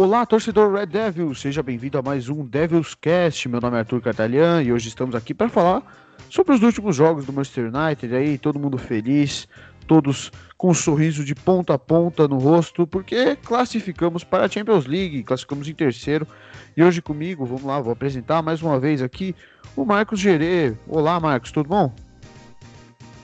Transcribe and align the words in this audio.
Olá, 0.00 0.24
torcedor 0.24 0.72
Red 0.72 0.86
Devils, 0.86 1.40
seja 1.40 1.60
bem-vindo 1.60 1.98
a 1.98 2.02
mais 2.02 2.28
um 2.28 2.46
Devils 2.46 2.94
Cast. 2.94 3.48
Meu 3.48 3.60
nome 3.60 3.76
é 3.76 3.80
Arthur 3.80 4.00
Catalian 4.00 4.62
e 4.62 4.72
hoje 4.72 4.86
estamos 4.86 5.12
aqui 5.12 5.34
para 5.34 5.48
falar 5.48 5.82
sobre 6.30 6.54
os 6.54 6.62
últimos 6.62 6.94
jogos 6.94 7.26
do 7.26 7.32
Manchester 7.32 7.64
United. 7.74 8.14
Aí, 8.14 8.38
todo 8.38 8.60
mundo 8.60 8.78
feliz, 8.78 9.48
todos 9.88 10.30
com 10.56 10.70
um 10.70 10.74
sorriso 10.74 11.24
de 11.24 11.34
ponta 11.34 11.74
a 11.74 11.78
ponta 11.80 12.28
no 12.28 12.38
rosto, 12.38 12.86
porque 12.86 13.34
classificamos 13.34 14.22
para 14.22 14.44
a 14.44 14.48
Champions 14.48 14.86
League, 14.86 15.24
classificamos 15.24 15.68
em 15.68 15.74
terceiro. 15.74 16.28
E 16.76 16.84
hoje 16.84 17.02
comigo, 17.02 17.44
vamos 17.44 17.64
lá, 17.64 17.80
vou 17.80 17.92
apresentar 17.92 18.40
mais 18.40 18.62
uma 18.62 18.78
vez 18.78 19.02
aqui 19.02 19.34
o 19.74 19.84
Marcos 19.84 20.20
Gerê. 20.20 20.74
Olá, 20.86 21.18
Marcos, 21.18 21.50
tudo 21.50 21.70
bom? 21.70 21.92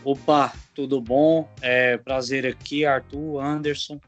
Opa, 0.03 0.53
tudo 0.75 1.01
bom? 1.01 1.49
É 1.63 1.99
prazer 1.99 2.45
aqui, 2.45 2.85
Arthur, 2.85 3.41
Anderson 3.41 4.01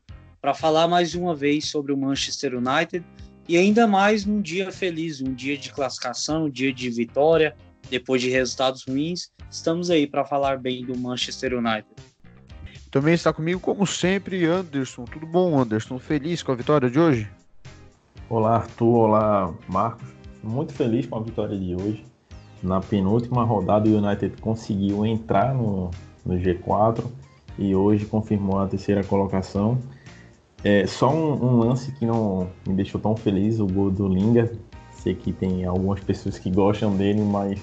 para 0.46 0.54
falar 0.54 0.86
mais 0.86 1.12
uma 1.16 1.34
vez 1.34 1.66
sobre 1.68 1.92
o 1.92 1.96
Manchester 1.96 2.54
United 2.54 3.04
e 3.48 3.56
ainda 3.56 3.84
mais 3.84 4.24
num 4.24 4.40
dia 4.40 4.70
feliz, 4.70 5.20
um 5.20 5.34
dia 5.34 5.58
de 5.58 5.72
classificação, 5.72 6.44
um 6.44 6.48
dia 6.48 6.72
de 6.72 6.88
vitória, 6.88 7.56
depois 7.90 8.22
de 8.22 8.30
resultados 8.30 8.84
ruins. 8.88 9.32
Estamos 9.50 9.90
aí 9.90 10.06
para 10.06 10.24
falar 10.24 10.60
bem 10.60 10.86
do 10.86 10.96
Manchester 10.96 11.52
United. 11.52 11.88
Também 12.92 13.14
está 13.14 13.32
comigo, 13.32 13.58
como 13.58 13.84
sempre, 13.88 14.44
Anderson. 14.44 15.04
Tudo 15.06 15.26
bom, 15.26 15.58
Anderson? 15.58 15.98
Feliz 15.98 16.44
com 16.44 16.52
a 16.52 16.54
vitória 16.54 16.88
de 16.88 17.00
hoje? 17.00 17.28
Olá, 18.30 18.54
Arthur. 18.58 18.98
Olá, 18.98 19.52
Marcos. 19.66 20.06
Muito 20.44 20.72
feliz 20.72 21.06
com 21.06 21.16
a 21.16 21.22
vitória 21.24 21.58
de 21.58 21.74
hoje. 21.74 22.06
Na 22.62 22.80
penúltima 22.80 23.42
rodada, 23.42 23.88
o 23.88 23.96
United 23.96 24.40
conseguiu 24.40 25.04
entrar 25.04 25.52
no, 25.52 25.90
no 26.24 26.34
G4 26.34 27.04
e 27.58 27.74
hoje 27.74 28.06
confirmou 28.06 28.60
a 28.60 28.68
terceira 28.68 29.02
colocação. 29.02 29.76
É, 30.68 30.84
só 30.84 31.14
um, 31.14 31.44
um, 31.44 31.58
lance 31.58 31.92
que 31.92 32.04
não 32.04 32.50
me 32.66 32.74
deixou 32.74 33.00
tão 33.00 33.16
feliz, 33.16 33.60
o 33.60 33.68
gol 33.68 33.88
do 33.88 34.08
Linga. 34.08 34.50
Sei 34.90 35.14
que 35.14 35.32
tem 35.32 35.64
algumas 35.64 36.00
pessoas 36.00 36.40
que 36.40 36.50
gostam 36.50 36.96
dele, 36.96 37.20
mas 37.20 37.62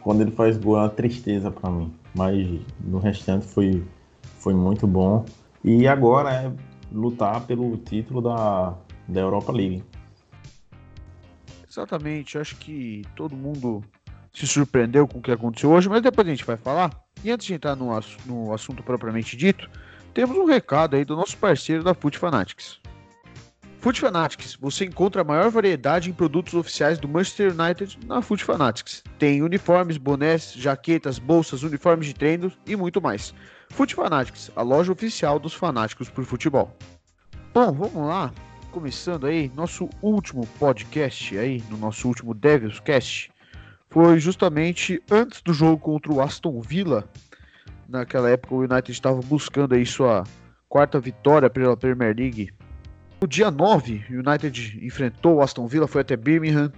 quando 0.00 0.22
ele 0.22 0.32
faz 0.32 0.58
gol 0.58 0.76
é 0.76 0.80
uma 0.80 0.88
tristeza 0.88 1.52
para 1.52 1.70
mim. 1.70 1.94
Mas 2.12 2.48
no 2.80 2.98
restante 2.98 3.46
foi, 3.46 3.84
foi 4.40 4.54
muito 4.54 4.88
bom. 4.88 5.24
E 5.62 5.86
agora 5.86 6.32
é 6.32 6.52
lutar 6.90 7.46
pelo 7.46 7.76
título 7.76 8.20
da, 8.20 8.76
da 9.06 9.20
Europa 9.20 9.52
League. 9.52 9.84
Exatamente, 11.70 12.38
acho 12.38 12.56
que 12.56 13.02
todo 13.14 13.36
mundo 13.36 13.84
se 14.32 14.48
surpreendeu 14.48 15.06
com 15.06 15.20
o 15.20 15.22
que 15.22 15.30
aconteceu 15.30 15.70
hoje, 15.70 15.88
mas 15.88 16.02
depois 16.02 16.26
a 16.26 16.30
gente 16.32 16.44
vai 16.44 16.56
falar. 16.56 16.90
E 17.22 17.30
antes 17.30 17.46
de 17.46 17.54
entrar 17.54 17.76
no, 17.76 17.96
no 18.26 18.52
assunto 18.52 18.82
propriamente 18.82 19.36
dito, 19.36 19.70
temos 20.14 20.36
um 20.36 20.44
recado 20.44 20.96
aí 20.96 21.04
do 21.04 21.16
nosso 21.16 21.36
parceiro 21.36 21.82
da 21.82 21.94
Foot 21.94 22.18
Fanatics. 22.18 22.80
Foot 23.78 23.98
Fanatics, 23.98 24.54
você 24.54 24.84
encontra 24.84 25.22
a 25.22 25.24
maior 25.24 25.50
variedade 25.50 26.08
em 26.08 26.12
produtos 26.12 26.54
oficiais 26.54 27.00
do 27.00 27.08
Manchester 27.08 27.52
United 27.52 27.98
na 28.06 28.22
Foot 28.22 28.44
Fanatics. 28.44 29.02
Tem 29.18 29.42
uniformes, 29.42 29.96
bonés, 29.96 30.52
jaquetas, 30.52 31.18
bolsas, 31.18 31.64
uniformes 31.64 32.06
de 32.06 32.14
treino 32.14 32.52
e 32.64 32.76
muito 32.76 33.02
mais. 33.02 33.34
Foot 33.70 33.94
Fanatics, 33.94 34.52
a 34.54 34.62
loja 34.62 34.92
oficial 34.92 35.40
dos 35.40 35.52
fanáticos 35.52 36.08
por 36.08 36.24
futebol. 36.24 36.76
Bom, 37.52 37.72
vamos 37.72 38.06
lá. 38.06 38.32
Começando 38.70 39.26
aí, 39.26 39.50
nosso 39.54 39.90
último 40.00 40.46
podcast 40.58 41.36
aí, 41.36 41.62
no 41.68 41.76
nosso 41.76 42.06
último 42.06 42.34
Devils 42.34 42.78
Cast, 42.78 43.32
foi 43.90 44.18
justamente 44.20 45.02
antes 45.10 45.42
do 45.42 45.52
jogo 45.52 45.78
contra 45.78 46.12
o 46.12 46.20
Aston 46.20 46.60
Villa, 46.60 47.06
naquela 47.88 48.30
época 48.30 48.54
o 48.54 48.60
United 48.60 48.90
estava 48.90 49.20
buscando 49.20 49.74
aí 49.74 49.84
sua 49.84 50.24
quarta 50.68 50.98
vitória 50.98 51.50
pela 51.50 51.76
Premier 51.76 52.14
League. 52.16 52.52
No 53.20 53.28
dia 53.28 53.50
9, 53.50 54.04
o 54.10 54.28
United 54.28 54.80
enfrentou 54.84 55.36
o 55.36 55.42
Aston 55.42 55.66
Villa, 55.66 55.86
foi 55.86 56.00
até 56.00 56.16
Birmingham, 56.16 56.72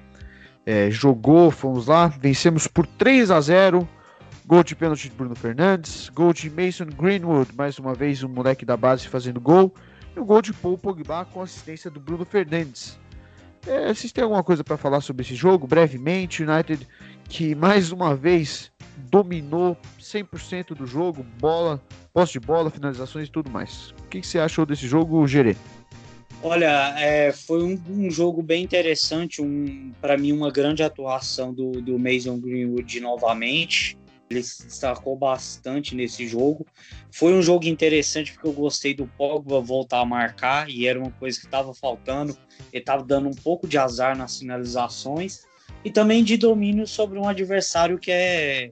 é, 0.66 0.91
jogou, 0.91 1.50
fomos 1.50 1.87
lá, 1.87 2.09
vencemos 2.09 2.66
por 2.66 2.87
3 2.87 3.31
a 3.31 3.41
0 3.41 3.88
Gol 4.47 4.62
de 4.62 4.76
pênalti 4.76 5.09
de 5.09 5.16
Bruno 5.16 5.34
Fernandes, 5.34 6.10
gol 6.10 6.34
de 6.34 6.50
Mason 6.50 6.84
Greenwood, 6.84 7.54
mais 7.56 7.78
uma 7.78 7.94
vez 7.94 8.22
um 8.22 8.28
moleque 8.28 8.62
da 8.62 8.76
base 8.76 9.09
fazendo 9.09 9.41
gol, 9.41 9.72
e 10.14 10.20
o 10.20 10.25
gol 10.25 10.43
de 10.43 10.53
Paul 10.53 10.76
Pogba 10.76 11.25
com 11.25 11.41
assistência 11.41 11.91
do 11.91 11.98
Bruno 11.98 12.26
Fernandes. 12.26 12.98
É, 13.66 13.88
vocês 13.94 14.12
têm 14.12 14.22
alguma 14.22 14.44
coisa 14.44 14.62
para 14.62 14.76
falar 14.76 15.00
sobre 15.00 15.22
esse 15.22 15.34
jogo? 15.34 15.66
Brevemente, 15.66 16.43
United 16.43 16.87
que 17.29 17.55
mais 17.55 17.93
uma 17.93 18.15
vez 18.15 18.71
dominou 18.97 19.77
100% 20.01 20.75
do 20.75 20.87
jogo, 20.87 21.25
bola, 21.39 21.81
posse 22.12 22.35
de 22.35 22.41
bola, 22.41 22.71
finalizações 22.71 23.29
e 23.29 23.31
tudo 23.31 23.51
mais. 23.51 23.91
O 23.91 24.09
que, 24.09 24.21
que 24.21 24.27
você 24.27 24.39
achou 24.39 24.65
desse 24.65 24.87
jogo, 24.87 25.27
Gerê? 25.27 25.57
Olha, 26.43 26.95
é, 26.99 27.33
foi 27.33 27.62
um, 27.62 27.81
um, 27.89 28.11
jogo 28.11 28.43
bem 28.43 28.62
interessante, 28.62 29.41
um, 29.41 29.93
para 30.01 30.19
mim 30.19 30.31
uma 30.31 30.51
grande 30.51 30.83
atuação 30.83 31.55
do, 31.55 31.81
do 31.81 31.99
Mason 31.99 32.39
Greenwood 32.39 33.01
novamente. 33.01 33.97
Ele 34.29 34.43
se 34.43 34.65
destacou 34.65 35.17
bastante 35.17 35.95
nesse 35.95 36.27
jogo. 36.27 36.67
Foi 37.11 37.33
um 37.33 37.41
jogo 37.41 37.67
interessante 37.67 38.33
porque 38.33 38.49
eu 38.49 38.53
gostei 38.53 38.95
do 38.95 39.06
Pogba 39.06 39.61
voltar 39.61 40.01
a 40.01 40.05
marcar 40.05 40.69
e 40.69 40.87
era 40.87 40.99
uma 40.99 41.11
coisa 41.12 41.39
que 41.39 41.47
estava 41.47 41.73
faltando. 41.73 42.37
Ele 42.73 42.83
estava 42.83 43.03
dando 43.03 43.29
um 43.29 43.35
pouco 43.35 43.67
de 43.67 43.79
azar 43.79 44.17
nas 44.17 44.39
finalizações 44.39 45.45
e 45.84 45.91
também 45.91 46.25
de 46.25 46.37
domínio 46.37 46.87
sobre 46.87 47.19
um 47.19 47.28
adversário 47.28 47.99
que 47.99 48.11
é 48.11 48.71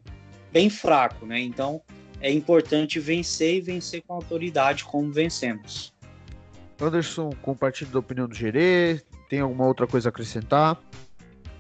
bem 0.50 0.71
fraco, 0.71 1.27
né? 1.27 1.41
Então 1.41 1.81
é 2.21 2.33
importante 2.33 2.99
vencer 2.99 3.56
e 3.56 3.61
vencer 3.61 4.03
com 4.06 4.15
autoridade, 4.15 4.84
como 4.84 5.12
vencemos. 5.12 5.93
Anderson, 6.81 7.31
compartilhe 7.43 7.91
da 7.91 7.99
opinião 7.99 8.27
do 8.27 8.34
Gerê. 8.34 9.01
Tem 9.28 9.41
alguma 9.41 9.67
outra 9.67 9.87
coisa 9.87 10.09
a 10.09 10.11
acrescentar? 10.11 10.81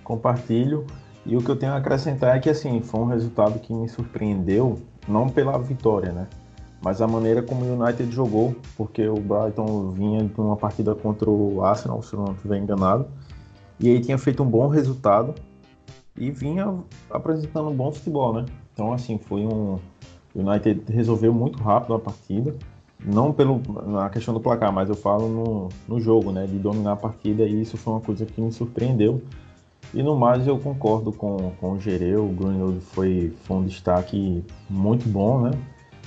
Compartilho. 0.02 0.86
E 1.24 1.36
o 1.36 1.42
que 1.42 1.48
eu 1.48 1.56
tenho 1.56 1.72
a 1.72 1.76
acrescentar 1.76 2.36
é 2.36 2.40
que 2.40 2.50
assim, 2.50 2.80
foi 2.82 3.00
um 3.00 3.06
resultado 3.06 3.58
que 3.60 3.72
me 3.72 3.88
surpreendeu, 3.88 4.82
não 5.06 5.28
pela 5.28 5.56
vitória, 5.58 6.10
né? 6.10 6.26
Mas 6.82 7.00
a 7.00 7.06
maneira 7.06 7.42
como 7.42 7.64
o 7.64 7.80
United 7.80 8.10
jogou, 8.10 8.56
porque 8.76 9.06
o 9.06 9.14
Brighton 9.14 9.90
vinha 9.90 10.24
de 10.24 10.40
uma 10.40 10.56
partida 10.56 10.96
contra 10.96 11.30
o 11.30 11.64
Arsenal, 11.64 12.02
se 12.02 12.16
não 12.16 12.32
estiver 12.32 12.58
enganado, 12.58 13.06
e 13.82 13.90
aí 13.90 14.00
tinha 14.00 14.16
feito 14.16 14.42
um 14.42 14.46
bom 14.46 14.68
resultado 14.68 15.34
e 16.16 16.30
vinha 16.30 16.72
apresentando 17.10 17.68
um 17.68 17.74
bom 17.74 17.90
futebol, 17.90 18.32
né? 18.32 18.46
Então, 18.72 18.92
assim, 18.92 19.18
foi 19.18 19.40
um. 19.40 19.78
O 20.34 20.40
United 20.40 20.82
resolveu 20.88 21.34
muito 21.34 21.62
rápido 21.62 21.94
a 21.94 21.98
partida. 21.98 22.54
Não 23.04 23.32
pelo, 23.32 23.60
na 23.84 24.08
questão 24.08 24.32
do 24.32 24.38
placar, 24.38 24.72
mas 24.72 24.88
eu 24.88 24.94
falo 24.94 25.28
no, 25.28 25.68
no 25.88 26.00
jogo, 26.00 26.30
né? 26.30 26.46
De 26.46 26.58
dominar 26.58 26.92
a 26.92 26.96
partida, 26.96 27.42
e 27.42 27.60
isso 27.60 27.76
foi 27.76 27.94
uma 27.94 28.00
coisa 28.00 28.24
que 28.24 28.40
me 28.40 28.52
surpreendeu. 28.52 29.20
E 29.92 30.02
no 30.02 30.16
mais, 30.16 30.46
eu 30.46 30.58
concordo 30.58 31.12
com, 31.12 31.52
com 31.60 31.72
o 31.72 31.80
Gereu. 31.80 32.24
O 32.24 32.32
Greenwood 32.32 32.80
foi, 32.80 33.34
foi 33.42 33.56
um 33.56 33.64
destaque 33.64 34.44
muito 34.70 35.08
bom, 35.08 35.40
né? 35.40 35.50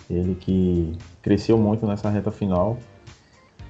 Ele 0.09 0.33
que 0.35 0.97
cresceu 1.21 1.57
muito 1.57 1.85
nessa 1.85 2.09
reta 2.09 2.31
final. 2.31 2.77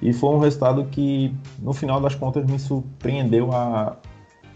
E 0.02 0.12
foi 0.12 0.30
um 0.30 0.38
resultado 0.38 0.84
que, 0.86 1.34
no 1.58 1.72
final 1.72 2.00
das 2.00 2.14
contas, 2.14 2.44
me 2.44 2.58
surpreendeu 2.58 3.52
a, 3.52 3.96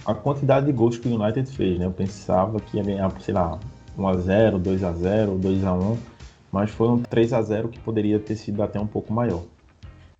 a 0.04 0.14
quantidade 0.14 0.66
de 0.66 0.72
gols 0.72 0.98
que 0.98 1.08
o 1.08 1.20
United 1.20 1.50
fez. 1.50 1.78
Né? 1.78 1.86
Eu 1.86 1.92
pensava 1.92 2.60
que 2.60 2.76
ia 2.76 2.82
ganhar, 2.82 3.10
sei 3.20 3.34
lá, 3.34 3.58
1x0, 3.98 4.62
2x0, 4.62 5.40
2x1, 5.40 5.98
mas 6.52 6.70
foi 6.70 6.88
um 6.88 7.02
3x0 7.02 7.68
que 7.68 7.78
poderia 7.78 8.18
ter 8.18 8.36
sido 8.36 8.62
até 8.62 8.78
um 8.78 8.86
pouco 8.86 9.12
maior. 9.12 9.44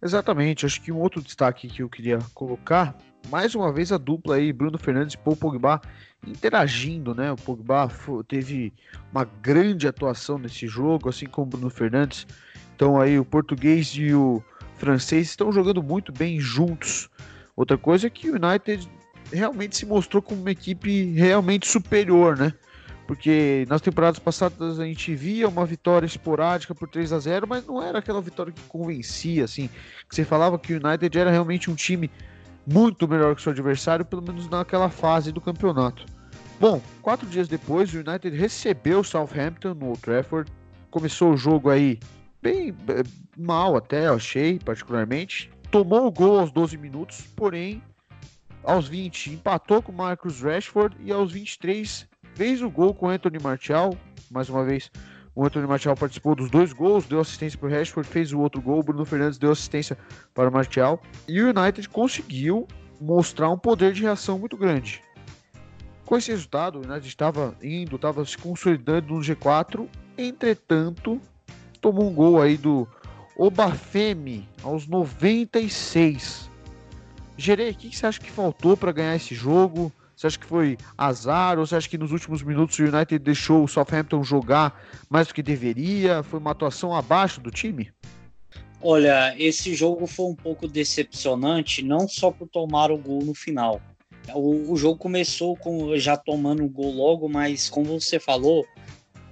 Exatamente, 0.03 0.64
acho 0.64 0.80
que 0.80 0.91
um 0.91 0.98
outro 0.98 1.20
destaque 1.20 1.69
que 1.69 1.82
eu 1.82 1.88
queria 1.88 2.19
colocar, 2.32 2.97
mais 3.28 3.54
uma 3.54 3.70
vez 3.70 3.92
a 3.92 3.98
dupla 3.98 4.36
aí, 4.36 4.50
Bruno 4.50 4.78
Fernandes 4.78 5.14
e 5.14 5.19
Paul 5.19 5.36
Pogba, 5.36 5.80
interagindo, 6.26 7.14
né? 7.14 7.30
O 7.30 7.36
Pogba 7.36 7.91
teve 8.26 8.72
uma 9.12 9.25
grande 9.42 9.86
atuação 9.86 10.39
nesse 10.39 10.66
jogo, 10.66 11.10
assim 11.10 11.27
como 11.27 11.47
o 11.47 11.50
Bruno 11.50 11.71
Fernandes. 11.71 12.27
Então 12.74 12.98
aí 12.98 13.18
o 13.18 13.24
português 13.27 13.89
e 13.95 14.15
o 14.15 14.42
francês 14.80 15.28
estão 15.28 15.53
jogando 15.53 15.82
muito 15.82 16.10
bem 16.10 16.41
juntos. 16.41 17.10
Outra 17.54 17.77
coisa 17.77 18.06
é 18.06 18.10
que 18.10 18.30
o 18.30 18.34
United 18.34 18.88
realmente 19.30 19.77
se 19.77 19.84
mostrou 19.84 20.22
como 20.22 20.41
uma 20.41 20.50
equipe 20.50 21.12
realmente 21.12 21.68
superior, 21.68 22.36
né? 22.36 22.53
Porque 23.06 23.66
nas 23.68 23.80
temporadas 23.80 24.18
passadas 24.18 24.80
a 24.80 24.84
gente 24.84 25.15
via 25.15 25.48
uma 25.48 25.66
vitória 25.66 26.06
esporádica 26.06 26.74
por 26.74 26.88
3 26.88 27.12
a 27.12 27.18
0 27.18 27.47
mas 27.47 27.66
não 27.66 27.82
era 27.82 27.98
aquela 27.98 28.22
vitória 28.22 28.53
que 28.53 28.62
convencia, 28.62 29.44
assim. 29.44 29.68
Que 30.09 30.15
você 30.15 30.24
falava 30.24 30.59
que 30.59 30.72
o 30.72 30.80
United 30.84 31.18
era 31.18 31.30
realmente 31.30 31.71
um 31.71 31.74
time 31.74 32.10
muito 32.66 33.06
melhor 33.06 33.34
que 33.34 33.42
seu 33.42 33.53
adversário, 33.53 34.04
pelo 34.04 34.22
menos 34.22 34.48
naquela 34.48 34.88
fase 34.88 35.33
do 35.33 35.41
campeonato. 35.41 36.06
Bom, 36.59 36.80
quatro 37.03 37.26
dias 37.26 37.48
depois, 37.48 37.92
o 37.92 37.98
United 37.98 38.36
recebeu 38.36 39.00
o 39.00 39.04
Southampton 39.04 39.74
no 39.74 39.88
Old 39.88 40.00
Trafford. 40.00 40.50
Começou 40.91 41.33
o 41.33 41.36
jogo 41.36 41.68
aí 41.68 41.98
bem 42.42 42.75
mal 43.37 43.77
até, 43.77 44.07
achei, 44.07 44.59
particularmente. 44.59 45.51
Tomou 45.71 46.07
o 46.07 46.10
gol 46.10 46.41
aos 46.41 46.51
12 46.51 46.77
minutos, 46.77 47.22
porém, 47.37 47.83
aos 48.65 48.89
20 48.89 49.34
empatou 49.34 49.81
com 49.81 49.92
o 49.92 49.95
Marcus 49.95 50.42
Rashford 50.42 50.97
e 51.01 51.13
aos 51.13 51.33
23 51.33 52.07
fez 52.34 52.63
o 52.63 52.71
gol 52.71 52.95
com 52.95 53.09
Anthony 53.09 53.39
Martial, 53.39 53.97
mais 54.31 54.48
uma 54.48 54.65
vez 54.65 54.91
O 55.34 55.45
Anthony 55.45 55.66
Martial 55.66 55.95
participou 55.95 56.34
dos 56.34 56.51
dois 56.51 56.72
gols, 56.72 57.07
deu 57.07 57.21
assistência 57.21 57.59
para 57.59 57.69
o 57.69 57.71
Rashford, 57.71 58.09
fez 58.09 58.33
o 58.33 58.41
outro 58.41 58.60
gol. 58.60 58.81
O 58.81 58.83
Bruno 58.83 59.04
Fernandes 59.04 59.39
deu 59.39 59.53
assistência 59.53 59.97
para 60.34 60.48
o 60.48 60.53
Martial. 60.53 61.01
E 61.28 61.41
o 61.41 61.48
United 61.48 61.89
conseguiu 61.89 62.66
mostrar 63.01 63.48
um 63.48 63.57
poder 63.57 63.93
de 63.93 64.03
reação 64.03 64.39
muito 64.39 64.57
grande. 64.57 65.01
Com 66.04 66.16
esse 66.16 66.33
resultado, 66.33 66.81
o 66.81 66.84
United 66.84 67.07
estava 67.07 67.57
indo, 67.63 67.95
estava 67.95 68.25
se 68.25 68.36
consolidando 68.36 69.15
no 69.15 69.21
G4. 69.21 69.89
Entretanto, 70.19 71.21
tomou 71.80 72.09
um 72.09 72.15
gol 72.15 72.41
aí 72.41 72.56
do 72.56 72.86
Obafemi 73.36 74.48
aos 74.62 74.86
96. 74.86 76.50
Gerei, 77.36 77.71
o 77.71 77.74
que 77.74 77.97
você 77.97 78.06
acha 78.06 78.21
que 78.21 78.30
faltou 78.30 78.77
para 78.77 78.92
ganhar 78.92 79.16
esse 79.16 79.34
jogo? 79.34 79.91
Você 80.15 80.27
acha 80.27 80.38
que 80.38 80.44
foi 80.44 80.77
azar 80.98 81.59
ou 81.59 81.66
você 81.66 81.77
acha 81.77 81.88
que 81.88 81.97
nos 81.97 82.12
últimos 82.12 82.42
minutos 82.42 82.78
o 82.78 82.82
United 82.82 83.18
deixou 83.18 83.65
o 83.65 83.68
Southampton 83.68 84.22
jogar 84.22 84.78
mais 85.09 85.28
do 85.28 85.34
que 85.34 85.42
deveria? 85.42 86.22
Foi 86.22 86.38
uma 86.38 86.50
atuação 86.50 86.94
abaixo 86.94 87.41
do 87.41 87.50
time? 87.50 87.91
Olha, 88.83 89.34
esse 89.38 89.74
jogo 89.74 90.06
foi 90.06 90.26
um 90.26 90.34
pouco 90.34 90.68
decepcionante, 90.68 91.83
não 91.83 92.06
só 92.06 92.30
por 92.30 92.47
tomar 92.48 92.91
o 92.91 92.98
gol 92.98 93.24
no 93.24 93.34
final. 93.34 93.80
O, 94.34 94.72
o 94.72 94.76
jogo 94.76 94.98
começou 94.98 95.56
com 95.56 95.97
já 95.97 96.16
tomando 96.18 96.65
o 96.65 96.68
gol 96.68 96.92
logo, 96.92 97.26
mas 97.26 97.71
como 97.71 97.98
você 97.98 98.21
falou, 98.21 98.66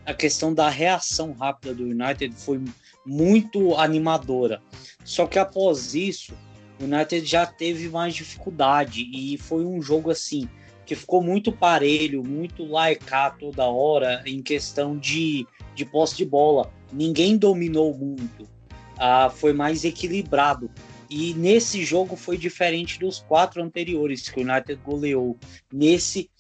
a 0.09 0.15
questão 0.15 0.55
da 0.55 0.71
reação 0.71 1.33
rápida 1.33 1.75
do 1.75 1.85
United 1.85 2.35
foi 2.35 2.59
muito 3.05 3.75
animadora. 3.75 4.63
Só 5.05 5.27
que 5.27 5.39
após 5.39 5.95
isso, 5.95 6.33
o 6.81 6.85
United 6.85 7.27
já 7.27 7.45
teve 7.45 7.91
mais 7.91 8.15
dificuldade 8.15 9.07
e 9.13 9.37
foi 9.37 9.67
um 9.67 9.83
jogo 9.83 10.11
assim 10.11 10.49
que 10.87 10.95
ficou 10.95 11.23
muito 11.23 11.53
parelho, 11.53 12.25
muito 12.25 12.65
laicar 12.65 13.37
toda 13.37 13.67
hora 13.67 14.23
em 14.25 14.41
questão 14.41 14.97
de, 14.97 15.47
de 15.75 15.85
posse 15.85 16.17
de 16.17 16.25
bola. 16.25 16.73
Ninguém 16.91 17.37
dominou 17.37 17.95
muito, 17.95 18.49
ah, 18.97 19.29
foi 19.29 19.53
mais 19.53 19.85
equilibrado. 19.85 20.71
E 21.11 21.35
nesse 21.35 21.85
jogo 21.85 22.17
foi 22.17 22.39
diferente 22.39 22.99
dos 22.99 23.21
quatro 23.21 23.63
anteriores 23.63 24.31
que 24.31 24.41
o 24.41 24.43
United 24.43 24.81
goleou. 24.83 25.37
Nesse, 25.71 26.31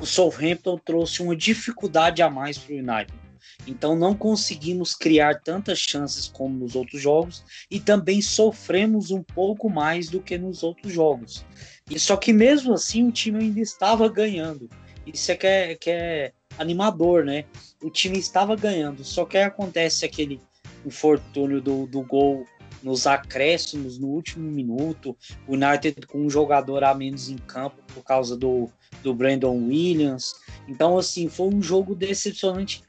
o 0.00 0.06
Southampton 0.06 0.78
trouxe 0.78 1.22
uma 1.22 1.36
dificuldade 1.36 2.22
a 2.22 2.30
mais 2.30 2.56
para 2.56 2.74
o 2.74 2.78
United. 2.78 3.28
Então 3.66 3.96
não 3.96 4.14
conseguimos 4.14 4.94
criar 4.94 5.40
tantas 5.40 5.78
chances 5.78 6.28
como 6.28 6.56
nos 6.58 6.74
outros 6.74 7.02
jogos 7.02 7.44
e 7.70 7.80
também 7.80 8.22
sofremos 8.22 9.10
um 9.10 9.22
pouco 9.22 9.68
mais 9.68 10.08
do 10.08 10.20
que 10.20 10.38
nos 10.38 10.62
outros 10.62 10.92
jogos. 10.92 11.44
E 11.90 11.98
só 11.98 12.16
que 12.16 12.32
mesmo 12.32 12.72
assim 12.72 13.06
o 13.06 13.12
time 13.12 13.40
ainda 13.40 13.60
estava 13.60 14.08
ganhando. 14.08 14.68
Isso 15.06 15.32
é 15.32 15.36
que 15.36 15.46
é, 15.46 15.74
que 15.74 15.90
é 15.90 16.32
animador, 16.58 17.24
né? 17.24 17.44
O 17.82 17.90
time 17.90 18.18
estava 18.18 18.54
ganhando, 18.56 19.04
só 19.04 19.24
que 19.24 19.38
acontece 19.38 20.04
aquele 20.04 20.40
infortúnio 20.84 21.60
do, 21.60 21.86
do 21.86 22.02
gol 22.02 22.46
nos 22.82 23.06
acréscimos 23.06 23.98
no 23.98 24.08
último 24.08 24.50
minuto, 24.50 25.16
o 25.46 25.54
United 25.54 26.06
com 26.06 26.18
um 26.26 26.30
jogador 26.30 26.84
a 26.84 26.94
menos 26.94 27.28
em 27.28 27.36
campo 27.36 27.76
por 27.94 28.02
causa 28.02 28.36
do, 28.36 28.68
do 29.02 29.14
Brandon 29.14 29.56
Williams. 29.56 30.34
Então, 30.66 30.98
assim, 30.98 31.28
foi 31.28 31.48
um 31.48 31.62
jogo 31.62 31.94
decepcionante, 31.94 32.82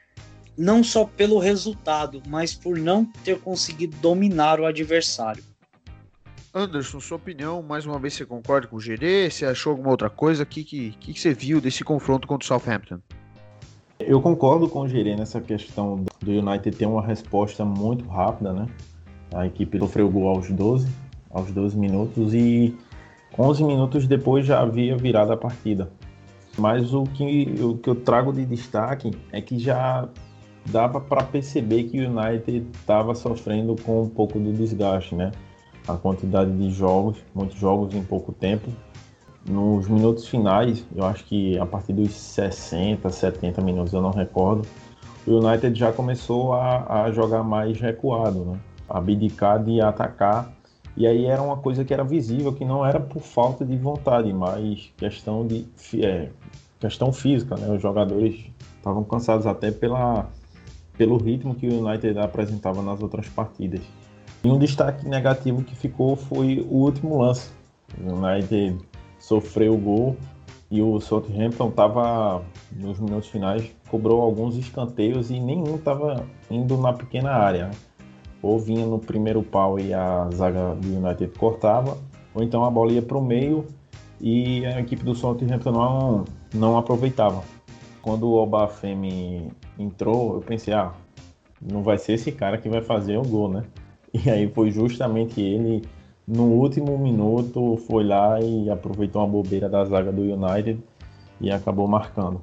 não 0.58 0.84
só 0.84 1.06
pelo 1.06 1.40
resultado, 1.40 2.22
mas 2.28 2.54
por 2.54 2.78
não 2.78 3.06
ter 3.24 3.40
conseguido 3.40 3.96
dominar 3.98 4.60
o 4.60 4.66
adversário. 4.66 5.44
Anderson, 6.54 7.00
sua 7.00 7.18
opinião, 7.18 7.62
mais 7.62 7.86
uma 7.86 8.00
vez 8.00 8.16
você 8.16 8.26
concorda 8.26 8.68
com 8.68 8.76
o 8.76 8.80
GD? 8.80 9.30
Você 9.30 9.46
achou 9.46 9.72
alguma 9.72 9.92
outra 9.92 10.10
coisa? 10.10 10.44
O 10.44 10.46
que, 10.46 10.64
que, 10.64 10.92
que, 10.92 11.20
você 11.20 11.34
viu 11.34 11.62
desse 11.62 11.84
confronto 11.84 12.28
contra 12.28 12.44
o 12.44 12.48
Southampton? 12.48 13.00
Eu 14.00 14.22
concordo 14.22 14.68
com 14.68 14.82
o 14.82 14.88
Gerê 14.88 15.16
nessa 15.16 15.40
questão 15.42 16.06
do 16.20 16.32
United 16.32 16.76
ter 16.76 16.86
uma 16.86 17.06
resposta 17.06 17.64
muito 17.64 18.08
rápida, 18.08 18.52
né? 18.54 18.68
A 19.34 19.46
equipe 19.46 19.78
sofreu 19.80 20.10
gol 20.10 20.30
aos 20.30 20.50
12, 20.50 20.88
aos 21.30 21.52
12 21.52 21.78
minutos 21.78 22.34
e 22.34 22.76
11 23.38 23.64
minutos 23.64 24.08
depois 24.08 24.46
já 24.46 24.62
havia 24.62 24.98
virado 24.98 25.32
a 25.32 25.38
partida. 25.38 25.92
Mas 26.58 26.94
o 26.94 27.04
que, 27.04 27.56
o 27.62 27.78
que 27.78 27.90
eu 27.90 27.96
trago 27.96 28.34
de 28.34 28.46
destaque 28.46 29.12
é 29.32 29.42
que 29.42 29.58
já 29.58 30.10
dava 30.66 31.00
para 31.00 31.24
perceber 31.24 31.84
que 31.86 32.02
o 32.02 32.10
United 32.10 32.68
estava 32.74 33.16
sofrendo 33.16 33.76
com 33.84 34.04
um 34.04 34.10
pouco 34.10 34.40
do 34.40 34.52
desgaste, 34.52 35.16
né? 35.16 35.32
a 35.90 35.98
quantidade 35.98 36.52
de 36.52 36.72
jogos, 36.72 37.18
muitos 37.34 37.58
jogos 37.58 37.94
em 37.96 38.04
pouco 38.04 38.32
tempo. 38.32 38.70
Nos 39.46 39.88
minutos 39.88 40.28
finais, 40.28 40.86
eu 40.96 41.06
acho 41.06 41.24
que 41.26 41.58
a 41.58 41.66
partir 41.66 41.94
dos 41.94 42.12
60, 42.12 43.10
70 43.10 43.62
minutos, 43.62 43.94
eu 43.94 44.02
não 44.02 44.12
recordo, 44.12 44.68
o 45.26 45.38
United 45.38 45.78
já 45.78 45.92
começou 45.92 46.54
a, 46.54 47.04
a 47.04 47.12
jogar 47.12 47.44
mais 47.44 47.80
recuado, 47.80 48.46
né? 48.46 48.60
Abdicar 48.90 49.64
de 49.64 49.82
atacar. 49.82 50.52
E 50.98 51.08
aí 51.08 51.26
era 51.26 51.42
uma 51.42 51.58
coisa 51.58 51.86
que 51.86 51.94
era 51.94 52.04
visível, 52.04 52.54
que 52.54 52.66
não 52.66 52.86
era 52.86 53.00
por 53.00 53.22
falta 53.22 53.66
de 53.66 53.78
vontade, 53.78 54.34
mas 54.34 54.92
questão 54.98 55.48
de 55.48 55.66
é, 56.04 56.30
questão 56.80 57.14
física, 57.14 57.56
né? 57.56 57.70
Os 57.74 57.82
jogadores 57.82 58.46
estavam 58.78 59.04
cansados 59.04 59.46
até 59.46 59.72
pela, 59.72 60.28
pelo 60.98 61.18
ritmo 61.18 61.56
que 61.56 61.68
o 61.68 61.86
United 61.86 62.20
apresentava 62.20 62.82
nas 62.82 63.02
outras 63.02 63.28
partidas. 63.30 63.82
E 64.44 64.48
um 64.48 64.58
destaque 64.58 65.08
negativo 65.08 65.64
que 65.64 65.76
ficou 65.76 66.16
foi 66.16 66.66
o 66.70 66.76
último 66.76 67.22
lance. 67.22 67.50
O 67.98 68.12
United 68.12 68.78
sofreu 69.20 69.76
o 69.76 69.78
gol 69.78 70.18
e 70.72 70.82
o 70.82 71.00
Southampton 71.00 71.70
estava 71.70 72.44
nos 72.72 73.00
minutos 73.00 73.30
finais 73.30 73.70
cobrou 73.90 74.22
alguns 74.22 74.56
escanteios 74.56 75.30
e 75.32 75.40
nenhum 75.40 75.76
estava 75.76 76.26
indo 76.50 76.78
na 76.78 76.94
pequena 76.94 77.32
área. 77.32 77.72
Ou 78.42 78.58
vinha 78.60 78.86
no 78.86 79.00
primeiro 79.00 79.44
pau 79.44 79.80
e 79.80 79.94
a 79.94 80.30
zaga 80.32 80.76
do 80.76 80.88
United 80.88 81.38
cortava, 81.38 81.98
ou 82.34 82.44
então 82.44 82.64
a 82.64 82.72
bola 82.72 82.92
ia 82.92 83.02
para 83.02 83.18
o 83.18 83.22
meio 83.22 83.66
e 84.22 84.66
a 84.66 84.80
equipe 84.80 85.04
do 85.04 85.16
Southampton 85.16 85.72
não, 85.72 86.26
não 86.54 86.78
aproveitava. 86.78 87.44
Quando 88.02 88.28
o 88.28 88.36
Obafemi 88.36 89.52
entrou, 89.78 90.36
eu 90.36 90.42
pensei, 90.42 90.74
ah, 90.74 90.94
não 91.62 91.84
vai 91.84 91.98
ser 91.98 92.14
esse 92.14 92.32
cara 92.32 92.58
que 92.58 92.70
vai 92.70 92.82
fazer 92.82 93.18
o 93.18 93.24
gol, 93.24 93.50
né? 93.50 93.64
E 94.14 94.30
aí 94.30 94.50
foi 94.50 94.72
justamente 94.72 95.40
ele, 95.40 95.84
no 96.28 96.46
último 96.46 96.98
minuto, 96.98 97.78
foi 97.88 98.04
lá 98.04 98.40
e 98.42 98.70
aproveitou 98.70 99.22
uma 99.22 99.28
bobeira 99.28 99.70
da 99.70 99.86
zaga 99.86 100.12
do 100.12 100.22
United 100.22 100.80
e 101.40 101.52
acabou 101.52 101.88
marcando. 101.88 102.42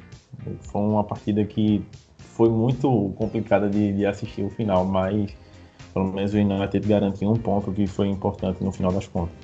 Foi 0.60 0.81
uma 0.81 1.02
partida 1.02 1.44
que 1.44 1.82
foi 2.19 2.48
muito 2.48 3.12
complicada 3.16 3.69
de, 3.69 3.93
de 3.94 4.06
assistir 4.06 4.43
o 4.43 4.50
final, 4.50 4.84
mas 4.84 5.34
pelo 5.96 6.12
menos 6.12 6.34
o 6.34 6.36
United 6.36 6.86
garantiu 6.86 7.32
um 7.32 7.38
ponto 7.38 7.72
que 7.72 7.86
foi 7.86 8.08
importante 8.08 8.62
no 8.62 8.70
final 8.70 8.93
das 8.93 9.08
contas. 9.08 9.34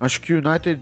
Acho 0.00 0.18
que 0.18 0.32
o 0.32 0.38
United 0.38 0.80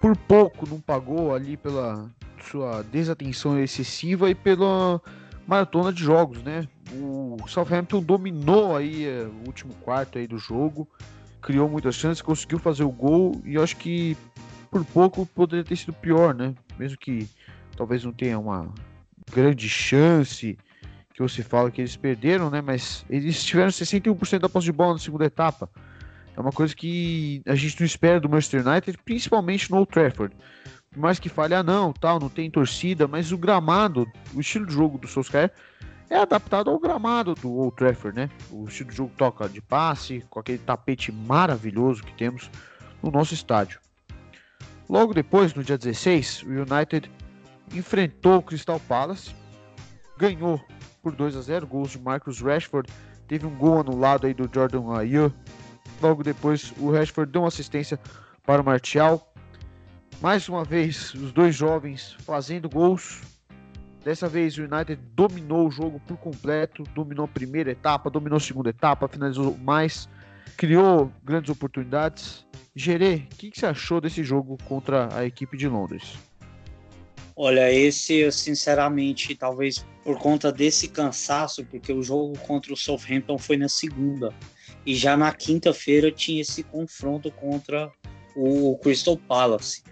por 0.00 0.16
pouco 0.16 0.64
não 0.68 0.80
pagou 0.80 1.34
ali 1.34 1.56
pela 1.56 2.08
sua 2.40 2.82
desatenção 2.82 3.58
excessiva 3.58 4.30
e 4.30 4.34
pela 4.34 5.02
maratona 5.44 5.92
de 5.92 6.04
jogos, 6.04 6.40
né? 6.40 6.68
O 6.92 7.36
Southampton 7.48 8.00
dominou 8.00 8.76
aí 8.76 9.04
é, 9.04 9.24
o 9.24 9.48
último 9.48 9.74
quarto 9.82 10.18
aí 10.18 10.28
do 10.28 10.38
jogo, 10.38 10.88
criou 11.42 11.68
muitas 11.68 11.96
chances, 11.96 12.22
conseguiu 12.22 12.60
fazer 12.60 12.84
o 12.84 12.92
gol 12.92 13.42
e 13.44 13.58
acho 13.58 13.76
que 13.76 14.16
por 14.70 14.84
pouco 14.84 15.26
poderia 15.26 15.64
ter 15.64 15.74
sido 15.74 15.92
pior, 15.94 16.32
né? 16.32 16.54
Mesmo 16.78 16.96
que 16.96 17.28
talvez 17.76 18.04
não 18.04 18.12
tenha 18.12 18.38
uma 18.38 18.72
grande 19.32 19.68
chance 19.68 20.56
que 21.18 21.22
você 21.22 21.42
fala 21.42 21.70
que 21.70 21.80
eles 21.80 21.96
perderam, 21.96 22.48
né? 22.48 22.60
Mas 22.60 23.04
eles 23.10 23.42
tiveram 23.42 23.70
61% 23.70 24.38
da 24.38 24.48
posse 24.48 24.66
de 24.66 24.72
bola 24.72 24.92
na 24.92 24.98
segunda 25.00 25.24
etapa. 25.24 25.68
É 26.36 26.40
uma 26.40 26.52
coisa 26.52 26.74
que 26.74 27.42
a 27.44 27.56
gente 27.56 27.80
não 27.80 27.86
espera 27.86 28.20
do 28.20 28.28
Manchester 28.28 28.64
United, 28.64 28.96
principalmente 29.04 29.68
no 29.68 29.78
Old 29.78 29.90
Trafford. 29.90 30.36
Por 30.90 31.00
mais 31.00 31.18
que 31.18 31.28
fale, 31.28 31.54
ah 31.54 31.62
não, 31.62 31.92
tal, 31.92 32.20
não 32.20 32.28
tem 32.28 32.48
torcida, 32.48 33.08
mas 33.08 33.32
o 33.32 33.38
gramado, 33.38 34.06
o 34.32 34.40
estilo 34.40 34.64
de 34.64 34.72
jogo 34.72 34.96
do 34.96 35.08
Solskjaer 35.08 35.50
é 36.08 36.16
adaptado 36.16 36.70
ao 36.70 36.78
gramado 36.78 37.34
do 37.34 37.52
Old 37.52 37.74
Trafford, 37.74 38.16
né? 38.16 38.30
O 38.50 38.66
estilo 38.66 38.90
de 38.90 38.96
jogo 38.96 39.12
toca 39.16 39.48
de 39.48 39.60
passe, 39.60 40.24
com 40.30 40.38
aquele 40.38 40.58
tapete 40.58 41.10
maravilhoso 41.10 42.04
que 42.04 42.14
temos 42.14 42.48
no 43.02 43.10
nosso 43.10 43.34
estádio. 43.34 43.80
Logo 44.88 45.12
depois, 45.12 45.52
no 45.52 45.64
dia 45.64 45.76
16, 45.76 46.44
o 46.44 46.50
United 46.50 47.10
enfrentou 47.74 48.36
o 48.36 48.42
Crystal 48.42 48.80
Palace, 48.80 49.34
ganhou 50.16 50.64
por 51.02 51.14
2 51.14 51.36
a 51.36 51.40
0 51.40 51.66
gols 51.66 51.90
de 51.90 51.98
Marcus 51.98 52.40
Rashford, 52.40 52.92
teve 53.26 53.46
um 53.46 53.54
gol 53.56 53.80
anulado 53.80 54.26
aí 54.26 54.34
do 54.34 54.48
Jordan 54.52 54.92
Ayew. 54.96 55.32
Logo 56.00 56.22
depois, 56.22 56.72
o 56.78 56.90
Rashford 56.90 57.32
deu 57.32 57.42
uma 57.42 57.48
assistência 57.48 57.98
para 58.44 58.62
o 58.62 58.64
Martial, 58.64 59.28
mais 60.20 60.48
uma 60.48 60.64
vez, 60.64 61.14
os 61.14 61.30
dois 61.30 61.54
jovens 61.54 62.16
fazendo 62.20 62.68
gols. 62.68 63.22
Dessa 64.04 64.28
vez 64.28 64.58
o 64.58 64.62
United 64.62 65.00
dominou 65.14 65.68
o 65.68 65.70
jogo 65.70 66.00
por 66.00 66.16
completo, 66.16 66.82
dominou 66.94 67.24
a 67.24 67.28
primeira 67.28 67.70
etapa, 67.70 68.10
dominou 68.10 68.36
a 68.36 68.40
segunda 68.40 68.70
etapa, 68.70 69.06
finalizou 69.06 69.56
mais, 69.58 70.08
criou 70.56 71.12
grandes 71.22 71.50
oportunidades. 71.50 72.44
Gerê, 72.74 73.26
o 73.32 73.36
que, 73.36 73.50
que 73.50 73.60
você 73.60 73.66
achou 73.66 74.00
desse 74.00 74.24
jogo 74.24 74.58
contra 74.64 75.08
a 75.14 75.24
equipe 75.24 75.56
de 75.56 75.68
Londres? 75.68 76.18
Olha, 77.40 77.72
esse, 77.72 78.32
sinceramente, 78.32 79.32
talvez 79.32 79.86
por 80.02 80.18
conta 80.18 80.50
desse 80.50 80.88
cansaço, 80.88 81.64
porque 81.66 81.92
o 81.92 82.02
jogo 82.02 82.36
contra 82.40 82.72
o 82.72 82.76
Southampton 82.76 83.38
foi 83.38 83.56
na 83.56 83.68
segunda. 83.68 84.34
E 84.84 84.96
já 84.96 85.16
na 85.16 85.32
quinta-feira 85.32 86.10
tinha 86.10 86.40
esse 86.42 86.64
confronto 86.64 87.30
contra 87.30 87.92
o 88.34 88.76
Crystal 88.78 89.16
Palace. 89.16 89.84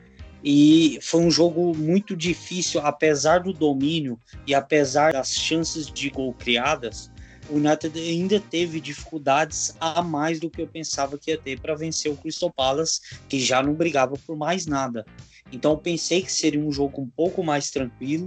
E 0.43 0.99
foi 1.01 1.21
um 1.21 1.31
jogo 1.31 1.73
muito 1.73 2.17
difícil, 2.17 2.81
apesar 2.81 3.45
do 3.45 3.53
domínio 3.53 4.19
e 4.45 4.53
apesar 4.53 5.13
das 5.13 5.31
chances 5.31 5.87
de 5.87 6.11
gol 6.11 6.35
criadas, 6.35 7.13
o 7.49 7.59
United 7.59 7.97
ainda 7.97 8.41
teve 8.41 8.81
dificuldades 8.81 9.77
a 9.81 10.03
mais 10.03 10.41
do 10.41 10.51
que 10.51 10.63
eu 10.63 10.67
pensava 10.67 11.17
que 11.17 11.31
ia 11.31 11.39
ter 11.39 11.61
para 11.61 11.77
vencer 11.77 12.11
o 12.11 12.17
Crystal 12.17 12.53
Palace, 12.53 13.01
que 13.29 13.39
já 13.39 13.63
não 13.63 13.73
brigava 13.73 14.17
por 14.27 14.37
mais 14.37 14.67
nada. 14.67 15.07
Então 15.53 15.73
eu 15.73 15.79
pensei 15.79 16.23
que 16.23 16.33
seria 16.33 16.61
um 16.61 16.73
jogo 16.73 17.01
um 17.01 17.09
pouco 17.09 17.43
mais 17.43 17.71
tranquilo, 17.71 18.27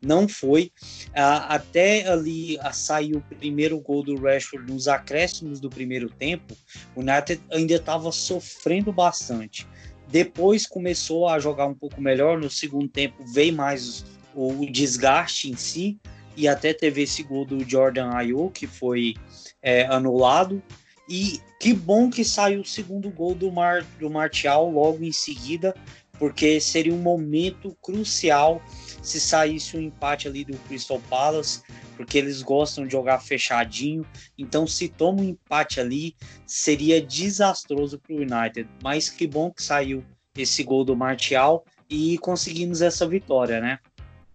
não 0.00 0.28
foi. 0.28 0.70
Ah, 1.14 1.54
até 1.54 2.06
ali 2.08 2.58
a 2.60 2.72
sair 2.72 3.16
o 3.16 3.20
primeiro 3.20 3.78
gol 3.80 4.02
do 4.02 4.20
Rashford 4.20 4.70
nos 4.70 4.86
acréscimos 4.86 5.60
do 5.60 5.68
primeiro 5.68 6.08
tempo, 6.08 6.56
o 6.94 7.00
United 7.00 7.40
ainda 7.50 7.74
estava 7.74 8.12
sofrendo 8.12 8.92
bastante. 8.92 9.66
Depois 10.08 10.66
começou 10.66 11.28
a 11.28 11.38
jogar 11.38 11.66
um 11.66 11.74
pouco 11.74 12.00
melhor, 12.00 12.38
no 12.38 12.48
segundo 12.48 12.88
tempo 12.88 13.24
veio 13.32 13.52
mais 13.52 14.04
o 14.34 14.64
desgaste 14.70 15.50
em 15.50 15.56
si, 15.56 15.98
e 16.36 16.46
até 16.46 16.72
teve 16.72 17.02
esse 17.02 17.22
gol 17.22 17.44
do 17.44 17.68
Jordan 17.68 18.10
Ayew, 18.14 18.50
que 18.50 18.66
foi 18.66 19.14
é, 19.60 19.84
anulado. 19.86 20.62
E 21.08 21.40
que 21.58 21.74
bom 21.74 22.08
que 22.08 22.24
saiu 22.24 22.60
o 22.60 22.64
segundo 22.64 23.10
gol 23.10 23.34
do, 23.34 23.50
Mar, 23.50 23.82
do 23.98 24.08
Martial 24.08 24.70
logo 24.70 25.02
em 25.02 25.10
seguida, 25.10 25.74
porque 26.18 26.60
seria 26.60 26.92
um 26.92 26.98
momento 26.98 27.76
crucial 27.82 28.62
se 29.02 29.20
saísse 29.20 29.76
o 29.76 29.80
um 29.80 29.82
empate 29.82 30.28
ali 30.28 30.44
do 30.44 30.56
Crystal 30.68 31.00
Palace, 31.08 31.62
porque 31.96 32.18
eles 32.18 32.42
gostam 32.42 32.84
de 32.84 32.92
jogar 32.92 33.20
fechadinho. 33.20 34.04
Então, 34.36 34.66
se 34.66 34.88
toma 34.88 35.22
um 35.22 35.24
empate 35.24 35.80
ali, 35.80 36.14
seria 36.46 37.00
desastroso 37.00 37.98
para 37.98 38.14
o 38.14 38.18
United. 38.18 38.68
Mas 38.82 39.08
que 39.08 39.26
bom 39.26 39.50
que 39.50 39.62
saiu 39.62 40.04
esse 40.36 40.62
gol 40.62 40.84
do 40.84 40.96
Martial 40.96 41.64
e 41.88 42.18
conseguimos 42.18 42.82
essa 42.82 43.06
vitória, 43.06 43.60
né? 43.60 43.78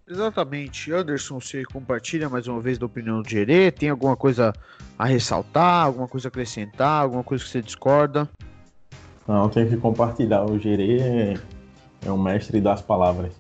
Exatamente. 0.08 0.92
Anderson, 0.92 1.40
você 1.40 1.64
compartilha 1.64 2.30
mais 2.30 2.48
uma 2.48 2.60
vez 2.60 2.78
da 2.78 2.86
opinião 2.86 3.22
do 3.22 3.30
Gerê? 3.30 3.72
Tem 3.72 3.90
alguma 3.90 4.18
coisa 4.18 4.54
a 5.00 5.06
ressaltar, 5.06 5.86
alguma 5.86 6.08
coisa 6.08 6.28
a 6.28 6.30
acrescentar, 6.30 7.04
alguma 7.04 7.24
coisa 7.24 7.44
que 7.44 7.50
você 7.50 7.62
discorda? 7.62 8.30
Não, 9.28 9.48
tenho 9.48 9.70
que 9.70 9.78
compartilhar. 9.78 10.44
O 10.44 10.60
Gerê 10.60 11.40
é 12.06 12.12
o 12.12 12.18
mestre 12.18 12.60
das 12.62 12.82
palavras. 12.82 13.34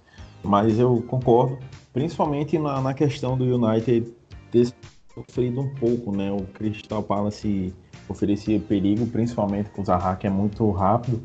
Mas 0.43 0.77
eu 0.77 1.01
concordo, 1.07 1.57
principalmente 1.93 2.57
na, 2.59 2.81
na 2.81 2.93
questão 2.93 3.37
do 3.37 3.43
United 3.43 4.11
ter 4.51 4.73
sofrido 5.13 5.61
um 5.61 5.73
pouco, 5.75 6.15
né? 6.15 6.31
O 6.31 6.41
Crystal 6.53 7.01
Palace 7.01 7.73
oferecia 8.09 8.59
perigo, 8.59 9.05
principalmente 9.07 9.69
com 9.69 9.81
o 9.81 9.85
Zaha, 9.85 10.15
que 10.15 10.27
é 10.27 10.29
muito 10.29 10.69
rápido. 10.71 11.21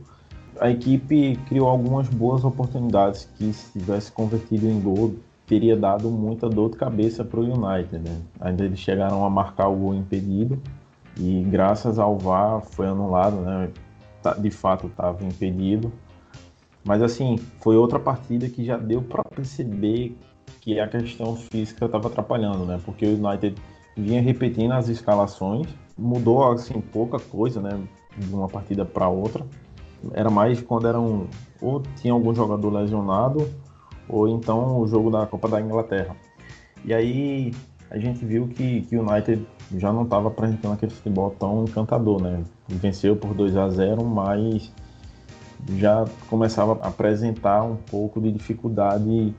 A 0.60 0.70
equipe 0.70 1.36
criou 1.46 1.68
algumas 1.68 2.08
boas 2.08 2.44
oportunidades 2.44 3.28
que, 3.36 3.52
se 3.52 3.78
tivesse 3.78 4.10
convertido 4.12 4.68
em 4.68 4.80
gol, 4.80 5.14
teria 5.46 5.76
dado 5.76 6.10
muita 6.10 6.48
dor 6.48 6.70
de 6.70 6.76
cabeça 6.76 7.24
para 7.24 7.40
o 7.40 7.44
United. 7.44 7.98
Né? 7.98 8.20
Ainda 8.40 8.64
eles 8.64 8.78
chegaram 8.78 9.24
a 9.24 9.30
marcar 9.30 9.68
o 9.68 9.76
gol 9.76 9.94
impedido 9.94 10.60
e, 11.16 11.42
graças 11.44 11.98
ao 11.98 12.18
VAR, 12.18 12.60
foi 12.60 12.86
anulado. 12.86 13.36
Né? 13.36 13.70
Tá, 14.22 14.34
de 14.34 14.50
fato, 14.50 14.88
estava 14.88 15.24
impedido. 15.24 15.92
Mas 16.88 17.02
assim, 17.02 17.36
foi 17.60 17.76
outra 17.76 18.00
partida 18.00 18.48
que 18.48 18.64
já 18.64 18.78
deu 18.78 19.02
para 19.02 19.22
perceber 19.22 20.16
que 20.58 20.80
a 20.80 20.88
questão 20.88 21.36
física 21.36 21.84
estava 21.84 22.08
atrapalhando, 22.08 22.64
né? 22.64 22.80
Porque 22.82 23.04
o 23.04 23.10
United 23.10 23.54
vinha 23.94 24.22
repetindo 24.22 24.72
as 24.72 24.88
escalações, 24.88 25.66
mudou 25.98 26.50
assim 26.50 26.80
pouca 26.80 27.18
coisa, 27.18 27.60
né? 27.60 27.78
De 28.16 28.34
uma 28.34 28.48
partida 28.48 28.86
para 28.86 29.06
outra. 29.06 29.44
Era 30.14 30.30
mais 30.30 30.62
quando 30.62 30.88
eram 30.88 31.26
ou 31.60 31.82
tinha 32.00 32.14
algum 32.14 32.34
jogador 32.34 32.70
lesionado 32.70 33.46
ou 34.08 34.26
então 34.26 34.80
o 34.80 34.88
jogo 34.88 35.10
da 35.10 35.26
Copa 35.26 35.46
da 35.46 35.60
Inglaterra. 35.60 36.16
E 36.86 36.94
aí 36.94 37.52
a 37.90 37.98
gente 37.98 38.24
viu 38.24 38.48
que, 38.48 38.80
que 38.80 38.96
o 38.96 39.06
United 39.06 39.46
já 39.76 39.92
não 39.92 40.04
estava 40.04 40.28
apresentando 40.28 40.72
aquele 40.72 40.92
futebol 40.92 41.36
tão 41.38 41.64
encantador, 41.64 42.22
né? 42.22 42.42
Venceu 42.66 43.14
por 43.14 43.34
2 43.34 43.58
a 43.58 43.68
0, 43.68 44.02
mas 44.06 44.72
já 45.76 46.04
começava 46.28 46.78
a 46.82 46.88
apresentar 46.88 47.62
um 47.62 47.76
pouco 47.76 48.20
de 48.20 48.30
dificuldade 48.32 49.34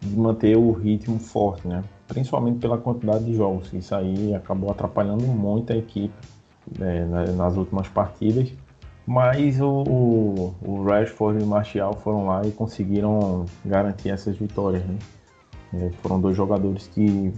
de 0.00 0.16
manter 0.16 0.56
o 0.56 0.72
ritmo 0.72 1.18
forte, 1.18 1.66
né? 1.66 1.82
Principalmente 2.06 2.58
pela 2.58 2.78
quantidade 2.78 3.24
de 3.24 3.34
jogos. 3.34 3.72
Isso 3.72 3.94
aí 3.94 4.34
acabou 4.34 4.70
atrapalhando 4.70 5.24
muito 5.24 5.72
a 5.72 5.76
equipe 5.76 6.14
né, 6.78 7.04
nas 7.36 7.56
últimas 7.56 7.88
partidas. 7.88 8.52
Mas 9.06 9.60
o, 9.60 9.84
o, 9.86 10.54
o, 10.62 10.82
Rashford 10.84 11.40
e 11.40 11.44
o 11.44 11.46
Martial 11.46 11.94
foram 11.94 12.26
lá 12.26 12.44
e 12.44 12.50
conseguiram 12.50 13.44
garantir 13.64 14.10
essas 14.10 14.36
vitórias, 14.36 14.84
né? 14.84 14.98
É, 15.74 15.90
foram 16.02 16.20
dois 16.20 16.36
jogadores 16.36 16.88
que, 16.88 17.32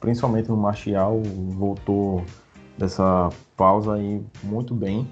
principalmente 0.00 0.50
o 0.50 0.56
Martial, 0.56 1.20
voltou 1.22 2.22
dessa 2.76 3.30
pausa 3.56 3.94
aí 3.94 4.22
muito 4.42 4.74
bem 4.74 5.08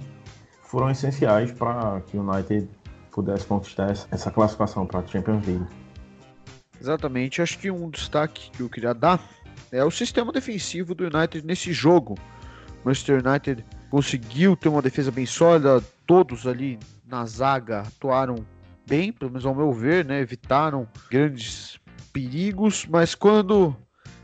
foram 0.74 0.90
essenciais 0.90 1.52
para 1.52 2.00
que 2.00 2.16
o 2.16 2.28
United 2.28 2.68
pudesse 3.12 3.46
conquistar 3.46 3.92
essa 4.10 4.28
classificação 4.28 4.84
para 4.84 4.98
a 4.98 5.06
Champions 5.06 5.46
League. 5.46 5.64
Exatamente, 6.80 7.40
acho 7.40 7.60
que 7.60 7.70
um 7.70 7.88
destaque 7.88 8.50
que 8.50 8.60
eu 8.60 8.68
queria 8.68 8.92
dar 8.92 9.22
é 9.70 9.84
o 9.84 9.90
sistema 9.90 10.32
defensivo 10.32 10.92
do 10.92 11.04
United 11.04 11.46
nesse 11.46 11.72
jogo. 11.72 12.16
O 12.82 12.88
Manchester 12.88 13.24
United 13.24 13.64
conseguiu 13.88 14.56
ter 14.56 14.68
uma 14.68 14.82
defesa 14.82 15.12
bem 15.12 15.24
sólida, 15.24 15.80
todos 16.08 16.44
ali 16.44 16.76
na 17.06 17.24
zaga 17.24 17.82
atuaram 17.82 18.44
bem, 18.84 19.12
pelo 19.12 19.30
menos 19.30 19.46
ao 19.46 19.54
meu 19.54 19.72
ver, 19.72 20.04
né? 20.04 20.18
evitaram 20.18 20.88
grandes 21.08 21.78
perigos, 22.12 22.84
mas 22.84 23.14
quando 23.14 23.76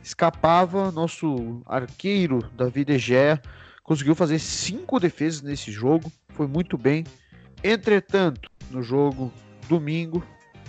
escapava, 0.03 0.91
nosso 0.91 1.63
arqueiro 1.65 2.41
David 2.57 2.91
Egea 2.91 3.41
conseguiu 3.91 4.15
fazer 4.15 4.39
cinco 4.39 5.01
defesas 5.01 5.43
nesse 5.43 5.73
jogo, 5.73 6.13
foi 6.41 6.47
muito 6.47 6.79
bem. 6.79 7.05
Entretanto, 7.63 8.51
no 8.71 8.83
jogo 8.83 9.31
domingo, 9.69 10.25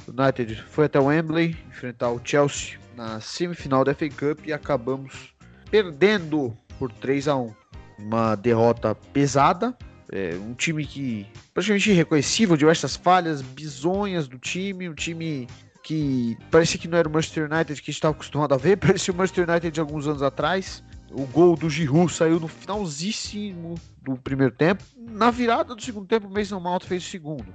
o 0.06 0.12
United 0.22 0.62
foi 0.63 0.84
até 0.84 1.00
o 1.00 1.06
Wembley 1.06 1.56
enfrentar 1.70 2.10
o 2.10 2.20
Chelsea 2.22 2.78
na 2.94 3.22
semifinal 3.22 3.86
da 3.86 3.94
FA 3.94 4.10
Cup 4.10 4.46
e 4.46 4.51
acabamos 4.51 5.34
perdendo 5.70 6.54
por 6.78 6.92
3 6.92 7.30
a 7.30 7.38
1. 7.38 7.54
Uma 8.00 8.36
derrota 8.36 8.94
pesada, 8.94 9.74
é, 10.12 10.36
um 10.46 10.54
time 10.54 10.86
que 10.86 11.25
praticamente 11.54 11.92
irreconhecível, 11.92 12.58
diversas 12.58 12.98
falhas 12.98 13.42
bizonhas 13.42 14.28
do 14.28 14.38
time, 14.38 14.90
um 14.90 14.94
time 14.94 15.48
que 15.84 16.38
parecia 16.51 16.78
que 16.78 16.90
não 16.90 16.98
era 16.98 17.08
o 17.08 17.12
Manchester 17.12 17.50
United 17.50 17.82
que 17.82 17.92
estava 17.92 18.13
acostumado 18.13 18.54
a 18.54 18.58
ver, 18.58 18.75
parecia 18.75 19.13
o 19.13 19.16
Manchester 19.16 19.50
United 19.50 19.72
de 19.72 19.80
alguns 19.80 20.06
anos 20.06 20.22
atrás. 20.22 20.84
O 21.13 21.25
gol 21.28 21.56
do 21.56 21.70
Giroud 21.70 22.12
saiu 22.12 22.42
no 22.42 22.50
finalzíssimo 22.50 23.75
do 24.01 24.15
primeiro 24.17 24.53
tempo. 24.53 24.84
Na 24.98 25.31
virada 25.31 25.75
do 25.75 25.81
segundo 25.81 26.08
tempo, 26.08 26.27
o 26.27 26.31
Mason 26.31 26.60
Mount 26.60 26.84
fez 26.84 27.03
o 27.05 27.10
segundo. 27.10 27.53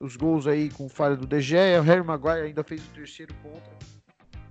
Os 0.00 0.16
gols 0.16 0.46
aí 0.46 0.70
com 0.70 0.88
falha 0.88 1.16
do 1.16 1.40
Gea, 1.40 1.80
o 1.80 1.84
Harry 1.84 2.02
Maguire 2.02 2.46
ainda 2.46 2.62
fez 2.62 2.84
o 2.86 2.90
terceiro 2.90 3.34
contra. 3.42 3.72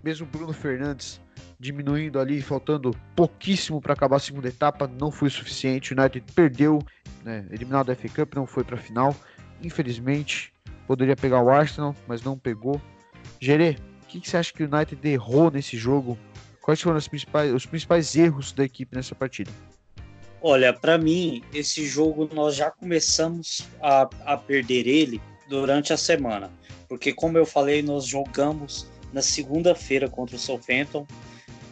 Mesmo 0.03 0.25
Bruno 0.27 0.53
Fernandes 0.53 1.21
diminuindo 1.59 2.19
ali, 2.19 2.41
faltando 2.41 2.91
pouquíssimo 3.15 3.81
para 3.81 3.93
acabar 3.93 4.17
a 4.17 4.19
segunda 4.19 4.47
etapa, 4.47 4.87
não 4.87 5.09
foi 5.09 5.29
suficiente. 5.29 5.93
O 5.93 5.99
United 5.99 6.31
perdeu, 6.33 6.79
né, 7.23 7.47
eliminado 7.49 7.87
da 7.87 7.95
FA 7.95 8.09
Cup, 8.09 8.35
não 8.35 8.45
foi 8.45 8.63
para 8.63 8.75
a 8.75 8.79
final. 8.79 9.15
Infelizmente, 9.63 10.53
poderia 10.85 11.15
pegar 11.15 11.41
o 11.41 11.49
Arsenal, 11.49 11.95
mas 12.07 12.21
não 12.21 12.37
pegou. 12.37 12.79
Gerê, 13.39 13.77
o 14.03 14.05
que, 14.07 14.19
que 14.21 14.29
você 14.29 14.37
acha 14.37 14.53
que 14.53 14.63
o 14.63 14.69
United 14.71 15.07
errou 15.07 15.49
nesse 15.49 15.75
jogo 15.75 16.17
Quais 16.67 16.81
foram 16.81 16.99
principais, 16.99 17.53
os 17.53 17.65
principais 17.65 18.13
erros 18.13 18.51
da 18.51 18.65
equipe 18.65 18.93
nessa 18.93 19.15
partida? 19.15 19.49
Olha, 20.49 20.71
para 20.71 20.97
mim, 20.97 21.43
esse 21.53 21.85
jogo 21.85 22.29
nós 22.33 22.55
já 22.55 22.71
começamos 22.71 23.67
a, 23.81 24.09
a 24.23 24.37
perder 24.37 24.87
ele 24.87 25.21
durante 25.49 25.91
a 25.91 25.97
semana. 25.97 26.49
Porque, 26.87 27.11
como 27.11 27.37
eu 27.37 27.45
falei, 27.45 27.81
nós 27.81 28.05
jogamos 28.05 28.87
na 29.11 29.21
segunda-feira 29.21 30.09
contra 30.09 30.37
o 30.37 30.39
Southampton, 30.39 31.05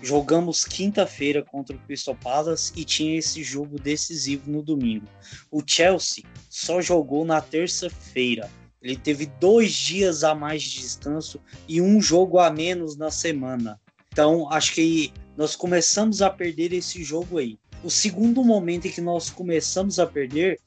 jogamos 0.02 0.66
quinta-feira 0.66 1.42
contra 1.42 1.74
o 1.74 1.80
Crystal 1.80 2.16
Palace 2.16 2.74
e 2.76 2.84
tinha 2.84 3.18
esse 3.18 3.42
jogo 3.44 3.80
decisivo 3.80 4.52
no 4.52 4.62
domingo. 4.62 5.08
O 5.50 5.64
Chelsea 5.66 6.26
só 6.50 6.82
jogou 6.82 7.24
na 7.24 7.40
terça-feira. 7.40 8.52
Ele 8.82 8.98
teve 8.98 9.28
dois 9.40 9.72
dias 9.72 10.22
a 10.22 10.36
mais 10.36 10.62
de 10.62 10.82
descanso 10.82 11.40
e 11.66 11.80
um 11.80 12.02
jogo 12.02 12.40
a 12.40 12.50
menos 12.50 12.98
na 12.98 13.10
semana. 13.10 13.80
Então, 14.12 14.52
acho 14.52 14.74
que 14.74 15.14
nós 15.38 15.56
começamos 15.56 16.22
a 16.22 16.30
perder 16.30 16.74
esse 16.74 17.04
jogo 17.04 17.38
aí. 17.38 17.58
O 17.86 17.90
segundo 17.92 18.44
momento 18.44 18.88
em 18.88 18.92
que 18.92 19.00
nós 19.00 19.30
começamos 19.30 20.00
a 20.00 20.08
perder 20.08 20.60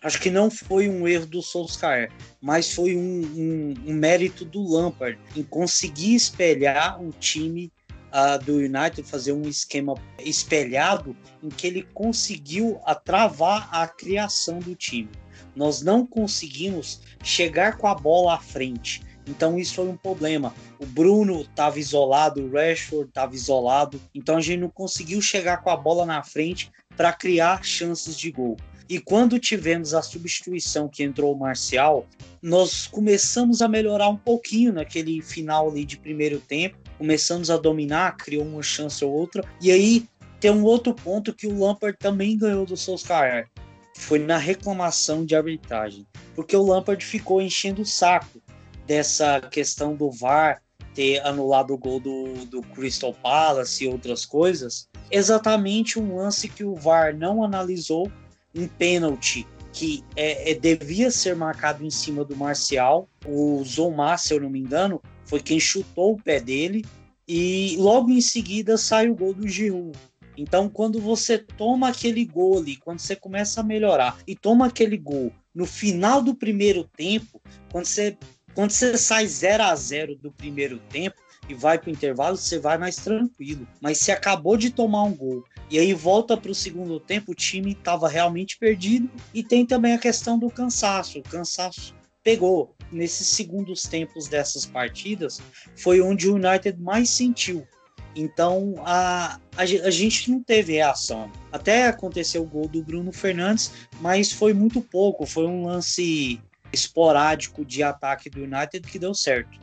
acho 0.00 0.18
que 0.18 0.30
não 0.30 0.50
foi 0.50 0.88
um 0.88 1.06
erro 1.06 1.26
do 1.26 1.42
Solskjaer, 1.42 2.10
mas 2.40 2.72
foi 2.72 2.96
um, 2.96 3.20
um, 3.36 3.74
um 3.86 3.92
mérito 3.92 4.46
do 4.46 4.66
Lampard 4.66 5.18
em 5.36 5.42
conseguir 5.42 6.14
espelhar 6.14 7.02
o 7.02 7.10
time 7.12 7.70
uh, 8.08 8.42
do 8.42 8.54
United, 8.54 9.02
fazer 9.02 9.32
um 9.32 9.42
esquema 9.42 9.94
espelhado 10.18 11.14
em 11.42 11.50
que 11.50 11.66
ele 11.66 11.86
conseguiu 11.92 12.80
travar 13.04 13.68
a 13.70 13.86
criação 13.86 14.58
do 14.58 14.74
time. 14.74 15.10
Nós 15.54 15.82
não 15.82 16.06
conseguimos 16.06 17.02
chegar 17.22 17.76
com 17.76 17.86
a 17.86 17.94
bola 17.94 18.36
à 18.36 18.38
frente. 18.38 19.02
Então 19.26 19.58
isso 19.58 19.74
foi 19.74 19.88
um 19.88 19.96
problema. 19.96 20.54
O 20.78 20.86
Bruno 20.86 21.42
estava 21.42 21.78
isolado, 21.78 22.42
o 22.42 22.52
Rashford 22.52 23.08
estava 23.08 23.34
isolado, 23.34 24.00
então 24.14 24.36
a 24.36 24.40
gente 24.40 24.60
não 24.60 24.68
conseguiu 24.68 25.20
chegar 25.20 25.62
com 25.62 25.70
a 25.70 25.76
bola 25.76 26.04
na 26.04 26.22
frente 26.22 26.70
para 26.96 27.12
criar 27.12 27.64
chances 27.64 28.16
de 28.16 28.30
gol. 28.30 28.56
E 28.88 29.00
quando 29.00 29.38
tivemos 29.38 29.94
a 29.94 30.02
substituição 30.02 30.88
que 30.88 31.02
entrou 31.02 31.34
o 31.34 31.38
Marcial, 31.38 32.06
nós 32.42 32.86
começamos 32.86 33.62
a 33.62 33.68
melhorar 33.68 34.08
um 34.08 34.16
pouquinho 34.16 34.72
naquele 34.74 35.22
final 35.22 35.70
ali 35.70 35.86
de 35.86 35.96
primeiro 35.96 36.38
tempo, 36.38 36.76
começamos 36.98 37.50
a 37.50 37.56
dominar, 37.56 38.16
criou 38.16 38.44
uma 38.44 38.62
chance 38.62 39.02
ou 39.02 39.10
outra. 39.10 39.42
E 39.60 39.70
aí 39.70 40.06
tem 40.38 40.50
um 40.50 40.64
outro 40.64 40.92
ponto 40.92 41.32
que 41.32 41.46
o 41.46 41.58
Lampard 41.58 41.96
também 41.98 42.36
ganhou 42.36 42.66
do 42.66 42.76
Solskjaer, 42.76 43.48
foi 43.96 44.18
na 44.18 44.36
reclamação 44.36 45.24
de 45.24 45.34
arbitragem, 45.34 46.06
porque 46.34 46.54
o 46.54 46.62
Lampard 46.62 47.02
ficou 47.02 47.40
enchendo 47.40 47.80
o 47.80 47.86
saco 47.86 48.43
dessa 48.86 49.40
questão 49.40 49.94
do 49.94 50.10
VAR 50.10 50.62
ter 50.94 51.24
anulado 51.26 51.74
o 51.74 51.78
gol 51.78 51.98
do, 51.98 52.46
do 52.46 52.62
Crystal 52.62 53.12
Palace 53.12 53.84
e 53.84 53.88
outras 53.88 54.24
coisas, 54.24 54.88
exatamente 55.10 55.98
um 55.98 56.16
lance 56.16 56.48
que 56.48 56.62
o 56.62 56.74
VAR 56.74 57.16
não 57.16 57.42
analisou, 57.42 58.10
um 58.54 58.68
pênalti 58.68 59.46
que 59.72 60.04
é, 60.14 60.52
é, 60.52 60.54
devia 60.54 61.10
ser 61.10 61.34
marcado 61.34 61.84
em 61.84 61.90
cima 61.90 62.24
do 62.24 62.36
Marcial. 62.36 63.08
O 63.26 63.62
Zomar, 63.64 64.18
se 64.20 64.32
eu 64.32 64.40
não 64.40 64.48
me 64.48 64.60
engano, 64.60 65.02
foi 65.24 65.40
quem 65.40 65.58
chutou 65.58 66.12
o 66.12 66.22
pé 66.22 66.38
dele 66.38 66.84
e 67.26 67.74
logo 67.78 68.10
em 68.10 68.20
seguida 68.20 68.76
sai 68.78 69.08
o 69.08 69.14
gol 69.16 69.34
do 69.34 69.48
Giroud. 69.48 69.98
Então, 70.36 70.68
quando 70.68 71.00
você 71.00 71.38
toma 71.38 71.88
aquele 71.88 72.24
gol 72.24 72.58
ali, 72.58 72.76
quando 72.76 73.00
você 73.00 73.16
começa 73.16 73.60
a 73.60 73.64
melhorar 73.64 74.18
e 74.26 74.34
toma 74.34 74.66
aquele 74.66 74.96
gol 74.96 75.32
no 75.54 75.66
final 75.66 76.22
do 76.22 76.34
primeiro 76.34 76.84
tempo, 76.96 77.40
quando 77.70 77.86
você, 77.86 78.16
quando 78.54 78.70
você 78.70 78.96
sai 78.96 79.26
0 79.26 79.62
a 79.62 79.74
0 79.74 80.16
do 80.16 80.30
primeiro 80.30 80.78
tempo 80.90 81.16
e 81.48 81.54
vai 81.54 81.78
para 81.78 81.88
o 81.88 81.92
intervalo, 81.92 82.36
você 82.36 82.58
vai 82.58 82.78
mais 82.78 82.96
tranquilo. 82.96 83.66
Mas 83.80 83.98
se 83.98 84.10
acabou 84.10 84.56
de 84.56 84.70
tomar 84.70 85.02
um 85.02 85.14
gol 85.14 85.44
e 85.70 85.78
aí 85.78 85.92
volta 85.92 86.36
para 86.36 86.50
o 86.50 86.54
segundo 86.54 87.00
tempo, 87.00 87.32
o 87.32 87.34
time 87.34 87.72
estava 87.72 88.08
realmente 88.08 88.58
perdido. 88.58 89.10
E 89.32 89.42
tem 89.42 89.64
também 89.66 89.92
a 89.92 89.98
questão 89.98 90.38
do 90.38 90.50
cansaço. 90.50 91.18
O 91.18 91.22
cansaço 91.22 91.94
pegou. 92.22 92.74
Nesses 92.92 93.26
segundos 93.28 93.82
tempos 93.82 94.28
dessas 94.28 94.64
partidas, 94.64 95.40
foi 95.76 96.00
onde 96.00 96.28
o 96.28 96.36
United 96.36 96.80
mais 96.80 97.10
sentiu. 97.10 97.66
Então 98.14 98.74
a, 98.84 99.40
a, 99.56 99.62
a, 99.62 99.90
gente 99.90 100.30
não 100.30 100.40
teve 100.40 100.74
reação. 100.74 101.30
Até 101.50 101.88
aconteceu 101.88 102.42
o 102.42 102.46
gol 102.46 102.68
do 102.68 102.82
Bruno 102.82 103.12
Fernandes, 103.12 103.72
mas 104.00 104.30
foi 104.30 104.52
muito 104.54 104.80
pouco. 104.80 105.26
Foi 105.26 105.46
um 105.46 105.66
lance 105.66 106.40
esporádico 106.74 107.64
de 107.64 107.82
ataque 107.82 108.28
do 108.28 108.40
United 108.42 108.80
que 108.80 108.98
deu 108.98 109.14
certo. 109.14 109.58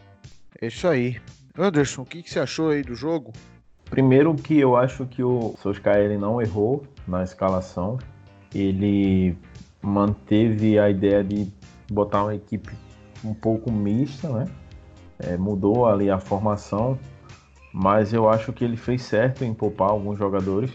É 0.59 0.67
isso 0.67 0.87
aí. 0.87 1.21
Anderson, 1.57 2.01
o 2.01 2.05
que, 2.05 2.23
que 2.23 2.31
você 2.31 2.39
achou 2.39 2.69
aí 2.69 2.81
do 2.81 2.95
jogo? 2.95 3.33
Primeiro 3.89 4.33
que 4.35 4.57
eu 4.57 4.75
acho 4.75 5.05
que 5.05 5.21
o 5.21 5.53
Solskjaer 5.61 6.05
ele 6.05 6.17
não 6.17 6.41
errou 6.41 6.83
na 7.07 7.23
escalação. 7.23 7.99
Ele 8.55 9.37
manteve 9.81 10.79
a 10.79 10.89
ideia 10.89 11.23
de 11.23 11.51
botar 11.91 12.23
uma 12.23 12.35
equipe 12.35 12.71
um 13.23 13.33
pouco 13.33 13.71
mista, 13.71 14.29
né? 14.29 14.47
É, 15.19 15.37
mudou 15.37 15.85
ali 15.85 16.09
a 16.09 16.19
formação 16.19 16.97
mas 17.73 18.13
eu 18.13 18.29
acho 18.29 18.51
que 18.51 18.63
ele 18.63 18.75
fez 18.75 19.03
certo 19.03 19.45
em 19.45 19.53
poupar 19.53 19.89
alguns 19.89 20.17
jogadores. 20.17 20.71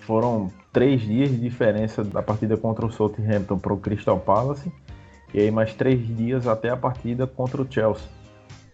Foram 0.00 0.50
três 0.72 1.00
dias 1.02 1.30
de 1.30 1.38
diferença 1.38 2.02
da 2.02 2.22
partida 2.22 2.56
contra 2.56 2.84
o 2.84 2.90
Southampton 2.90 3.58
para 3.58 3.72
o 3.72 3.76
Crystal 3.76 4.18
Palace 4.18 4.72
e 5.32 5.40
aí 5.40 5.50
mais 5.50 5.74
três 5.74 6.06
dias 6.16 6.46
até 6.46 6.70
a 6.70 6.76
partida 6.76 7.26
contra 7.26 7.60
o 7.60 7.66
Chelsea. 7.70 8.06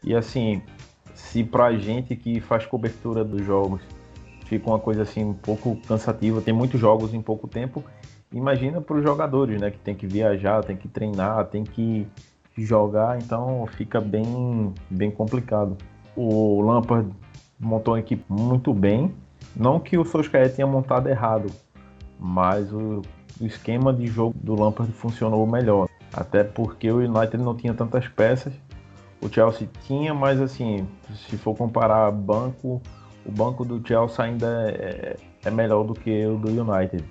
E 0.02 0.14
assim, 0.14 0.62
se 1.14 1.42
para 1.42 1.66
a 1.66 1.76
gente 1.76 2.14
que 2.16 2.40
faz 2.40 2.66
cobertura 2.66 3.24
dos 3.24 3.44
jogos 3.44 3.80
fica 4.46 4.68
uma 4.70 4.78
coisa 4.78 5.02
assim 5.02 5.24
um 5.24 5.34
pouco 5.34 5.76
cansativa, 5.88 6.40
tem 6.40 6.54
muitos 6.54 6.80
jogos 6.80 7.12
em 7.12 7.20
pouco 7.20 7.48
tempo, 7.48 7.82
imagina 8.32 8.80
para 8.80 8.96
os 8.96 9.02
jogadores, 9.02 9.60
né, 9.60 9.70
que 9.70 9.78
tem 9.78 9.94
que 9.94 10.06
viajar, 10.06 10.62
tem 10.62 10.76
que 10.76 10.88
treinar, 10.88 11.46
tem 11.46 11.64
que 11.64 12.06
jogar, 12.56 13.18
então 13.18 13.66
fica 13.66 14.00
bem 14.00 14.72
bem 14.88 15.10
complicado. 15.10 15.76
O 16.16 16.62
Lampard 16.62 17.10
montou 17.58 17.94
uma 17.94 18.00
equipe 18.00 18.24
muito 18.28 18.72
bem. 18.72 19.12
Não 19.54 19.80
que 19.80 19.98
o 19.98 20.04
Solskjaer 20.04 20.54
tenha 20.54 20.66
montado 20.66 21.08
errado, 21.08 21.50
mas 22.18 22.72
o, 22.72 23.02
o 23.40 23.46
esquema 23.46 23.92
de 23.92 24.06
jogo 24.06 24.34
do 24.42 24.54
Lampard 24.54 24.92
funcionou 24.92 25.46
melhor. 25.46 25.88
Até 26.12 26.44
porque 26.44 26.90
o 26.90 26.98
United 26.98 27.38
não 27.38 27.54
tinha 27.54 27.74
tantas 27.74 28.06
peças. 28.08 28.52
O 29.20 29.28
Chelsea 29.28 29.68
tinha, 29.86 30.14
mas 30.14 30.40
assim, 30.40 30.86
se 31.28 31.36
for 31.36 31.54
comparar 31.56 32.10
banco, 32.10 32.80
o 33.24 33.32
banco 33.32 33.64
do 33.64 33.86
Chelsea 33.86 34.24
ainda 34.24 34.70
é, 34.70 35.16
é 35.44 35.50
melhor 35.50 35.84
do 35.84 35.94
que 35.94 36.26
o 36.26 36.36
do 36.36 36.48
United. 36.48 37.04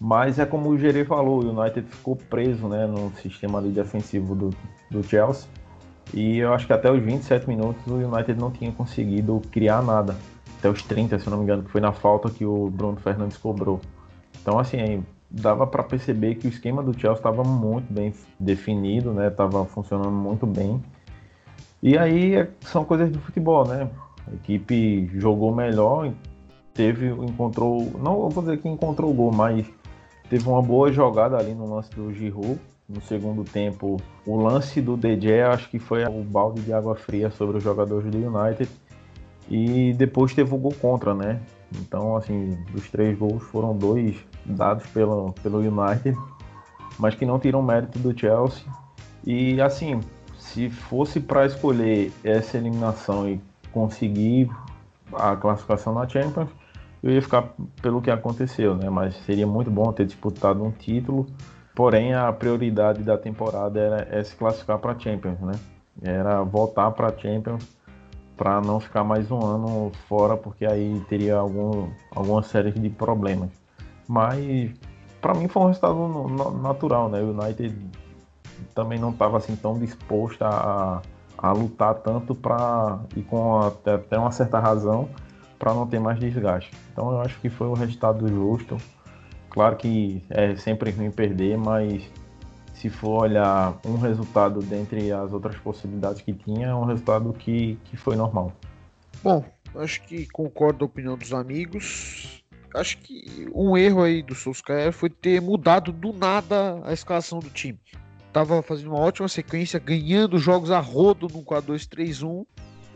Mas 0.00 0.38
é 0.38 0.46
como 0.46 0.70
o 0.70 0.78
Gerê 0.78 1.04
falou, 1.04 1.44
o 1.44 1.60
United 1.60 1.86
ficou 1.88 2.16
preso 2.16 2.66
né, 2.66 2.86
no 2.86 3.12
sistema 3.16 3.58
ali 3.58 3.70
defensivo 3.70 4.34
do, 4.34 4.50
do 4.90 5.02
Chelsea 5.02 5.48
e 6.12 6.38
eu 6.38 6.52
acho 6.52 6.66
que 6.66 6.72
até 6.72 6.90
os 6.90 7.02
27 7.02 7.48
minutos 7.48 7.86
o 7.86 7.94
United 7.94 8.38
não 8.38 8.50
tinha 8.50 8.70
conseguido 8.72 9.40
criar 9.50 9.82
nada. 9.82 10.16
Até 10.58 10.68
os 10.68 10.82
30, 10.82 11.18
se 11.18 11.28
não 11.28 11.38
me 11.38 11.44
engano, 11.44 11.62
que 11.62 11.70
foi 11.70 11.80
na 11.80 11.92
falta 11.92 12.30
que 12.30 12.44
o 12.44 12.70
Bruno 12.70 12.96
Fernandes 12.96 13.36
cobrou. 13.36 13.80
Então, 14.40 14.58
assim, 14.58 15.02
dava 15.32 15.66
para 15.66 15.82
perceber 15.82 16.34
que 16.34 16.46
o 16.46 16.50
esquema 16.50 16.82
do 16.82 16.92
Chelsea 16.92 17.18
estava 17.18 17.42
muito 17.42 17.90
bem 17.90 18.12
definido, 18.38 19.12
né? 19.12 19.30
Tava 19.30 19.64
funcionando 19.64 20.10
muito 20.10 20.46
bem. 20.46 20.82
E 21.82 21.96
aí 21.96 22.36
é, 22.36 22.50
são 22.60 22.84
coisas 22.84 23.10
do 23.10 23.18
futebol, 23.18 23.66
né? 23.66 23.90
A 24.30 24.34
equipe 24.34 25.10
jogou 25.14 25.54
melhor, 25.54 26.12
teve, 26.74 27.08
encontrou, 27.08 27.90
não 27.98 28.28
vou 28.28 28.42
dizer 28.42 28.58
que 28.58 28.68
encontrou 28.68 29.10
o 29.10 29.14
gol, 29.14 29.32
mas 29.32 29.66
teve 30.28 30.46
uma 30.48 30.62
boa 30.62 30.92
jogada 30.92 31.36
ali 31.36 31.54
no 31.54 31.74
lance 31.74 31.90
do 31.90 32.12
Giroud 32.12 32.60
no 32.88 33.00
segundo 33.00 33.42
tempo. 33.42 33.96
O 34.26 34.36
lance 34.36 34.80
do 34.82 34.96
DJ 34.96 35.42
acho 35.42 35.70
que 35.70 35.78
foi 35.78 36.04
o 36.04 36.22
balde 36.22 36.60
de 36.60 36.72
água 36.72 36.94
fria 36.94 37.30
sobre 37.30 37.56
os 37.56 37.64
jogadores 37.64 38.10
do 38.10 38.18
United. 38.18 38.70
E 39.50 39.92
depois 39.94 40.34
teve 40.34 40.54
o 40.54 40.58
gol 40.58 40.74
contra, 40.80 41.14
né? 41.14 41.40
Então, 41.80 42.16
assim, 42.16 42.56
dos 42.70 42.88
três 42.90 43.18
gols 43.18 43.42
foram 43.44 43.76
dois 43.76 44.16
dados 44.44 44.86
pelo, 44.88 45.32
pelo 45.42 45.58
United, 45.58 46.16
mas 46.98 47.14
que 47.14 47.24
não 47.26 47.38
tiram 47.38 47.62
mérito 47.62 47.98
do 47.98 48.18
Chelsea. 48.18 48.64
E, 49.24 49.60
assim, 49.60 50.00
se 50.38 50.68
fosse 50.68 51.20
para 51.20 51.46
escolher 51.46 52.12
essa 52.24 52.56
eliminação 52.56 53.28
e 53.28 53.40
conseguir 53.72 54.50
a 55.12 55.36
classificação 55.36 55.94
na 55.94 56.08
Champions, 56.08 56.48
eu 57.02 57.10
ia 57.10 57.22
ficar 57.22 57.54
pelo 57.80 58.00
que 58.00 58.10
aconteceu, 58.10 58.74
né? 58.74 58.88
Mas 58.88 59.16
seria 59.24 59.46
muito 59.46 59.70
bom 59.70 59.92
ter 59.92 60.06
disputado 60.06 60.62
um 60.62 60.70
título 60.70 61.26
Porém, 61.74 62.12
a 62.12 62.30
prioridade 62.32 63.02
da 63.02 63.16
temporada 63.16 63.80
era 63.80 64.08
é 64.10 64.22
se 64.22 64.36
classificar 64.36 64.78
para 64.78 64.98
Champions, 64.98 65.40
né? 65.40 65.52
Era 66.02 66.42
voltar 66.42 66.90
para 66.90 67.16
Champions 67.16 67.66
para 68.36 68.60
não 68.60 68.78
ficar 68.80 69.04
mais 69.04 69.30
um 69.30 69.40
ano 69.44 69.92
fora, 70.06 70.36
porque 70.36 70.66
aí 70.66 71.02
teria 71.08 71.36
algum, 71.36 71.88
alguma 72.14 72.42
série 72.42 72.72
de 72.72 72.90
problemas. 72.90 73.50
Mas 74.08 74.70
para 75.20 75.34
mim 75.34 75.48
foi 75.48 75.62
um 75.62 75.66
resultado 75.66 76.52
natural, 76.60 77.08
né? 77.08 77.20
O 77.20 77.30
United 77.30 77.74
também 78.74 78.98
não 78.98 79.10
estava 79.10 79.36
assim 79.36 79.54
tão 79.56 79.78
disposto 79.78 80.42
a, 80.42 81.02
a 81.38 81.52
lutar 81.52 81.94
tanto 81.96 82.34
para 82.34 82.98
e 83.16 83.22
com 83.22 83.60
até, 83.60 83.94
até 83.94 84.18
uma 84.18 84.32
certa 84.32 84.58
razão 84.58 85.08
para 85.58 85.72
não 85.72 85.86
ter 85.86 86.00
mais 86.00 86.18
desgaste. 86.18 86.72
Então 86.92 87.12
eu 87.12 87.20
acho 87.20 87.38
que 87.40 87.48
foi 87.48 87.68
um 87.68 87.74
resultado 87.74 88.26
justo. 88.28 88.76
Claro 89.48 89.76
que 89.76 90.22
é 90.30 90.56
sempre 90.56 90.90
ruim 90.90 91.10
perder, 91.10 91.56
mas 91.56 92.02
se 92.74 92.90
for 92.90 93.22
olhar 93.22 93.78
um 93.86 93.96
resultado 93.96 94.60
dentre 94.60 95.12
as 95.12 95.32
outras 95.32 95.56
possibilidades 95.56 96.20
que 96.20 96.32
tinha, 96.32 96.68
é 96.68 96.74
um 96.74 96.84
resultado 96.84 97.32
que, 97.32 97.78
que 97.84 97.96
foi 97.96 98.16
normal. 98.16 98.52
Bom, 99.22 99.44
acho 99.76 100.02
que 100.02 100.26
concordo 100.26 100.78
com 100.78 100.84
a 100.84 100.86
opinião 100.86 101.16
dos 101.16 101.32
amigos. 101.32 102.41
Acho 102.74 102.98
que 102.98 103.48
um 103.54 103.76
erro 103.76 104.02
aí 104.02 104.22
do 104.22 104.34
Solskjaer 104.34 104.92
foi 104.92 105.10
ter 105.10 105.40
mudado 105.40 105.92
do 105.92 106.12
nada 106.12 106.80
a 106.84 106.92
escalação 106.92 107.38
do 107.38 107.50
time. 107.50 107.78
Tava 108.32 108.62
fazendo 108.62 108.90
uma 108.90 108.98
ótima 108.98 109.28
sequência, 109.28 109.78
ganhando 109.78 110.38
jogos 110.38 110.70
a 110.70 110.80
rodo 110.80 111.28
no 111.28 111.42
4-2-3-1. 111.44 112.46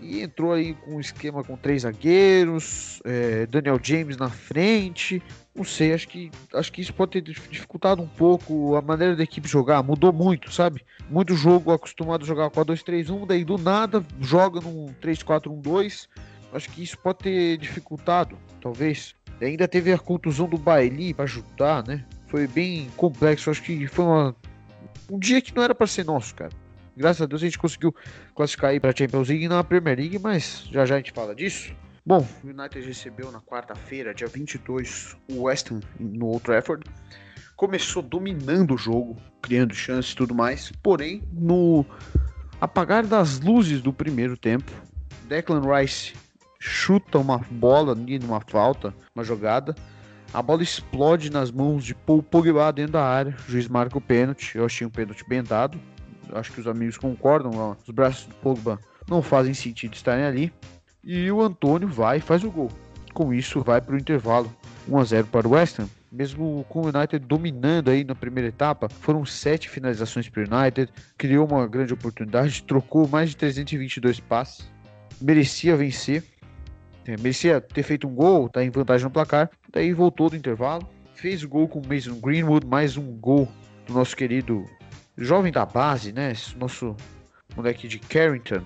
e 0.00 0.20
entrou 0.20 0.52
aí 0.52 0.74
com 0.74 0.96
um 0.96 1.00
esquema 1.00 1.42
com 1.42 1.56
três 1.56 1.82
zagueiros, 1.82 3.00
é, 3.02 3.46
Daniel 3.46 3.80
James 3.82 4.16
na 4.18 4.28
frente. 4.28 5.22
Não 5.54 5.64
sei, 5.64 5.94
acho 5.94 6.06
que, 6.08 6.30
acho 6.52 6.70
que 6.70 6.82
isso 6.82 6.92
pode 6.92 7.12
ter 7.12 7.22
dificultado 7.22 8.02
um 8.02 8.06
pouco 8.06 8.76
a 8.76 8.82
maneira 8.82 9.16
da 9.16 9.22
equipe 9.22 9.48
jogar. 9.48 9.82
Mudou 9.82 10.12
muito, 10.12 10.52
sabe? 10.52 10.84
Muito 11.08 11.34
jogo 11.34 11.72
acostumado 11.72 12.24
a 12.24 12.26
jogar 12.26 12.50
com 12.50 12.60
a 12.60 12.64
2-3-1, 12.64 13.26
daí 13.26 13.42
do 13.42 13.56
nada 13.56 14.04
joga 14.20 14.60
num 14.60 14.94
3-4-1-2. 15.02 16.08
Acho 16.52 16.70
que 16.70 16.82
isso 16.82 16.98
pode 16.98 17.20
ter 17.20 17.56
dificultado, 17.56 18.36
talvez. 18.60 19.15
Ainda 19.40 19.68
teve 19.68 19.92
a 19.92 19.98
contusão 19.98 20.48
do 20.48 20.56
Bailey 20.56 21.12
para 21.12 21.24
ajudar, 21.24 21.86
né? 21.86 22.04
Foi 22.28 22.46
bem 22.46 22.88
complexo. 22.96 23.50
Acho 23.50 23.62
que 23.62 23.86
foi 23.86 24.04
uma, 24.04 24.36
um 25.10 25.18
dia 25.18 25.40
que 25.40 25.54
não 25.54 25.62
era 25.62 25.74
para 25.74 25.86
ser 25.86 26.04
nosso, 26.04 26.34
cara. 26.34 26.50
Graças 26.96 27.20
a 27.20 27.26
Deus 27.26 27.42
a 27.42 27.44
gente 27.44 27.58
conseguiu 27.58 27.94
classificar 28.34 28.70
aí 28.70 28.80
para 28.80 28.96
Champions 28.96 29.28
League 29.28 29.44
e 29.44 29.64
Premier 29.64 29.98
League, 29.98 30.18
mas 30.18 30.66
já 30.72 30.86
já 30.86 30.94
a 30.94 30.98
gente 30.98 31.12
fala 31.12 31.34
disso. 31.34 31.74
Bom, 32.04 32.26
o 32.42 32.46
United 32.46 32.86
recebeu 32.86 33.30
na 33.30 33.40
quarta-feira, 33.40 34.14
dia 34.14 34.28
22, 34.28 35.16
o 35.30 35.42
West 35.42 35.70
Ham 35.70 35.80
no 35.98 36.26
Old 36.26 36.42
Trafford. 36.42 36.88
Começou 37.56 38.02
dominando 38.02 38.74
o 38.74 38.78
jogo, 38.78 39.16
criando 39.42 39.74
chances 39.74 40.12
e 40.12 40.16
tudo 40.16 40.34
mais. 40.34 40.72
Porém, 40.82 41.22
no 41.32 41.84
apagar 42.60 43.04
das 43.04 43.40
luzes 43.40 43.82
do 43.82 43.92
primeiro 43.92 44.36
tempo, 44.36 44.70
Declan 45.28 45.62
Rice 45.62 46.14
chuta 46.58 47.18
uma 47.18 47.38
bola 47.50 47.92
ali 47.92 48.18
numa 48.18 48.40
falta, 48.40 48.94
uma 49.14 49.24
jogada. 49.24 49.74
A 50.34 50.42
bola 50.42 50.62
explode 50.62 51.30
nas 51.30 51.50
mãos 51.50 51.84
de 51.84 51.94
Paul 51.94 52.22
Pogba 52.22 52.72
dentro 52.72 52.92
da 52.92 53.04
área. 53.04 53.34
O 53.46 53.50
juiz 53.50 53.68
marca 53.68 53.96
o 53.96 54.00
pênalti. 54.00 54.56
Eu 54.56 54.64
achei 54.64 54.86
um 54.86 54.90
pênalti 54.90 55.24
bem 55.28 55.42
dado 55.42 55.80
acho 56.34 56.52
que 56.52 56.60
os 56.60 56.66
amigos 56.66 56.96
concordam, 56.96 57.52
ó, 57.54 57.76
os 57.86 57.90
braços 57.90 58.26
do 58.26 58.34
Pogba 58.36 58.80
não 59.08 59.22
fazem 59.22 59.54
sentido 59.54 59.94
estarem 59.94 60.24
ali. 60.24 60.52
E 61.04 61.30
o 61.30 61.40
Antônio 61.40 61.86
vai 61.86 62.18
e 62.18 62.20
faz 62.20 62.42
o 62.42 62.50
gol. 62.50 62.70
Com 63.14 63.32
isso, 63.32 63.62
vai 63.62 63.80
para 63.80 63.94
o 63.94 63.98
intervalo 63.98 64.52
1 64.88 64.98
a 64.98 65.04
0 65.04 65.26
para 65.28 65.46
o 65.46 65.52
West 65.52 65.78
Ham. 65.78 65.88
Mesmo 66.10 66.64
com 66.68 66.80
o 66.80 66.86
United 66.86 67.18
dominando 67.18 67.90
aí 67.90 68.02
na 68.02 68.14
primeira 68.14 68.48
etapa, 68.48 68.88
foram 68.88 69.24
sete 69.24 69.68
finalizações 69.68 70.28
para 70.28 70.42
o 70.42 70.56
United, 70.56 70.90
criou 71.16 71.46
uma 71.46 71.66
grande 71.66 71.92
oportunidade, 71.92 72.62
trocou 72.62 73.06
mais 73.06 73.30
de 73.30 73.36
322 73.36 74.20
passes, 74.20 74.70
merecia 75.20 75.76
vencer, 75.76 76.24
merecia 77.10 77.60
ter 77.60 77.82
feito 77.82 78.08
um 78.08 78.14
gol, 78.14 78.48
tá 78.48 78.64
em 78.64 78.70
vantagem 78.70 79.04
no 79.04 79.10
placar, 79.10 79.50
daí 79.72 79.92
voltou 79.92 80.30
do 80.30 80.36
intervalo, 80.36 80.88
fez 81.14 81.42
o 81.42 81.48
gol 81.48 81.68
com 81.68 81.80
o 81.80 81.86
Mason 81.86 82.18
Greenwood, 82.20 82.66
mais 82.66 82.96
um 82.96 83.12
gol 83.16 83.48
do 83.86 83.94
nosso 83.94 84.16
querido 84.16 84.64
jovem 85.16 85.52
da 85.52 85.64
base, 85.64 86.12
né? 86.12 86.32
Nosso 86.58 86.96
moleque 87.56 87.88
de 87.88 87.98
Carrington. 87.98 88.62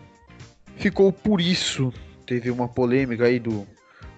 Ficou 0.76 1.12
por 1.12 1.40
isso. 1.40 1.92
Teve 2.26 2.50
uma 2.50 2.68
polêmica 2.68 3.24
aí 3.24 3.38
do, 3.38 3.66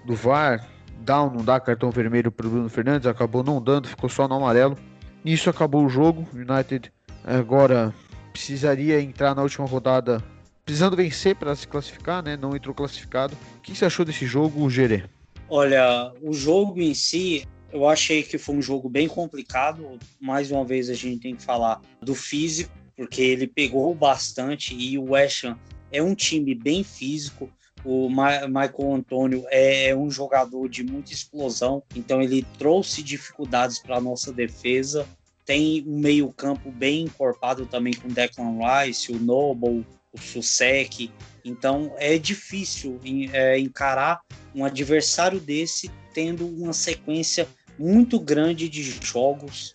do 0.05 0.15
VAR. 0.15 0.67
Dá 1.01 1.23
ou 1.23 1.31
não 1.31 1.45
dá 1.45 1.59
cartão 1.59 1.91
vermelho 1.91 2.31
para 2.31 2.49
Bruno 2.49 2.69
Fernandes? 2.69 3.07
Acabou 3.07 3.43
não 3.43 3.61
dando, 3.61 3.89
ficou 3.89 4.09
só 4.09 4.29
no 4.29 4.37
amarelo. 4.37 4.79
Nisso 5.25 5.51
acabou 5.51 5.85
o 5.85 5.89
jogo. 5.89 6.27
United 6.33 6.93
agora 7.25 7.93
precisaria 8.33 9.01
entrar 9.01 9.35
na 9.35 9.43
última 9.43 9.67
rodada 9.67 10.23
precisando 10.65 10.97
vencer 10.97 11.37
para 11.37 11.55
se 11.55 11.67
classificar, 11.67 12.23
né? 12.23 12.37
Não 12.37 12.55
entrou 12.55 12.75
classificado. 12.75 13.37
O 13.57 13.61
que 13.61 13.75
você 13.75 13.85
achou 13.85 14.05
desse 14.05 14.27
jogo, 14.27 14.69
Gerê? 14.71 15.05
Olha, 15.49 16.13
o 16.23 16.33
jogo 16.33 16.81
em 16.81 16.95
si 16.95 17.47
eu 17.73 17.89
achei 17.89 18.23
que 18.23 18.37
foi 18.37 18.57
um 18.57 18.63
jogo 18.63 18.89
bem 18.89 19.09
complicado. 19.09 19.99
Mais 20.21 20.51
uma 20.51 20.65
vez 20.65 20.91
a 20.91 20.95
gente 20.95 21.21
tem 21.21 21.35
que 21.35 21.43
falar 21.43 21.81
do 22.01 22.15
físico, 22.15 22.71
porque 22.95 23.23
ele 23.23 23.47
pegou 23.47 23.95
bastante 23.95 24.75
e 24.75 24.99
o 24.99 25.13
West 25.13 25.45
Ham 25.45 25.59
é 25.91 26.03
um 26.03 26.15
time 26.15 26.55
bem 26.55 26.85
físico. 26.85 27.51
O 27.85 28.09
Michael 28.09 28.95
Antônio 28.95 29.45
é 29.51 29.95
um 29.97 30.11
jogador 30.11 30.69
de 30.69 30.85
muita 30.85 31.13
explosão, 31.13 31.83
então 31.97 32.23
ele 32.23 32.47
trouxe 32.57 33.03
dificuldades 33.03 33.79
para 33.81 33.97
a 33.97 34.01
nossa 34.01 34.33
defesa. 34.33 35.05
Tem 35.45 35.83
um 35.87 35.99
meio-campo 35.99 36.71
bem 36.71 37.05
encorpado 37.05 37.67
também 37.67 37.93
com 37.95 38.07
Declan 38.07 38.59
Rice, 38.61 39.11
o 39.11 39.19
Noble, 39.19 39.85
o 40.13 40.19
Susek. 40.19 41.11
Então 41.45 41.95
é 41.99 42.19
difícil 42.19 43.01
é, 43.33 43.59
encarar 43.59 44.21
um 44.55 44.65
adversário 44.65 45.41
desse 45.41 45.91
tendo 46.13 46.47
uma 46.47 46.73
sequência 46.73 47.49
muito 47.79 48.21
grande 48.21 48.69
de 48.69 48.83
jogos 48.83 49.75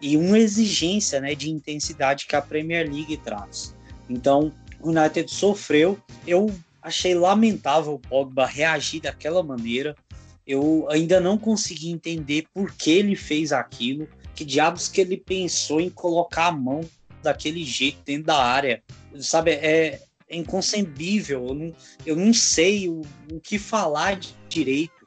e 0.00 0.16
uma 0.16 0.38
exigência 0.38 1.20
né, 1.20 1.34
de 1.34 1.50
intensidade 1.50 2.26
que 2.26 2.36
a 2.36 2.42
Premier 2.42 2.88
League 2.88 3.16
traz. 3.18 3.74
Então, 4.08 4.52
o 4.80 4.90
United 4.90 5.30
sofreu. 5.30 5.98
Eu 6.26 6.54
achei 6.80 7.14
lamentável 7.14 7.94
o 7.94 7.98
Pogba 7.98 8.46
reagir 8.46 9.00
daquela 9.02 9.42
maneira. 9.42 9.96
Eu 10.46 10.86
ainda 10.90 11.20
não 11.20 11.36
consegui 11.36 11.90
entender 11.90 12.46
por 12.54 12.72
que 12.72 12.90
ele 12.90 13.16
fez 13.16 13.52
aquilo. 13.52 14.08
Que 14.34 14.44
diabos 14.44 14.86
que 14.86 15.00
ele 15.00 15.16
pensou 15.16 15.80
em 15.80 15.90
colocar 15.90 16.46
a 16.46 16.52
mão 16.52 16.82
daquele 17.22 17.64
jeito 17.64 17.98
dentro 18.04 18.24
da 18.24 18.42
área? 18.42 18.82
Sabe, 19.20 19.52
é, 19.52 20.00
é 20.28 20.36
inconcebível. 20.36 21.46
Eu 21.46 21.54
não, 21.54 21.72
eu 22.04 22.16
não 22.16 22.32
sei 22.32 22.88
o, 22.88 23.02
o 23.32 23.40
que 23.40 23.58
falar 23.58 24.18
direito 24.48 24.98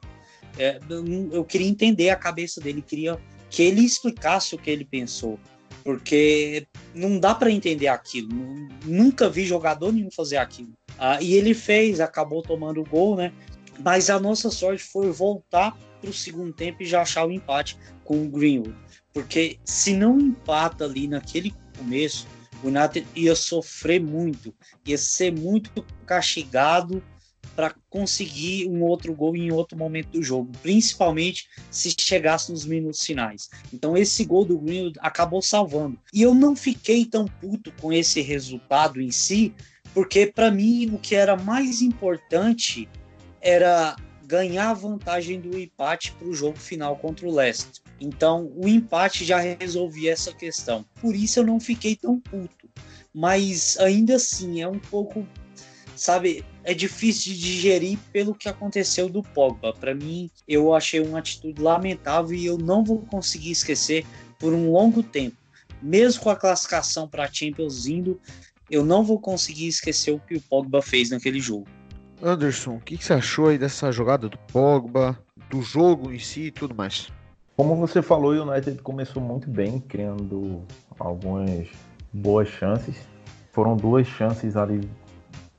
é, 0.58 0.78
eu 1.30 1.44
queria 1.44 1.66
entender 1.66 2.10
a 2.10 2.16
cabeça 2.16 2.60
dele, 2.60 2.82
queria 2.82 3.18
que 3.48 3.62
ele 3.62 3.82
explicasse 3.82 4.54
o 4.54 4.58
que 4.58 4.70
ele 4.70 4.84
pensou, 4.84 5.38
porque 5.84 6.66
não 6.94 7.18
dá 7.18 7.34
para 7.34 7.50
entender 7.50 7.88
aquilo. 7.88 8.28
Nunca 8.84 9.28
vi 9.28 9.44
jogador 9.44 9.92
nenhum 9.92 10.10
fazer 10.10 10.36
aquilo. 10.36 10.72
Ah, 10.98 11.20
e 11.20 11.34
ele 11.34 11.54
fez, 11.54 12.00
acabou 12.00 12.42
tomando 12.42 12.80
o 12.80 12.84
gol, 12.84 13.16
né? 13.16 13.32
Mas 13.80 14.10
a 14.10 14.20
nossa 14.20 14.50
sorte 14.50 14.82
foi 14.82 15.10
voltar 15.10 15.76
para 16.00 16.10
o 16.10 16.12
segundo 16.12 16.52
tempo 16.52 16.82
e 16.82 16.86
já 16.86 17.02
achar 17.02 17.26
o 17.26 17.32
empate 17.32 17.76
com 18.04 18.22
o 18.22 18.28
Greenwood. 18.28 18.74
Porque 19.12 19.58
se 19.64 19.94
não 19.94 20.18
empata 20.18 20.84
ali 20.84 21.06
naquele 21.06 21.54
começo, 21.82 22.26
o 22.62 22.68
United 22.68 23.06
ia 23.14 23.34
sofrer 23.34 24.00
muito, 24.00 24.54
ia 24.86 24.96
ser 24.96 25.32
muito 25.32 25.84
castigado 26.06 27.02
para 27.56 27.74
conseguir 27.90 28.66
um 28.68 28.82
outro 28.82 29.12
gol 29.14 29.36
em 29.36 29.52
outro 29.52 29.76
momento 29.76 30.10
do 30.10 30.22
jogo, 30.22 30.50
principalmente 30.62 31.48
se 31.70 31.94
chegasse 31.98 32.50
nos 32.50 32.64
minutos 32.64 33.04
finais. 33.04 33.50
Então 33.72 33.96
esse 33.96 34.24
gol 34.24 34.44
do 34.44 34.58
Greenwood 34.58 34.98
acabou 35.02 35.42
salvando. 35.42 35.98
E 36.14 36.22
eu 36.22 36.34
não 36.34 36.56
fiquei 36.56 37.04
tão 37.04 37.26
puto 37.26 37.72
com 37.80 37.92
esse 37.92 38.20
resultado 38.22 39.00
em 39.02 39.10
si, 39.10 39.52
porque 39.92 40.26
para 40.26 40.50
mim 40.50 40.90
o 40.94 40.98
que 40.98 41.14
era 41.14 41.36
mais 41.36 41.82
importante 41.82 42.88
era 43.40 43.96
ganhar 44.24 44.70
a 44.70 44.74
vantagem 44.74 45.38
do 45.38 45.58
empate 45.58 46.12
para 46.12 46.28
o 46.28 46.34
jogo 46.34 46.58
final 46.58 46.96
contra 46.96 47.26
o 47.26 47.34
Leicester. 47.34 47.81
Então 48.02 48.52
o 48.56 48.66
empate 48.66 49.24
já 49.24 49.38
resolvia 49.38 50.12
essa 50.12 50.32
questão. 50.32 50.84
Por 51.00 51.14
isso 51.14 51.38
eu 51.38 51.46
não 51.46 51.60
fiquei 51.60 51.94
tão 51.94 52.18
puto. 52.18 52.68
Mas 53.14 53.76
ainda 53.78 54.16
assim 54.16 54.60
é 54.60 54.68
um 54.68 54.78
pouco 54.78 55.26
sabe, 55.94 56.44
é 56.64 56.74
difícil 56.74 57.32
de 57.32 57.38
digerir 57.38 57.98
pelo 58.12 58.34
que 58.34 58.48
aconteceu 58.48 59.08
do 59.08 59.22
Pogba. 59.22 59.72
Para 59.72 59.94
mim, 59.94 60.30
eu 60.48 60.74
achei 60.74 61.00
uma 61.00 61.20
atitude 61.20 61.62
lamentável 61.62 62.34
e 62.34 62.44
eu 62.44 62.58
não 62.58 62.82
vou 62.82 62.98
conseguir 63.02 63.52
esquecer 63.52 64.04
por 64.38 64.52
um 64.52 64.72
longo 64.72 65.02
tempo. 65.02 65.36
Mesmo 65.80 66.22
com 66.22 66.30
a 66.30 66.36
classificação 66.36 67.06
para 67.06 67.24
a 67.24 67.32
Champions 67.32 67.86
indo, 67.86 68.20
eu 68.70 68.84
não 68.84 69.04
vou 69.04 69.20
conseguir 69.20 69.68
esquecer 69.68 70.12
o 70.12 70.18
que 70.18 70.34
o 70.34 70.40
Pogba 70.40 70.82
fez 70.82 71.10
naquele 71.10 71.38
jogo. 71.38 71.68
Anderson, 72.20 72.76
o 72.76 72.80
que, 72.80 72.96
que 72.96 73.04
você 73.04 73.12
achou 73.12 73.48
aí 73.48 73.58
dessa 73.58 73.92
jogada 73.92 74.28
do 74.28 74.38
Pogba, 74.38 75.18
do 75.50 75.60
jogo 75.60 76.12
em 76.12 76.18
si 76.18 76.46
e 76.46 76.50
tudo 76.50 76.74
mais? 76.74 77.12
Como 77.54 77.76
você 77.76 78.00
falou, 78.00 78.32
o 78.32 78.50
United 78.50 78.80
começou 78.80 79.22
muito 79.22 79.48
bem, 79.48 79.78
criando 79.78 80.62
algumas 80.98 81.68
boas 82.10 82.48
chances. 82.48 82.96
Foram 83.52 83.76
duas 83.76 84.06
chances 84.06 84.56
ali 84.56 84.88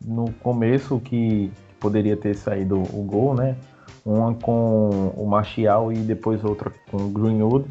no 0.04 0.32
começo 0.42 1.00
que 1.00 1.52
poderia 1.80 2.18
ter 2.18 2.36
saído 2.36 2.82
o 2.82 3.04
gol, 3.04 3.36
né? 3.36 3.56
Uma 4.04 4.34
com 4.34 5.14
o 5.16 5.26
Martial 5.28 5.94
e 5.94 5.98
depois 5.98 6.44
outra 6.44 6.72
com 6.90 6.98
o 6.98 7.10
Greenwood. 7.10 7.70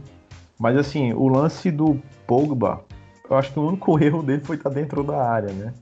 Mas 0.57 0.77
assim, 0.77 1.13
o 1.13 1.27
lance 1.27 1.73
do 1.73 2.01
Pogba, 2.25 2.81
eu 3.29 3.37
acho 3.37 3.53
que 3.53 3.59
o 3.59 3.67
único 3.67 3.99
erro 4.03 4.23
dele 4.23 4.45
foi 4.45 4.55
estar 4.55 4.71
dentro 4.71 5.03
da 5.03 5.21
área, 5.21 5.53
né? 5.53 5.75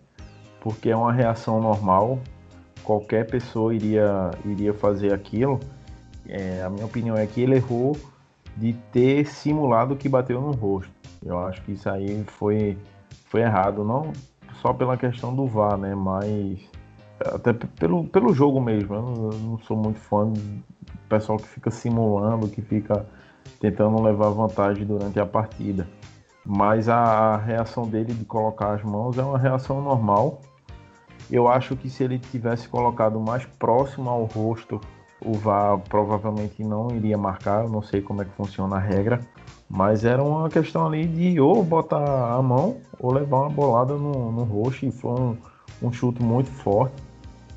Porque 0.62 0.88
é 0.88 0.96
uma 0.96 1.12
reação 1.12 1.61
normal, 1.61 2.18
qualquer 2.83 3.26
pessoa 3.26 3.74
iria, 3.74 4.31
iria 4.46 4.72
fazer 4.72 5.12
aquilo. 5.12 5.61
É, 6.26 6.62
a 6.62 6.70
minha 6.70 6.87
opinião 6.87 7.16
é 7.16 7.26
que 7.26 7.42
ele 7.42 7.57
errou 7.57 7.96
de 8.61 8.75
ter 8.92 9.27
simulado 9.27 9.96
que 9.96 10.09
bateu 10.09 10.38
no 10.40 10.53
rosto. 10.53 10.92
Eu 11.25 11.38
acho 11.38 11.62
que 11.62 11.73
isso 11.73 11.88
aí 11.88 12.23
foi, 12.25 12.77
foi 13.25 13.40
errado. 13.40 13.83
Não, 13.83 14.12
só 14.61 14.75
pela 14.75 14.99
questão 14.99 15.35
do 15.35 15.46
VAR, 15.46 15.79
né? 15.79 15.94
Mas 15.94 16.61
até 17.25 17.55
pelo, 17.55 18.05
pelo 18.05 18.35
jogo 18.35 18.61
mesmo. 18.61 18.94
Eu 18.94 19.03
não, 19.03 19.33
eu 19.33 19.38
não 19.38 19.59
sou 19.61 19.77
muito 19.77 19.99
fã 19.99 20.27
do 20.27 20.62
pessoal 21.09 21.38
que 21.38 21.49
fica 21.49 21.70
simulando, 21.70 22.49
que 22.49 22.61
fica 22.61 23.07
tentando 23.59 24.01
levar 24.03 24.29
vantagem 24.29 24.85
durante 24.87 25.18
a 25.18 25.25
partida. 25.25 25.88
Mas 26.44 26.88
a, 26.88 26.96
a 26.96 27.37
reação 27.38 27.88
dele 27.88 28.12
de 28.12 28.25
colocar 28.27 28.75
as 28.75 28.83
mãos 28.83 29.16
é 29.16 29.23
uma 29.23 29.38
reação 29.38 29.81
normal. 29.81 30.40
Eu 31.31 31.49
acho 31.49 31.77
que 31.77 31.88
se 31.88 32.05
ele 32.05 32.18
tivesse 32.18 32.68
colocado 32.68 33.18
mais 33.20 33.46
próximo 33.46 34.11
ao 34.11 34.25
rosto, 34.25 34.81
o 35.22 35.35
VAR 35.35 35.78
provavelmente 35.88 36.62
não 36.64 36.90
iria 36.94 37.16
marcar. 37.18 37.68
Não 37.68 37.83
sei 37.83 38.00
como 38.00 38.22
é 38.22 38.24
que 38.24 38.33
funciona 38.33 38.76
a 38.76 38.78
regra. 38.78 39.20
Mas 39.68 40.04
era 40.04 40.22
uma 40.22 40.48
questão 40.48 40.87
ali 40.87 41.06
de 41.06 41.40
ou 41.40 41.62
botar 41.62 42.33
a 42.33 42.42
mão 42.42 42.78
ou 42.98 43.12
levar 43.12 43.40
uma 43.40 43.50
bolada 43.50 43.94
no, 43.94 44.33
no 44.33 44.44
rosto. 44.44 44.87
E 44.87 44.90
foi 44.90 45.12
um, 45.12 45.37
um 45.83 45.92
chute 45.92 46.22
muito 46.22 46.50
forte. 46.50 46.94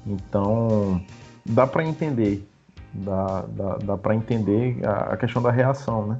Então 0.05 1.01
dá 1.45 1.65
para 1.65 1.83
entender. 1.83 2.47
Dá, 2.93 3.43
dá, 3.47 3.77
dá 3.77 3.97
para 3.97 4.13
entender 4.13 4.85
a, 4.85 5.13
a 5.13 5.17
questão 5.17 5.41
da 5.41 5.49
reação, 5.49 6.05
né? 6.05 6.19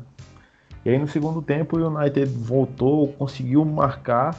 E 0.84 0.90
aí 0.90 0.98
no 0.98 1.08
segundo 1.08 1.42
tempo 1.42 1.78
o 1.78 1.88
United 1.88 2.26
voltou, 2.26 3.08
conseguiu 3.14 3.64
marcar 3.64 4.36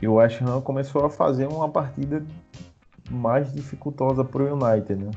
e 0.00 0.08
o 0.08 0.14
West 0.14 0.42
Ham 0.42 0.60
começou 0.60 1.04
a 1.04 1.10
fazer 1.10 1.46
uma 1.46 1.68
partida 1.68 2.24
mais 3.10 3.52
dificultosa 3.52 4.24
para 4.24 4.42
o 4.42 4.54
United, 4.54 5.04
né? 5.04 5.10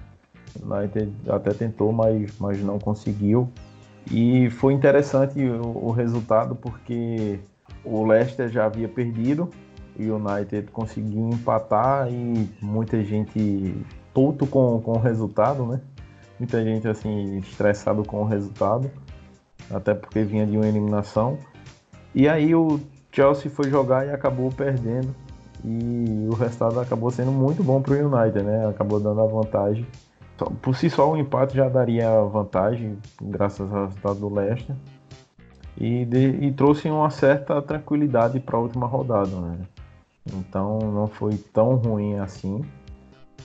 United 0.64 1.12
até 1.28 1.52
tentou, 1.52 1.92
mas, 1.92 2.32
mas 2.40 2.60
não 2.62 2.80
conseguiu. 2.80 3.50
E 4.10 4.50
foi 4.52 4.74
interessante 4.74 5.44
o, 5.44 5.88
o 5.88 5.92
resultado 5.92 6.56
porque 6.56 7.40
o 7.84 8.06
Leicester 8.06 8.50
já 8.50 8.66
havia 8.66 8.88
perdido 8.88 9.50
o 10.06 10.16
United 10.16 10.72
conseguiu 10.72 11.30
empatar 11.30 12.12
e 12.12 12.50
muita 12.62 13.04
gente 13.04 13.74
puto 14.14 14.46
com, 14.46 14.80
com 14.82 14.94
o 14.94 15.00
resultado, 15.00 15.66
né? 15.66 15.82
Muita 16.40 16.64
gente 16.64 16.88
assim 16.88 17.38
estressado 17.40 18.04
com 18.04 18.22
o 18.22 18.26
resultado 18.26 18.92
até 19.72 19.94
porque 19.94 20.24
vinha 20.24 20.46
de 20.46 20.56
uma 20.56 20.68
eliminação. 20.68 21.38
E 22.14 22.28
aí 22.28 22.54
o 22.54 22.80
Chelsea 23.12 23.50
foi 23.50 23.70
jogar 23.70 24.06
e 24.06 24.12
acabou 24.12 24.52
perdendo. 24.52 25.16
E 25.66 26.28
o 26.30 26.36
resultado 26.36 26.80
acabou 26.80 27.10
sendo 27.10 27.32
muito 27.32 27.64
bom 27.64 27.82
para 27.82 27.94
o 27.94 27.98
United, 27.98 28.44
né? 28.44 28.68
Acabou 28.68 29.00
dando 29.00 29.22
a 29.22 29.26
vantagem. 29.26 29.86
Por 30.62 30.76
si 30.76 30.90
só, 30.90 31.12
o 31.12 31.18
empate 31.18 31.56
já 31.56 31.68
daria 31.68 32.22
vantagem, 32.22 32.98
graças 33.22 33.72
ao 33.74 33.86
resultado 33.86 34.20
do 34.20 34.34
Leicester. 34.34 34.76
E, 35.80 36.06
de, 36.06 36.46
e 36.46 36.52
trouxe 36.52 36.90
uma 36.90 37.10
certa 37.10 37.62
tranquilidade 37.62 38.40
para 38.40 38.58
a 38.58 38.60
última 38.60 38.88
rodada, 38.88 39.30
né? 39.30 39.60
Então 40.34 40.80
não 40.80 41.08
foi 41.08 41.38
tão 41.38 41.76
ruim 41.76 42.18
assim. 42.18 42.64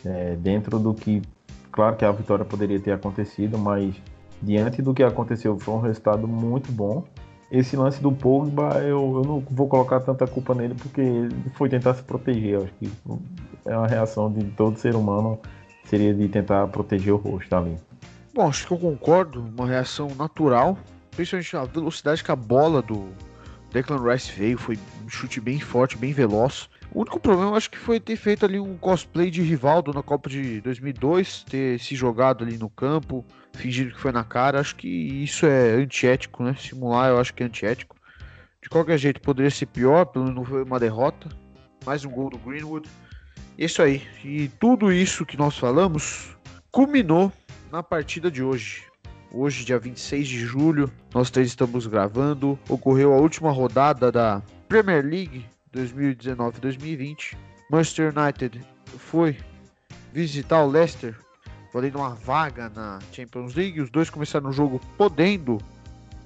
É, 0.05 0.35
dentro 0.35 0.79
do 0.79 0.93
que, 0.93 1.23
claro 1.71 1.97
que 1.97 2.05
a 2.05 2.11
vitória 2.11 2.45
poderia 2.45 2.81
ter 2.81 2.93
acontecido, 2.93 3.59
mas 3.59 3.95
diante 4.41 4.83
do 4.83 4.93
que 4.93 5.03
aconteceu, 5.03 5.59
foi 5.59 5.75
um 5.75 5.81
resultado 5.81 6.27
muito 6.27 6.73
bom. 6.73 7.05
Esse 7.51 7.77
lance 7.77 8.03
do 8.03 8.11
Pogba, 8.11 8.79
eu, 8.79 9.17
eu 9.17 9.23
não 9.23 9.41
vou 9.51 9.69
colocar 9.69 10.01
tanta 10.01 10.27
culpa 10.27 10.55
nele 10.55 10.75
porque 10.75 11.03
ele 11.03 11.51
foi 11.55 11.69
tentar 11.69 11.95
se 11.95 12.03
proteger. 12.03 12.55
Eu 12.55 12.63
acho 12.65 12.73
que 12.75 12.91
é 13.67 13.77
uma 13.77 13.87
reação 13.87 14.33
de 14.33 14.43
todo 14.53 14.79
ser 14.79 14.97
humano 14.97 15.39
seria 15.85 16.15
de 16.15 16.29
tentar 16.29 16.67
proteger 16.69 17.13
o 17.13 17.17
rosto 17.17 17.55
ali. 17.55 17.77
Bom, 18.35 18.49
acho 18.49 18.67
que 18.67 18.73
eu 18.73 18.79
concordo, 18.79 19.41
uma 19.41 19.67
reação 19.67 20.09
natural, 20.15 20.79
principalmente 21.11 21.57
a 21.57 21.65
velocidade 21.65 22.25
que 22.25 22.33
a 22.33 22.37
bola 22.37 22.81
do 22.81 23.09
Declan 23.73 24.03
Rice 24.03 24.33
veio, 24.33 24.59
foi 24.59 24.79
um 25.05 25.09
chute 25.09 25.41
bem 25.41 25.61
forte, 25.61 25.97
bem 25.97 26.13
veloz. 26.13 26.69
O 26.95 27.01
único 27.01 27.19
problema 27.19 27.57
acho 27.57 27.71
que 27.71 27.79
foi 27.79 27.99
ter 27.99 28.17
feito 28.17 28.45
ali 28.45 28.61
um 28.61 28.77
cosplay 28.77 29.31
de 29.31 29.41
Rivaldo 29.41 29.93
na 29.95 30.03
Copa 30.03 30.29
de 30.29 30.61
2002, 30.61 31.45
ter 31.45 31.79
se 31.79 31.95
jogado 31.95 32.45
ali 32.45 32.59
no 32.59 32.69
campo, 32.69 33.25
fingindo 33.55 33.93
que 33.93 34.01
foi 34.01 34.13
na 34.13 34.25
cara. 34.25 34.61
Acho 34.61 34.77
que 34.77 34.89
isso 34.89 35.47
é 35.47 35.73
antiético, 35.73 36.43
né? 36.43 36.55
Simular 36.59 37.09
eu 37.09 37.19
acho 37.19 37.33
que 37.33 37.43
é 37.43 37.47
antiético. 37.47 37.97
De 38.63 38.69
qualquer 38.69 38.99
jeito, 38.99 39.21
poderia 39.21 39.51
ser 39.51 39.67
pior, 39.67 40.05
pelo 40.05 40.27
menos 40.27 40.39
não 40.39 40.45
foi 40.45 40.63
uma 40.63 40.79
derrota. 40.79 41.29
Mais 41.85 42.05
um 42.05 42.11
gol 42.11 42.29
do 42.29 42.39
Greenwood. 42.39 42.89
Isso 43.59 43.83
aí. 43.83 44.03
E 44.25 44.49
tudo 44.61 44.93
isso 44.93 45.27
que 45.27 45.37
nós 45.37 45.57
falamos 45.57 46.37
culminou 46.71 47.33
na 47.71 47.83
partida 47.83 48.31
de 48.31 48.43
hoje. 48.43 48.85
Hoje, 49.31 49.65
dia 49.65 49.79
26 49.79 50.29
de 50.29 50.39
julho, 50.41 50.93
nós 51.15 51.31
três 51.31 51.49
estamos 51.49 51.87
gravando. 51.87 52.59
Ocorreu 52.69 53.15
a 53.15 53.17
última 53.17 53.51
rodada 53.51 54.13
da 54.13 54.43
Premier 54.69 55.05
League 55.05 55.47
2019-2020. 55.75 57.35
Manchester 57.71 58.13
United 58.17 58.61
foi 58.99 59.39
visitar 60.13 60.63
o 60.63 60.71
Leicester, 60.71 61.17
valendo 61.73 61.97
uma 61.97 62.15
vaga 62.15 62.69
na 62.69 62.99
Champions 63.13 63.55
League. 63.55 63.81
Os 63.81 63.91
dois 63.91 64.11
começaram 64.11 64.51
o 64.51 64.53
jogo 64.53 64.81
podendo 64.99 65.59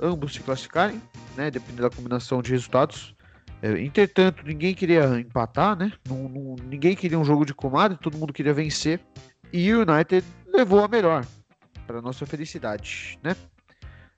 ambos 0.01 0.35
se 0.35 0.41
classificarem, 0.41 1.01
né, 1.37 1.51
dependendo 1.51 1.89
da 1.89 1.91
combinação 1.91 2.43
de 2.43 2.51
resultados. 2.51 3.16
É, 3.63 3.81
entretanto, 3.81 4.45
ninguém 4.45 4.75
queria 4.75 5.19
empatar, 5.19 5.77
né? 5.77 5.93
Não, 6.09 6.29
não, 6.29 6.57
ninguém 6.65 6.95
queria 6.95 7.19
um 7.19 7.25
jogo 7.25 7.45
de 7.45 7.55
comadre, 7.55 7.99
todo 7.99 8.19
mundo 8.19 8.33
queria 8.33 8.53
vencer. 8.53 9.01
E 9.53 9.73
o 9.73 9.83
United 9.83 10.25
levou 10.53 10.85
a 10.85 10.89
melhor, 10.89 11.25
para 11.87 12.03
nossa 12.03 12.27
felicidade, 12.27 13.19
né? 13.23 13.35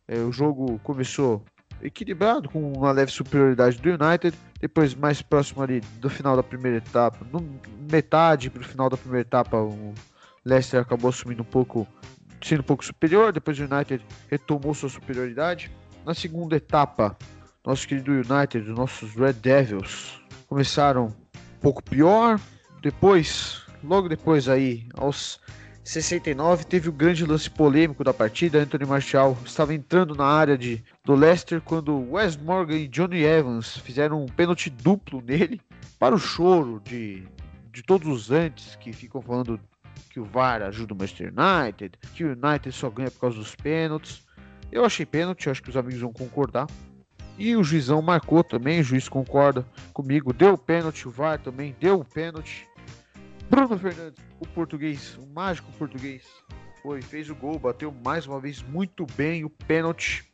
É, 0.06 0.18
o 0.18 0.32
jogo 0.32 0.78
começou 0.82 1.44
equilibrado, 1.82 2.48
com 2.48 2.72
uma 2.72 2.90
leve 2.92 3.12
superioridade 3.12 3.78
do 3.78 3.88
United. 3.90 4.36
Depois, 4.60 4.94
mais 4.94 5.22
próximo 5.22 5.62
ali 5.62 5.80
do 6.00 6.10
final 6.10 6.34
da 6.34 6.42
primeira 6.42 6.78
etapa, 6.78 7.24
no, 7.32 7.60
metade 7.90 8.50
para 8.50 8.62
o 8.62 8.64
final 8.64 8.90
da 8.90 8.96
primeira 8.96 9.26
etapa, 9.26 9.56
o 9.56 9.94
Leicester 10.44 10.80
acabou 10.80 11.10
assumindo 11.10 11.42
um 11.42 11.46
pouco, 11.46 11.86
sendo 12.42 12.60
um 12.60 12.64
pouco 12.64 12.84
superior. 12.84 13.32
Depois 13.32 13.58
o 13.58 13.64
United 13.64 14.04
retomou 14.30 14.74
sua 14.74 14.88
superioridade. 14.88 15.70
Na 16.04 16.14
segunda 16.14 16.56
etapa, 16.56 17.16
nosso 17.68 17.86
querido 17.86 18.12
United, 18.12 18.70
os 18.70 18.78
nossos 18.78 19.14
Red 19.14 19.34
Devils, 19.34 20.18
começaram 20.46 21.08
um 21.08 21.60
pouco 21.60 21.82
pior. 21.82 22.40
Depois, 22.80 23.60
logo 23.84 24.08
depois 24.08 24.48
aí, 24.48 24.88
aos 24.94 25.38
69 25.84 26.64
teve 26.64 26.88
o 26.88 26.92
grande 26.92 27.26
lance 27.26 27.50
polêmico 27.50 28.02
da 28.02 28.14
partida. 28.14 28.58
Anthony 28.58 28.86
Martial 28.86 29.36
estava 29.44 29.74
entrando 29.74 30.14
na 30.14 30.24
área 30.24 30.56
de, 30.56 30.82
do 31.04 31.14
Leicester 31.14 31.60
quando 31.60 32.10
Wes 32.10 32.38
Morgan 32.38 32.74
e 32.74 32.88
Johnny 32.88 33.22
Evans 33.22 33.76
fizeram 33.76 34.24
um 34.24 34.28
pênalti 34.28 34.70
duplo 34.70 35.20
nele. 35.20 35.60
Para 35.98 36.14
o 36.14 36.18
choro 36.18 36.80
de, 36.82 37.28
de 37.70 37.82
todos 37.82 38.08
os 38.08 38.30
antes 38.30 38.76
que 38.76 38.94
ficam 38.94 39.20
falando 39.20 39.60
que 40.08 40.18
o 40.18 40.24
VAR 40.24 40.62
ajuda 40.62 40.94
o 40.94 40.96
Manchester 40.96 41.34
United, 41.36 41.98
que 42.14 42.24
o 42.24 42.28
United 42.28 42.72
só 42.72 42.88
ganha 42.88 43.10
por 43.10 43.20
causa 43.20 43.36
dos 43.36 43.54
pênaltis. 43.54 44.26
Eu 44.72 44.86
achei 44.86 45.04
pênalti, 45.04 45.50
acho 45.50 45.62
que 45.62 45.68
os 45.68 45.76
amigos 45.76 46.00
vão 46.00 46.14
concordar. 46.14 46.66
E 47.38 47.54
o 47.54 47.62
juizão 47.62 48.02
marcou 48.02 48.42
também, 48.42 48.80
o 48.80 48.84
juiz 48.84 49.08
concorda 49.08 49.64
comigo, 49.92 50.32
deu 50.32 50.58
pênalti, 50.58 51.06
o 51.06 51.10
VAR 51.10 51.38
também 51.38 51.74
deu 51.78 52.04
pênalti. 52.04 52.66
Bruno 53.48 53.78
Fernandes, 53.78 54.22
o 54.40 54.46
português, 54.48 55.16
o 55.16 55.26
mágico 55.32 55.70
português, 55.78 56.24
foi, 56.82 57.00
fez 57.00 57.30
o 57.30 57.36
gol, 57.36 57.58
bateu 57.58 57.94
mais 58.04 58.26
uma 58.26 58.40
vez 58.40 58.60
muito 58.62 59.06
bem 59.16 59.44
o 59.44 59.50
pênalti. 59.50 60.24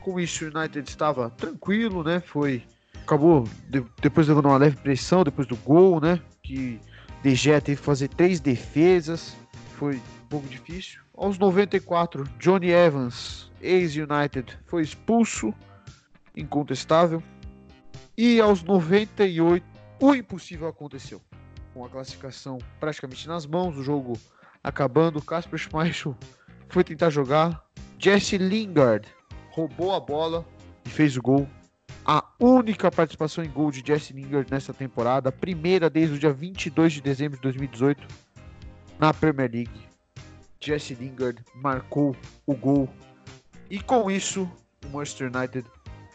Com 0.00 0.18
isso, 0.18 0.44
o 0.44 0.58
United 0.58 0.88
estava 0.88 1.30
tranquilo, 1.30 2.02
né? 2.02 2.20
Foi. 2.20 2.62
Acabou 3.02 3.48
de, 3.68 3.84
depois 4.02 4.26
levando 4.26 4.46
uma 4.46 4.56
leve 4.56 4.76
pressão 4.76 5.22
depois 5.22 5.46
do 5.46 5.56
gol, 5.56 6.00
né? 6.00 6.20
Que 6.42 6.80
De 7.22 7.34
Gea 7.34 7.60
teve 7.60 7.78
que 7.78 7.86
fazer 7.86 8.08
três 8.08 8.40
defesas. 8.40 9.36
Foi 9.76 9.96
um 9.96 10.26
pouco 10.28 10.48
difícil. 10.48 11.00
Aos 11.16 11.38
94, 11.38 12.24
Johnny 12.38 12.70
Evans, 12.70 13.50
ex-United, 13.60 14.58
foi 14.66 14.82
expulso. 14.82 15.54
Incontestável. 16.38 17.22
E 18.16 18.40
aos 18.40 18.62
98, 18.62 19.64
o 20.00 20.14
impossível 20.14 20.68
aconteceu 20.68 21.20
com 21.74 21.84
a 21.84 21.88
classificação 21.88 22.58
praticamente 22.80 23.28
nas 23.28 23.46
mãos, 23.46 23.76
o 23.76 23.82
jogo 23.82 24.18
acabando, 24.62 25.22
Casper 25.22 25.58
Schmeichel 25.58 26.16
foi 26.68 26.82
tentar 26.82 27.10
jogar, 27.10 27.64
Jesse 27.98 28.36
Lingard 28.36 29.08
roubou 29.50 29.94
a 29.94 30.00
bola 30.00 30.44
e 30.84 30.90
fez 30.90 31.16
o 31.16 31.22
gol. 31.22 31.48
A 32.04 32.24
única 32.40 32.90
participação 32.90 33.44
em 33.44 33.50
gol 33.50 33.70
de 33.70 33.82
Jesse 33.86 34.12
Lingard 34.12 34.50
nessa 34.50 34.72
temporada, 34.72 35.30
primeira 35.30 35.90
desde 35.90 36.14
o 36.14 36.18
dia 36.18 36.32
22 36.32 36.94
de 36.94 37.00
dezembro 37.00 37.36
de 37.36 37.42
2018 37.42 38.06
na 38.98 39.12
Premier 39.12 39.50
League. 39.52 39.88
Jesse 40.60 40.94
Lingard 40.94 41.42
marcou 41.54 42.16
o 42.46 42.54
gol 42.54 42.88
e 43.70 43.80
com 43.80 44.10
isso 44.10 44.50
o 44.84 44.88
Manchester 44.88 45.30
United 45.34 45.66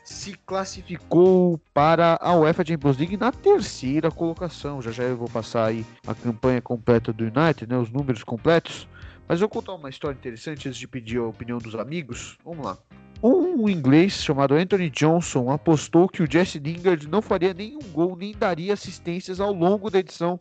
se 0.03 0.33
classificou 0.45 1.59
para 1.73 2.17
a 2.21 2.35
UEFA 2.35 2.65
Champions 2.65 2.97
League 2.97 3.17
na 3.17 3.31
terceira 3.31 4.11
colocação. 4.11 4.81
Já 4.81 4.91
já 4.91 5.03
eu 5.03 5.17
vou 5.17 5.29
passar 5.29 5.65
aí 5.65 5.85
a 6.05 6.13
campanha 6.13 6.61
completa 6.61 7.13
do 7.13 7.23
United, 7.23 7.67
né, 7.67 7.77
os 7.77 7.89
números 7.89 8.23
completos. 8.23 8.87
Mas 9.27 9.39
eu 9.39 9.47
vou 9.47 9.61
contar 9.61 9.73
uma 9.73 9.89
história 9.89 10.15
interessante 10.15 10.67
antes 10.67 10.77
de 10.77 10.87
pedir 10.87 11.19
a 11.19 11.23
opinião 11.23 11.57
dos 11.57 11.75
amigos. 11.75 12.37
Vamos 12.43 12.65
lá. 12.65 12.77
Um 13.23 13.69
inglês 13.69 14.21
chamado 14.21 14.53
Anthony 14.53 14.89
Johnson 14.89 15.49
apostou 15.49 16.09
que 16.09 16.21
o 16.21 16.29
Jesse 16.29 16.59
Lingard 16.59 17.07
não 17.07 17.21
faria 17.21 17.53
nenhum 17.53 17.79
gol 17.93 18.17
nem 18.17 18.33
daria 18.33 18.73
assistências 18.73 19.39
ao 19.39 19.53
longo 19.53 19.89
da 19.89 19.99
edição 19.99 20.37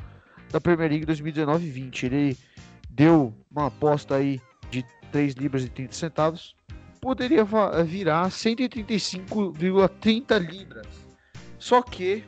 da 0.51 0.61
Premier 0.61 0.91
League 0.91 1.07
2019-20. 1.07 2.03
Ele 2.03 2.37
deu 2.91 3.33
uma 3.49 3.69
aposta 3.69 4.17
aí 4.17 4.41
de 4.69 4.85
3 5.13 5.35
libras 5.35 5.63
e 5.63 5.69
30 5.69 5.93
centavos 5.93 6.57
poderia 7.03 7.45
virar 7.85 8.31
135,30 8.31 10.39
libras. 10.39 10.87
Só 11.59 11.83
que 11.83 12.25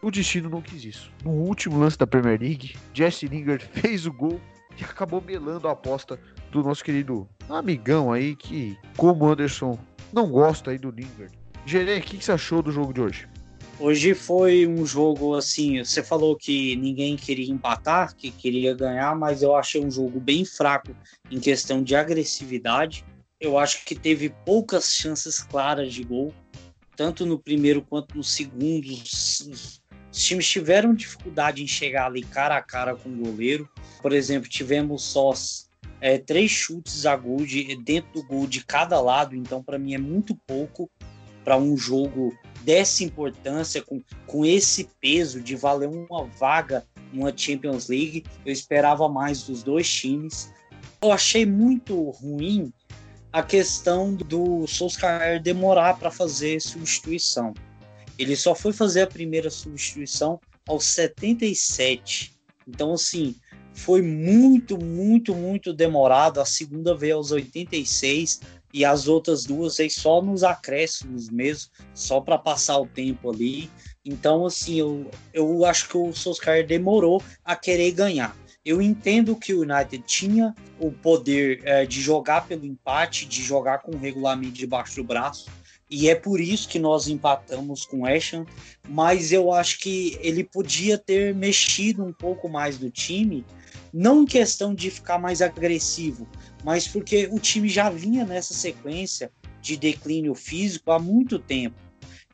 O 0.00 0.12
destino 0.12 0.48
não 0.48 0.62
quis 0.62 0.84
isso. 0.84 1.10
No 1.24 1.32
último 1.32 1.76
lance 1.76 1.98
da 1.98 2.06
Premier 2.06 2.40
League, 2.40 2.76
Jesse 2.94 3.26
Lingard 3.26 3.64
fez 3.74 4.06
o 4.06 4.12
gol 4.12 4.40
e 4.80 4.84
acabou 4.84 5.20
melando 5.20 5.66
a 5.66 5.72
aposta 5.72 6.20
do 6.52 6.62
nosso 6.62 6.84
querido 6.84 7.28
amigão 7.48 8.12
aí, 8.12 8.36
que, 8.36 8.78
como 8.96 9.26
Anderson, 9.26 9.76
não 10.12 10.30
gosta 10.30 10.70
aí 10.70 10.78
do 10.78 10.90
Lingard. 10.90 11.36
Gerê, 11.66 11.98
o 11.98 12.02
que, 12.02 12.16
que 12.16 12.24
você 12.24 12.30
achou 12.30 12.62
do 12.62 12.70
jogo 12.70 12.92
de 12.92 13.00
hoje? 13.00 13.28
Hoje 13.80 14.14
foi 14.14 14.64
um 14.66 14.86
jogo 14.86 15.34
assim. 15.34 15.84
Você 15.84 16.02
falou 16.02 16.36
que 16.36 16.76
ninguém 16.76 17.16
queria 17.16 17.52
empatar, 17.52 18.14
que 18.14 18.30
queria 18.30 18.74
ganhar, 18.74 19.16
mas 19.16 19.42
eu 19.42 19.56
achei 19.56 19.84
um 19.84 19.90
jogo 19.90 20.20
bem 20.20 20.44
fraco 20.44 20.94
em 21.30 21.40
questão 21.40 21.82
de 21.82 21.96
agressividade. 21.96 23.04
Eu 23.40 23.56
acho 23.56 23.84
que 23.84 23.94
teve 23.94 24.30
poucas 24.44 24.92
chances 24.92 25.38
claras 25.38 25.94
de 25.94 26.02
gol, 26.02 26.34
tanto 26.96 27.24
no 27.24 27.38
primeiro 27.38 27.82
quanto 27.82 28.16
no 28.16 28.24
segundo. 28.24 28.90
Os, 28.90 29.80
times 30.10 30.48
tiveram 30.48 30.92
dificuldade 30.92 31.62
em 31.62 31.66
chegar 31.66 32.06
ali 32.06 32.22
cara 32.22 32.56
a 32.56 32.62
cara 32.62 32.96
com 32.96 33.08
o 33.08 33.16
goleiro. 33.16 33.68
Por 34.02 34.12
exemplo, 34.12 34.48
tivemos 34.48 35.02
só 35.02 35.32
é, 36.00 36.18
três 36.18 36.50
chutes 36.50 37.06
a 37.06 37.14
gol 37.14 37.44
de, 37.44 37.76
dentro 37.76 38.12
do 38.14 38.26
gol 38.26 38.46
de 38.46 38.64
cada 38.64 39.00
lado, 39.00 39.36
então 39.36 39.62
para 39.62 39.78
mim 39.78 39.94
é 39.94 39.98
muito 39.98 40.34
pouco 40.34 40.90
para 41.44 41.56
um 41.56 41.76
jogo 41.76 42.36
dessa 42.62 43.04
importância, 43.04 43.80
com, 43.82 44.02
com 44.26 44.44
esse 44.44 44.88
peso 45.00 45.40
de 45.40 45.54
valer 45.54 45.88
uma 45.88 46.24
vaga 46.24 46.84
numa 47.12 47.32
Champions 47.34 47.88
League. 47.88 48.24
Eu 48.44 48.52
esperava 48.52 49.08
mais 49.08 49.44
dos 49.44 49.62
dois 49.62 49.88
times. 49.88 50.52
Eu 51.00 51.12
achei 51.12 51.46
muito 51.46 52.10
ruim 52.10 52.72
a 53.32 53.42
questão 53.42 54.14
do 54.14 54.66
Solskjaer 54.66 55.42
demorar 55.42 55.98
para 55.98 56.10
fazer 56.10 56.60
substituição. 56.60 57.52
Ele 58.18 58.34
só 58.34 58.54
foi 58.54 58.72
fazer 58.72 59.02
a 59.02 59.06
primeira 59.06 59.50
substituição 59.50 60.40
aos 60.66 60.84
77. 60.84 62.32
Então, 62.66 62.94
assim, 62.94 63.34
foi 63.72 64.02
muito, 64.02 64.76
muito, 64.82 65.34
muito 65.34 65.72
demorado. 65.72 66.40
A 66.40 66.44
segunda 66.44 66.96
veio 66.96 67.16
aos 67.16 67.30
86 67.30 68.40
e 68.72 68.84
as 68.84 69.06
outras 69.08 69.44
duas 69.44 69.78
aí 69.78 69.88
só 69.88 70.20
nos 70.20 70.42
acréscimos 70.42 71.30
mesmo, 71.30 71.70
só 71.94 72.20
para 72.20 72.36
passar 72.36 72.78
o 72.78 72.86
tempo 72.86 73.30
ali. 73.30 73.70
Então, 74.04 74.46
assim, 74.46 74.80
eu, 74.80 75.10
eu 75.32 75.64
acho 75.64 75.88
que 75.88 75.96
o 75.96 76.12
Solskjaer 76.12 76.66
demorou 76.66 77.22
a 77.44 77.54
querer 77.54 77.92
ganhar. 77.92 78.36
Eu 78.68 78.82
entendo 78.82 79.34
que 79.34 79.54
o 79.54 79.62
United 79.62 80.04
tinha 80.06 80.54
o 80.78 80.92
poder 80.92 81.62
é, 81.64 81.86
de 81.86 82.02
jogar 82.02 82.46
pelo 82.46 82.66
empate, 82.66 83.24
de 83.24 83.42
jogar 83.42 83.78
com 83.78 83.92
o 83.92 83.98
regulamento 83.98 84.52
debaixo 84.52 84.96
do 84.96 85.04
braço, 85.04 85.48
e 85.90 86.10
é 86.10 86.14
por 86.14 86.38
isso 86.38 86.68
que 86.68 86.78
nós 86.78 87.08
empatamos 87.08 87.86
com 87.86 88.00
o 88.00 88.06
Ashton, 88.06 88.44
mas 88.86 89.32
eu 89.32 89.50
acho 89.50 89.78
que 89.78 90.18
ele 90.20 90.44
podia 90.44 90.98
ter 90.98 91.34
mexido 91.34 92.04
um 92.04 92.12
pouco 92.12 92.46
mais 92.46 92.76
do 92.76 92.90
time, 92.90 93.42
não 93.90 94.24
em 94.24 94.26
questão 94.26 94.74
de 94.74 94.90
ficar 94.90 95.18
mais 95.18 95.40
agressivo, 95.40 96.28
mas 96.62 96.86
porque 96.86 97.26
o 97.32 97.38
time 97.38 97.70
já 97.70 97.88
vinha 97.88 98.26
nessa 98.26 98.52
sequência 98.52 99.32
de 99.62 99.78
declínio 99.78 100.34
físico 100.34 100.92
há 100.92 100.98
muito 100.98 101.38
tempo. 101.38 101.76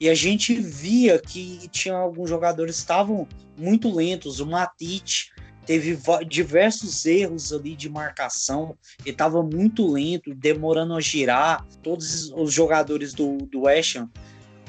E 0.01 0.09
a 0.09 0.15
gente 0.15 0.53
via 0.57 1.17
que 1.21 1.69
tinha 1.69 1.95
alguns 1.95 2.29
jogadores 2.29 2.75
que 2.75 2.81
estavam 2.81 3.29
muito 3.57 3.89
lentos. 3.95 4.41
O 4.41 4.47
Matite 4.47 5.33
teve 5.67 5.99
diversos 6.29 7.05
erros 7.07 7.53
ali 7.53 7.75
de 7.75 7.89
marcação, 7.89 8.77
ele 9.01 9.11
estava 9.11 9.43
muito 9.43 9.91
lento, 9.91 10.35
demorando 10.35 10.95
a 10.95 11.01
girar. 11.01 11.67
Todos 11.83 12.31
os 12.33 12.53
jogadores 12.53 13.13
do, 13.13 13.39
do 13.39 13.63
West 13.63 13.97
Ham 13.97 14.11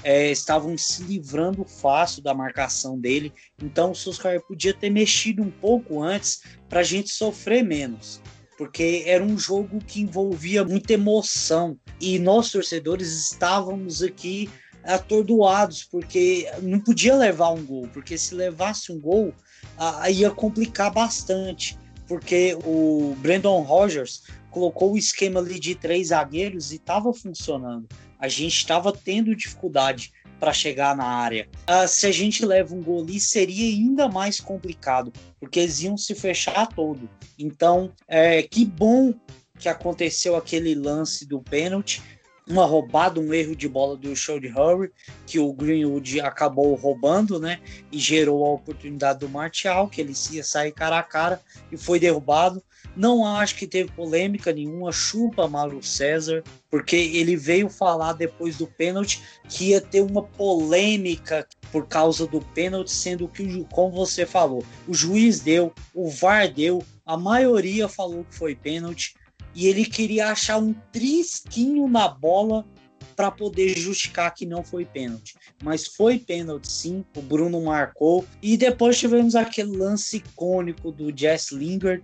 é, 0.03 0.31
estavam 0.31 0.77
se 0.77 1.03
livrando 1.03 1.65
fácil 1.65 2.21
da 2.21 2.33
marcação 2.33 2.99
dele. 2.99 3.33
Então 3.61 3.91
o 3.91 3.95
Solskjaer 3.95 4.41
podia 4.41 4.73
ter 4.73 4.89
mexido 4.89 5.41
um 5.41 5.51
pouco 5.51 6.01
antes 6.01 6.41
para 6.69 6.81
a 6.81 6.83
gente 6.83 7.09
sofrer 7.09 7.63
menos 7.63 8.21
porque 8.57 9.03
era 9.05 9.23
um 9.23 9.37
jogo 9.37 9.79
que 9.79 10.01
envolvia 10.01 10.63
muita 10.63 10.93
emoção 10.93 11.77
e 11.99 12.17
nós 12.17 12.51
torcedores 12.51 13.31
estávamos 13.31 14.01
aqui 14.01 14.49
atordoados 14.83 15.83
porque 15.83 16.49
não 16.61 16.79
podia 16.79 17.15
levar 17.15 17.49
um 17.49 17.65
gol, 17.65 17.87
porque 17.91 18.17
se 18.17 18.35
levasse 18.35 18.91
um 18.91 18.99
gol 18.99 19.33
ia 20.09 20.31
complicar 20.31 20.91
bastante, 20.91 21.77
porque 22.07 22.57
o 22.63 23.15
Brandon 23.19 23.61
Rogers 23.61 24.23
colocou 24.49 24.93
o 24.93 24.97
esquema 24.97 25.39
ali 25.39 25.59
de 25.59 25.75
três 25.75 26.07
zagueiros 26.07 26.71
e 26.71 26.75
estava 26.75 27.13
funcionando. 27.13 27.87
A 28.17 28.27
gente 28.27 28.55
estava 28.55 28.91
tendo 28.91 29.35
dificuldade 29.35 30.13
para 30.39 30.53
chegar 30.53 30.95
na 30.95 31.05
área. 31.05 31.47
Uh, 31.69 31.87
se 31.87 32.07
a 32.07 32.11
gente 32.11 32.45
leva 32.45 32.73
um 32.73 32.81
gol 32.81 33.01
ali, 33.01 33.19
seria 33.19 33.65
ainda 33.65 34.07
mais 34.07 34.39
complicado, 34.39 35.11
porque 35.39 35.59
eles 35.59 35.81
iam 35.81 35.97
se 35.97 36.13
fechar 36.13 36.67
todo. 36.67 37.09
Então, 37.37 37.91
é, 38.07 38.43
que 38.43 38.65
bom 38.65 39.13
que 39.57 39.69
aconteceu 39.69 40.35
aquele 40.35 40.75
lance 40.75 41.25
do 41.25 41.41
pênalti, 41.41 42.01
uma 42.47 42.65
roubada, 42.65 43.19
um 43.19 43.33
erro 43.33 43.55
de 43.55 43.67
bola 43.67 43.97
do 43.97 44.15
show 44.15 44.39
de 44.39 44.47
Hurry, 44.47 44.91
que 45.25 45.39
o 45.39 45.51
Greenwood 45.51 46.21
acabou 46.21 46.75
roubando, 46.75 47.39
né? 47.39 47.59
E 47.91 47.97
gerou 47.97 48.45
a 48.45 48.53
oportunidade 48.53 49.19
do 49.19 49.29
Martial, 49.29 49.87
que 49.87 49.99
ele 50.01 50.13
ia 50.31 50.43
sair 50.43 50.71
cara 50.71 50.99
a 50.99 51.03
cara 51.03 51.41
e 51.71 51.77
foi 51.77 51.99
derrubado. 51.99 52.61
Não 52.95 53.25
acho 53.25 53.55
que 53.55 53.67
teve 53.67 53.91
polêmica 53.91 54.53
nenhuma, 54.53 54.91
chupa 54.91 55.49
Mauro 55.49 55.83
César, 55.83 56.43
porque 56.69 56.95
ele 56.95 57.35
veio 57.35 57.67
falar 57.67 58.13
depois 58.13 58.57
do 58.57 58.67
pênalti 58.67 59.21
que 59.49 59.69
ia 59.71 59.81
ter 59.81 60.01
uma 60.01 60.23
polêmica 60.23 61.45
por 61.71 61.87
causa 61.87 62.25
do 62.25 62.39
pênalti, 62.39 62.91
sendo 62.91 63.27
que, 63.27 63.65
como 63.71 63.91
você 63.91 64.25
falou, 64.25 64.63
o 64.87 64.93
juiz 64.93 65.41
deu, 65.41 65.73
o 65.93 66.09
VAR 66.09 66.47
deu, 66.47 66.81
a 67.05 67.17
maioria 67.17 67.89
falou 67.89 68.23
que 68.23 68.35
foi 68.35 68.55
pênalti, 68.55 69.15
e 69.55 69.67
ele 69.67 69.85
queria 69.85 70.29
achar 70.29 70.57
um 70.57 70.73
trisquinho 70.91 71.87
na 71.87 72.07
bola 72.07 72.65
para 73.15 73.31
poder 73.31 73.77
justificar 73.77 74.33
que 74.33 74.45
não 74.45 74.63
foi 74.63 74.85
pênalti. 74.85 75.35
Mas 75.63 75.87
foi 75.87 76.19
pênalti 76.19 76.69
sim, 76.69 77.05
o 77.15 77.21
Bruno 77.21 77.61
marcou. 77.61 78.25
E 78.41 78.57
depois 78.57 78.99
tivemos 78.99 79.35
aquele 79.35 79.75
lance 79.77 80.17
icônico 80.17 80.91
do 80.91 81.17
Jess 81.17 81.51
Lingard. 81.51 82.03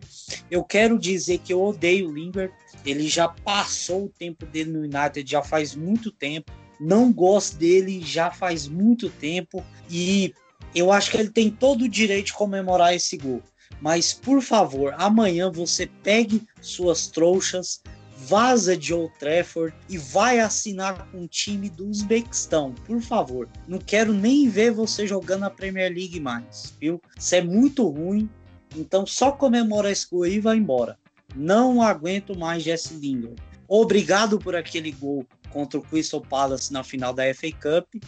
Eu 0.50 0.64
quero 0.64 0.98
dizer 0.98 1.40
que 1.40 1.52
eu 1.52 1.62
odeio 1.62 2.10
o 2.10 2.14
Lingard. 2.14 2.54
Ele 2.86 3.08
já 3.08 3.28
passou 3.28 4.06
o 4.06 4.10
tempo 4.10 4.46
dele 4.46 4.72
no 4.72 4.80
United 4.80 5.30
já 5.30 5.44
faz 5.44 5.76
muito 5.76 6.12
tempo. 6.12 6.52
Não 6.80 7.12
gosto 7.12 7.58
dele 7.58 8.02
já 8.02 8.32
faz 8.32 8.68
muito 8.68 9.10
tempo. 9.10 9.64
E 9.90 10.34
eu 10.74 10.92
acho 10.92 11.12
que 11.12 11.18
ele 11.18 11.30
tem 11.30 11.52
todo 11.52 11.84
o 11.84 11.90
direito 11.90 12.28
de 12.28 12.34
comemorar 12.34 12.96
esse 12.96 13.18
gol. 13.18 13.42
Mas, 13.80 14.14
por 14.14 14.42
favor, 14.42 14.94
amanhã 14.98 15.52
você 15.52 15.88
pegue 16.04 16.44
suas 16.62 17.08
trouxas, 17.08 17.82
vaza 18.18 18.78
de 18.78 18.94
Old 18.94 19.12
Trafford 19.18 19.76
e 19.90 19.98
vai 19.98 20.40
assinar 20.40 21.08
com 21.12 21.24
o 21.24 21.28
time 21.28 21.70
do 21.70 21.88
Uzbequistão, 21.88 22.74
por 22.86 23.02
favor. 23.02 23.50
Não 23.68 23.80
quero 23.80 24.14
nem 24.14 24.48
ver 24.48 24.72
você 24.72 25.08
jogando 25.08 25.44
a 25.44 25.50
Premier 25.50 25.92
League 25.92 26.20
mais, 26.20 26.74
viu? 26.80 27.02
Isso 27.18 27.36
é 27.36 27.42
muito 27.42 27.88
ruim. 27.88 28.30
Então 28.76 29.06
só 29.06 29.32
comemora 29.32 29.92
esse 29.92 30.08
gol 30.10 30.26
e 30.26 30.40
vai 30.40 30.58
embora. 30.58 30.98
Não 31.36 31.82
aguento 31.82 32.38
mais 32.38 32.64
Jesse 32.64 32.94
Lingard. 32.94 33.42
Obrigado 33.68 34.38
por 34.38 34.56
aquele 34.56 34.92
gol 34.92 35.26
contra 35.50 35.80
o 35.80 35.84
Crystal 35.84 36.22
Palace 36.22 36.72
na 36.72 36.84
final 36.84 37.14
da 37.14 37.24
FA 37.34 37.52
Cup. 37.52 38.04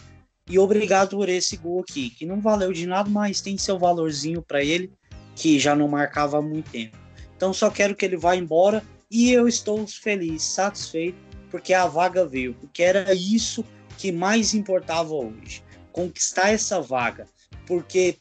E 0.48 0.58
obrigado 0.58 1.16
por 1.16 1.28
esse 1.28 1.56
gol 1.56 1.80
aqui, 1.80 2.10
que 2.10 2.26
não 2.26 2.38
valeu 2.38 2.70
de 2.70 2.86
nada, 2.86 3.08
mas 3.08 3.40
tem 3.40 3.56
seu 3.56 3.78
valorzinho 3.78 4.42
para 4.42 4.62
ele, 4.62 4.92
que 5.34 5.58
já 5.58 5.74
não 5.74 5.88
marcava 5.88 6.38
há 6.38 6.42
muito 6.42 6.70
tempo. 6.70 6.96
Então 7.36 7.52
só 7.52 7.70
quero 7.70 7.94
que 7.94 8.04
ele 8.04 8.16
vá 8.16 8.36
embora 8.36 8.82
e 9.10 9.30
eu 9.30 9.46
estou 9.46 9.86
feliz, 9.86 10.42
satisfeito, 10.42 11.18
porque 11.50 11.72
a 11.72 11.86
vaga 11.86 12.26
veio, 12.26 12.54
porque 12.54 12.82
era 12.82 13.14
isso 13.14 13.64
que 13.96 14.10
mais 14.10 14.54
importava 14.54 15.14
hoje, 15.14 15.62
conquistar 15.92 16.50
essa 16.50 16.80
vaga, 16.80 17.26
porque 17.66 18.16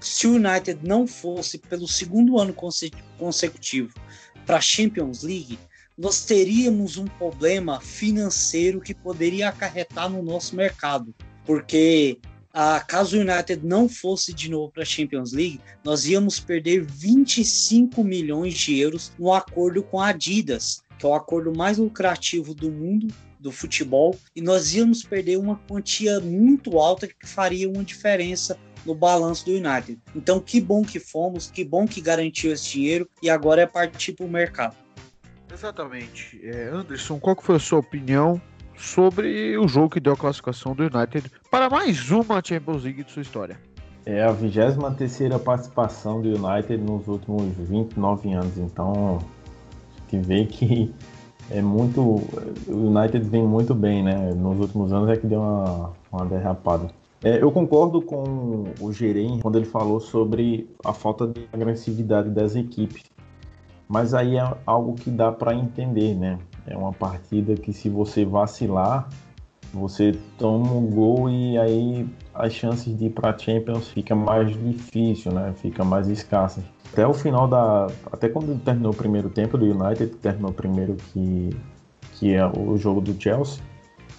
se 0.00 0.26
o 0.26 0.34
United 0.34 0.80
não 0.82 1.06
fosse 1.06 1.58
pelo 1.58 1.86
segundo 1.86 2.38
ano 2.38 2.54
consecutivo 3.18 3.92
para 4.46 4.56
a 4.56 4.60
Champions 4.62 5.22
League, 5.22 5.58
nós 5.96 6.24
teríamos 6.24 6.96
um 6.96 7.04
problema 7.04 7.78
financeiro 7.80 8.80
que 8.80 8.94
poderia 8.94 9.50
acarretar 9.50 10.08
no 10.08 10.22
nosso 10.22 10.56
mercado, 10.56 11.14
porque 11.44 12.18
ah, 12.52 12.80
caso 12.80 13.16
o 13.16 13.20
United 13.20 13.64
não 13.64 13.88
fosse 13.88 14.32
de 14.32 14.50
novo 14.50 14.72
para 14.72 14.82
a 14.82 14.86
Champions 14.86 15.32
League, 15.32 15.60
nós 15.84 16.06
íamos 16.06 16.40
perder 16.40 16.84
25 16.84 18.02
milhões 18.02 18.54
de 18.54 18.78
euros 18.78 19.12
no 19.18 19.32
acordo 19.32 19.82
com 19.82 20.00
a 20.00 20.08
Adidas, 20.08 20.82
que 20.98 21.06
é 21.06 21.08
o 21.08 21.14
acordo 21.14 21.56
mais 21.56 21.78
lucrativo 21.78 22.54
do 22.54 22.70
mundo 22.70 23.06
do 23.38 23.50
futebol, 23.50 24.18
e 24.36 24.42
nós 24.42 24.74
íamos 24.74 25.02
perder 25.02 25.38
uma 25.38 25.56
quantia 25.68 26.20
muito 26.20 26.78
alta 26.78 27.06
que 27.06 27.26
faria 27.26 27.70
uma 27.70 27.82
diferença 27.82 28.58
no 28.84 28.94
balanço 28.94 29.46
do 29.46 29.52
United. 29.52 29.98
Então, 30.14 30.40
que 30.40 30.60
bom 30.60 30.82
que 30.82 30.98
fomos, 30.98 31.50
que 31.50 31.64
bom 31.64 31.86
que 31.86 32.00
garantiu 32.00 32.52
esse 32.52 32.70
dinheiro 32.70 33.08
e 33.22 33.30
agora 33.30 33.62
é 33.62 33.66
partir 33.66 34.12
para 34.12 34.26
o 34.26 34.28
mercado. 34.28 34.76
Exatamente. 35.52 36.40
É, 36.42 36.68
Anderson, 36.68 37.18
qual 37.18 37.34
que 37.34 37.44
foi 37.44 37.56
a 37.56 37.60
sua 37.60 37.78
opinião 37.78 38.40
sobre 38.80 39.56
o 39.58 39.68
jogo 39.68 39.90
que 39.90 40.00
deu 40.00 40.14
a 40.14 40.16
classificação 40.16 40.74
do 40.74 40.82
United 40.82 41.30
para 41.50 41.68
mais 41.70 42.10
uma 42.10 42.42
Champions 42.44 42.82
League 42.82 43.04
de 43.04 43.12
sua 43.12 43.22
história. 43.22 43.58
É 44.06 44.24
a 44.24 44.32
23 44.32 45.36
participação 45.42 46.22
do 46.22 46.28
United 46.28 46.78
nos 46.78 47.06
últimos 47.06 47.54
29 47.68 48.32
anos, 48.32 48.58
então 48.58 49.18
gente 50.10 50.26
vê 50.26 50.44
que 50.44 50.92
é 51.50 51.62
muito. 51.62 52.00
O 52.00 52.26
United 52.68 53.24
vem 53.28 53.46
muito 53.46 53.74
bem, 53.74 54.02
né? 54.02 54.32
Nos 54.34 54.58
últimos 54.58 54.92
anos 54.92 55.08
é 55.08 55.16
que 55.16 55.26
deu 55.26 55.40
uma, 55.40 55.92
uma 56.12 56.26
derrapada. 56.26 56.88
É, 57.22 57.42
eu 57.42 57.52
concordo 57.52 58.00
com 58.00 58.64
o 58.80 58.92
Gerem 58.92 59.40
quando 59.40 59.56
ele 59.56 59.66
falou 59.66 60.00
sobre 60.00 60.68
a 60.84 60.92
falta 60.92 61.26
de 61.26 61.46
agressividade 61.52 62.30
das 62.30 62.56
equipes. 62.56 63.04
Mas 63.86 64.14
aí 64.14 64.36
é 64.36 64.56
algo 64.64 64.94
que 64.94 65.10
dá 65.10 65.32
para 65.32 65.54
entender, 65.54 66.14
né? 66.14 66.38
É 66.66 66.76
uma 66.76 66.92
partida 66.92 67.54
que 67.54 67.72
se 67.72 67.88
você 67.88 68.24
vacilar, 68.24 69.08
você 69.72 70.12
toma 70.38 70.72
um 70.72 70.86
gol 70.86 71.30
e 71.30 71.58
aí 71.58 72.08
as 72.34 72.52
chances 72.52 72.96
de 72.96 73.06
ir 73.06 73.10
para 73.10 73.36
Champions 73.36 73.88
fica 73.88 74.14
mais 74.14 74.52
difícil, 74.58 75.32
né? 75.32 75.52
Fica 75.56 75.84
mais 75.84 76.08
escassas. 76.08 76.64
Até 76.92 77.06
o 77.06 77.14
final 77.14 77.46
da, 77.46 77.86
até 78.10 78.28
quando 78.28 78.58
terminou 78.64 78.92
o 78.92 78.96
primeiro 78.96 79.30
tempo 79.30 79.56
do 79.56 79.64
United, 79.64 80.14
terminou 80.16 80.52
primeiro 80.52 80.96
que 81.12 81.50
que 82.14 82.34
é 82.34 82.46
o 82.46 82.76
jogo 82.76 83.00
do 83.00 83.18
Chelsea, 83.18 83.62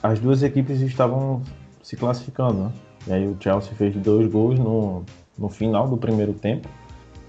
as 0.02 0.20
duas 0.20 0.42
equipes 0.42 0.82
estavam 0.82 1.44
se 1.84 1.96
classificando, 1.96 2.64
né? 2.64 2.72
E 3.08 3.14
aí 3.14 3.28
o 3.28 3.38
Chelsea 3.40 3.74
fez 3.76 3.96
dois 3.96 4.32
gols 4.32 4.58
no, 4.58 5.04
no 5.38 5.50
final 5.50 5.88
do 5.88 5.98
primeiro 5.98 6.34
tempo 6.34 6.68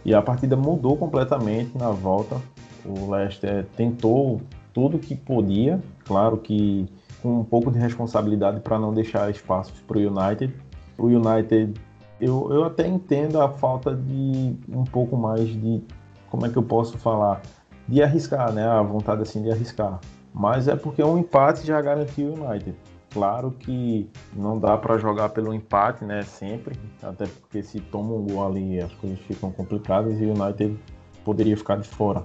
e 0.04 0.14
a 0.14 0.22
partida 0.22 0.56
mudou 0.56 0.96
completamente 0.96 1.76
na 1.76 1.90
volta. 1.90 2.40
O 2.84 3.10
Leicester 3.10 3.66
tentou 3.76 4.40
tudo 4.72 4.98
que 4.98 5.14
podia, 5.14 5.80
claro 6.04 6.38
que 6.38 6.88
com 7.22 7.40
um 7.40 7.44
pouco 7.44 7.70
de 7.70 7.78
responsabilidade 7.78 8.60
para 8.60 8.78
não 8.78 8.92
deixar 8.92 9.30
espaços 9.30 9.80
para 9.80 9.96
o 9.96 10.00
United. 10.00 10.52
O 10.98 11.06
United, 11.06 11.72
eu, 12.20 12.48
eu 12.52 12.64
até 12.64 12.86
entendo 12.86 13.40
a 13.40 13.48
falta 13.48 13.94
de 13.94 14.56
um 14.68 14.84
pouco 14.84 15.16
mais 15.16 15.48
de, 15.48 15.82
como 16.28 16.44
é 16.44 16.48
que 16.48 16.56
eu 16.56 16.62
posso 16.62 16.98
falar, 16.98 17.40
de 17.86 18.02
arriscar, 18.02 18.52
né? 18.52 18.66
A 18.66 18.82
vontade 18.82 19.22
assim 19.22 19.42
de 19.42 19.50
arriscar. 19.50 20.00
Mas 20.34 20.66
é 20.66 20.74
porque 20.74 21.02
um 21.02 21.18
empate 21.18 21.66
já 21.66 21.80
garantiu 21.80 22.28
o 22.28 22.44
United. 22.44 22.76
Claro 23.12 23.50
que 23.50 24.10
não 24.34 24.58
dá 24.58 24.76
para 24.78 24.96
jogar 24.96 25.28
pelo 25.28 25.52
empate, 25.52 26.04
né? 26.04 26.22
Sempre, 26.22 26.74
até 27.02 27.26
porque 27.26 27.62
se 27.62 27.78
toma 27.78 28.14
um 28.14 28.26
gol 28.26 28.46
ali 28.46 28.80
as 28.80 28.92
coisas 28.94 29.18
ficam 29.20 29.52
complicadas 29.52 30.18
e 30.20 30.24
o 30.24 30.32
United 30.32 30.78
poderia 31.24 31.56
ficar 31.56 31.76
de 31.76 31.86
fora. 31.86 32.24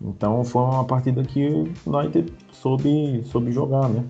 Então 0.00 0.44
foi 0.44 0.62
uma 0.62 0.84
partida 0.84 1.22
que 1.22 1.46
o 1.48 1.68
United 1.86 2.32
soube, 2.52 3.22
soube 3.26 3.50
jogar, 3.52 3.88
né? 3.88 4.04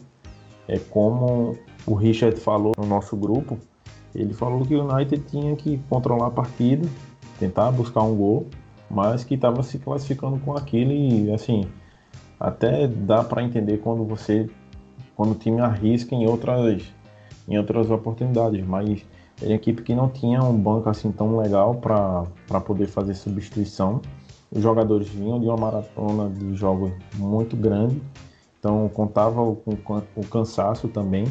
É 0.66 0.78
como 0.78 1.56
o 1.86 1.94
Richard 1.94 2.38
falou 2.38 2.72
no 2.76 2.86
nosso 2.86 3.16
grupo, 3.16 3.58
ele 4.14 4.34
falou 4.34 4.64
que 4.66 4.74
o 4.74 4.86
United 4.86 5.22
tinha 5.30 5.56
que 5.56 5.78
controlar 5.88 6.26
a 6.26 6.30
partida, 6.30 6.86
tentar 7.38 7.70
buscar 7.70 8.02
um 8.02 8.14
gol, 8.14 8.46
mas 8.90 9.24
que 9.24 9.34
estava 9.34 9.62
se 9.62 9.78
classificando 9.78 10.38
com 10.40 10.56
aquilo 10.56 10.92
e 10.92 11.32
assim, 11.32 11.66
até 12.38 12.86
dá 12.86 13.24
para 13.24 13.42
entender 13.42 13.78
quando 13.78 14.04
você 14.04 14.48
quando 15.16 15.32
o 15.32 15.34
time 15.34 15.60
arrisca 15.60 16.14
em 16.14 16.26
outras, 16.26 16.82
em 17.48 17.58
outras 17.58 17.90
oportunidades, 17.90 18.64
mas 18.64 19.04
é 19.42 19.46
uma 19.46 19.54
equipe 19.54 19.82
que 19.82 19.94
não 19.94 20.08
tinha 20.08 20.40
um 20.42 20.56
banco 20.56 20.88
assim 20.88 21.10
tão 21.10 21.36
legal 21.36 21.74
para 21.74 22.60
poder 22.60 22.86
fazer 22.86 23.14
substituição. 23.14 24.00
Os 24.50 24.62
jogadores 24.62 25.08
vinham 25.08 25.38
de 25.38 25.46
uma 25.46 25.56
maratona 25.56 26.30
de 26.30 26.54
jogos 26.54 26.90
muito 27.16 27.54
grande, 27.54 28.00
então 28.58 28.88
contava 28.88 29.34
com, 29.56 30.02
o 30.16 30.26
cansaço 30.26 30.88
também. 30.88 31.26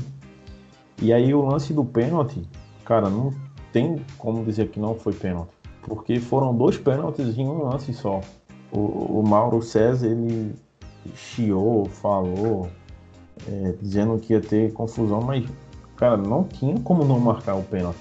E 1.01 1.11
aí 1.11 1.33
o 1.33 1.45
lance 1.45 1.73
do 1.73 1.83
pênalti, 1.83 2.47
cara, 2.85 3.09
não 3.09 3.33
tem 3.73 4.01
como 4.17 4.45
dizer 4.45 4.69
que 4.69 4.79
não 4.79 4.95
foi 4.95 5.13
pênalti, 5.13 5.51
porque 5.81 6.19
foram 6.19 6.55
dois 6.55 6.77
pênaltis 6.77 7.37
em 7.37 7.47
um 7.47 7.63
lance 7.63 7.93
só. 7.93 8.21
O, 8.71 9.19
o 9.19 9.23
Mauro 9.27 9.61
César, 9.61 10.07
ele 10.07 10.53
chiou, 11.15 11.85
falou, 11.85 12.67
é, 13.47 13.73
dizendo 13.81 14.17
que 14.19 14.33
ia 14.33 14.41
ter 14.41 14.73
confusão, 14.73 15.21
mas, 15.21 15.45
cara, 15.95 16.17
não 16.17 16.43
tinha 16.43 16.79
como 16.81 17.03
não 17.03 17.19
marcar 17.19 17.55
o 17.55 17.63
pênalti. 17.63 17.99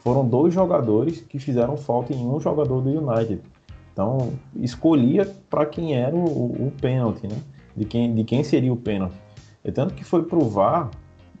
Foram 0.00 0.26
dois 0.26 0.54
jogadores 0.54 1.20
que 1.20 1.38
fizeram 1.38 1.76
falta 1.76 2.12
em 2.12 2.26
um 2.26 2.40
jogador 2.40 2.80
do 2.80 2.88
United. 2.88 3.42
Então, 3.96 4.34
escolhia 4.56 5.26
para 5.48 5.64
quem 5.64 5.94
era 5.94 6.14
o, 6.14 6.66
o 6.66 6.72
pênalti, 6.82 7.26
né? 7.26 7.38
De 7.74 7.86
quem, 7.86 8.14
de 8.14 8.24
quem 8.24 8.44
seria 8.44 8.70
o 8.70 8.76
pênalti. 8.76 9.16
É 9.64 9.70
tanto 9.70 9.94
que 9.94 10.04
foi 10.04 10.22
pro 10.22 10.46
VAR 10.50 10.90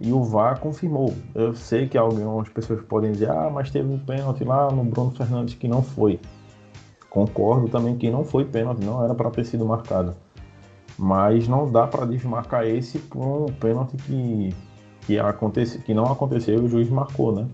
e 0.00 0.10
o 0.10 0.24
VAR 0.24 0.58
confirmou. 0.58 1.12
Eu 1.34 1.54
sei 1.54 1.86
que 1.86 1.98
algumas 1.98 2.48
pessoas 2.48 2.80
podem 2.86 3.12
dizer, 3.12 3.30
ah, 3.30 3.50
mas 3.52 3.70
teve 3.70 3.86
um 3.92 3.98
pênalti 3.98 4.42
lá 4.42 4.70
no 4.70 4.84
Bruno 4.84 5.10
Fernandes 5.10 5.54
que 5.54 5.68
não 5.68 5.82
foi. 5.82 6.18
Concordo 7.10 7.68
também 7.68 7.94
que 7.98 8.10
não 8.10 8.24
foi 8.24 8.46
pênalti, 8.46 8.82
não 8.82 9.04
era 9.04 9.14
para 9.14 9.30
ter 9.30 9.44
sido 9.44 9.66
marcado. 9.66 10.16
Mas 10.98 11.46
não 11.46 11.70
dá 11.70 11.86
para 11.86 12.06
desmarcar 12.06 12.66
esse 12.66 12.98
por 12.98 13.20
um 13.20 13.52
pênalti 13.52 13.98
que, 13.98 14.54
que, 15.06 15.16
que 15.84 15.92
não 15.92 16.06
aconteceu 16.06 16.54
e 16.54 16.64
o 16.64 16.68
juiz 16.68 16.88
marcou, 16.88 17.32
né? 17.32 17.46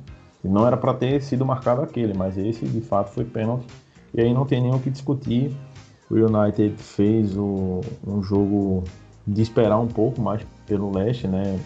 E 0.45 0.49
não 0.49 0.65
era 0.65 0.77
para 0.77 0.95
ter 0.95 1.21
sido 1.21 1.45
marcado 1.45 1.83
aquele, 1.83 2.15
mas 2.15 2.39
esse 2.39 2.65
de 2.65 2.81
fato 2.81 3.11
foi 3.11 3.25
pênalti. 3.25 3.67
E 4.15 4.21
aí 4.21 4.33
não 4.33 4.45
tem 4.45 4.61
nem 4.61 4.75
o 4.75 4.79
que 4.79 4.91
discutir. 4.91 5.55
O 6.11 6.15
United 6.15 6.77
fez 6.77 7.37
o, 7.37 7.81
um 8.07 8.23
jogo 8.23 8.85
de 9.27 9.41
esperar 9.41 9.79
um 9.79 9.89
pouco 9.89 10.21
mais 10.21 10.45
pelo 10.67 10.93
leste, 10.95 11.27
né? 11.27 11.59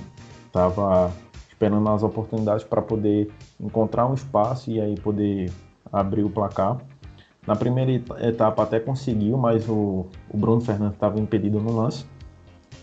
Tava 0.53 1.13
esperando 1.49 1.89
as 1.89 2.03
oportunidades 2.03 2.65
para 2.65 2.83
poder 2.83 3.31
encontrar 3.61 4.07
um 4.07 4.15
espaço 4.15 4.71
e 4.71 4.81
aí 4.81 4.95
poder 4.95 5.51
abrir 5.93 6.23
o 6.23 6.31
placar. 6.31 6.79
Na 7.47 7.57
primeira 7.57 7.93
etapa 8.27 8.63
até 8.63 8.79
conseguiu, 8.79 9.37
mas 9.37 9.69
o, 9.69 10.07
o 10.29 10.37
Bruno 10.37 10.61
Fernandes 10.61 10.95
estava 10.95 11.19
impedido 11.19 11.61
no 11.61 11.77
lance. 11.77 12.05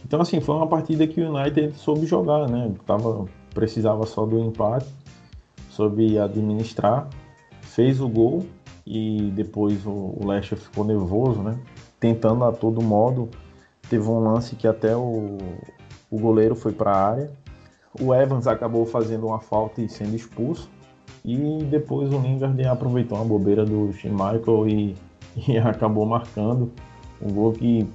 Então, 0.05 0.19
assim, 0.21 0.41
foi 0.41 0.55
uma 0.55 0.67
partida 0.67 1.07
que 1.07 1.21
o 1.21 1.33
United 1.33 1.73
soube 1.77 2.05
jogar, 2.05 2.49
né? 2.49 2.73
Tava, 2.85 3.25
precisava 3.53 4.05
só 4.05 4.25
do 4.25 4.39
empate, 4.39 4.87
soube 5.69 6.17
administrar, 6.19 7.07
fez 7.61 8.01
o 8.01 8.07
gol 8.07 8.45
e 8.85 9.31
depois 9.33 9.85
o, 9.85 9.91
o 9.91 10.21
Leicester 10.25 10.57
ficou 10.57 10.83
nervoso, 10.83 11.41
né? 11.41 11.57
Tentando 11.99 12.43
a 12.43 12.51
todo 12.51 12.81
modo. 12.81 13.29
Teve 13.89 14.07
um 14.07 14.19
lance 14.19 14.55
que 14.55 14.67
até 14.67 14.95
o, 14.95 15.37
o 16.09 16.19
goleiro 16.19 16.55
foi 16.55 16.71
para 16.71 16.91
a 16.91 17.09
área. 17.09 17.31
O 18.01 18.13
Evans 18.13 18.47
acabou 18.47 18.85
fazendo 18.85 19.27
uma 19.27 19.39
falta 19.39 19.81
e 19.81 19.89
sendo 19.89 20.15
expulso. 20.15 20.69
E 21.23 21.63
depois 21.69 22.11
o 22.11 22.17
Lingard 22.17 22.61
aproveitou 22.65 23.17
uma 23.17 23.25
bobeira 23.25 23.65
do 23.65 23.93
Schmeichel 23.93 24.67
e, 24.67 24.95
e 25.47 25.57
acabou 25.57 26.05
marcando 26.05 26.71
um 27.21 27.31
gol 27.31 27.53
que 27.53 27.87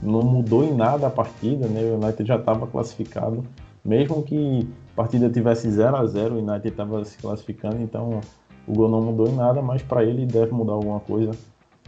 não 0.00 0.22
mudou 0.22 0.62
em 0.62 0.74
nada 0.74 1.06
a 1.06 1.10
partida, 1.10 1.66
né? 1.66 1.82
O 1.82 1.94
United 1.96 2.26
já 2.26 2.36
estava 2.36 2.66
classificado, 2.66 3.44
mesmo 3.84 4.22
que 4.22 4.68
a 4.92 4.96
partida 4.96 5.28
tivesse 5.28 5.70
0 5.70 5.96
a 5.96 6.06
0 6.06 6.34
o 6.34 6.38
United 6.38 6.68
estava 6.68 7.04
se 7.04 7.16
classificando, 7.18 7.80
então 7.80 8.20
o 8.66 8.72
gol 8.72 8.88
não 8.88 9.00
mudou 9.00 9.28
em 9.28 9.34
nada, 9.34 9.62
mas 9.62 9.82
para 9.82 10.04
ele 10.04 10.26
deve 10.26 10.52
mudar 10.52 10.72
alguma 10.72 11.00
coisa, 11.00 11.32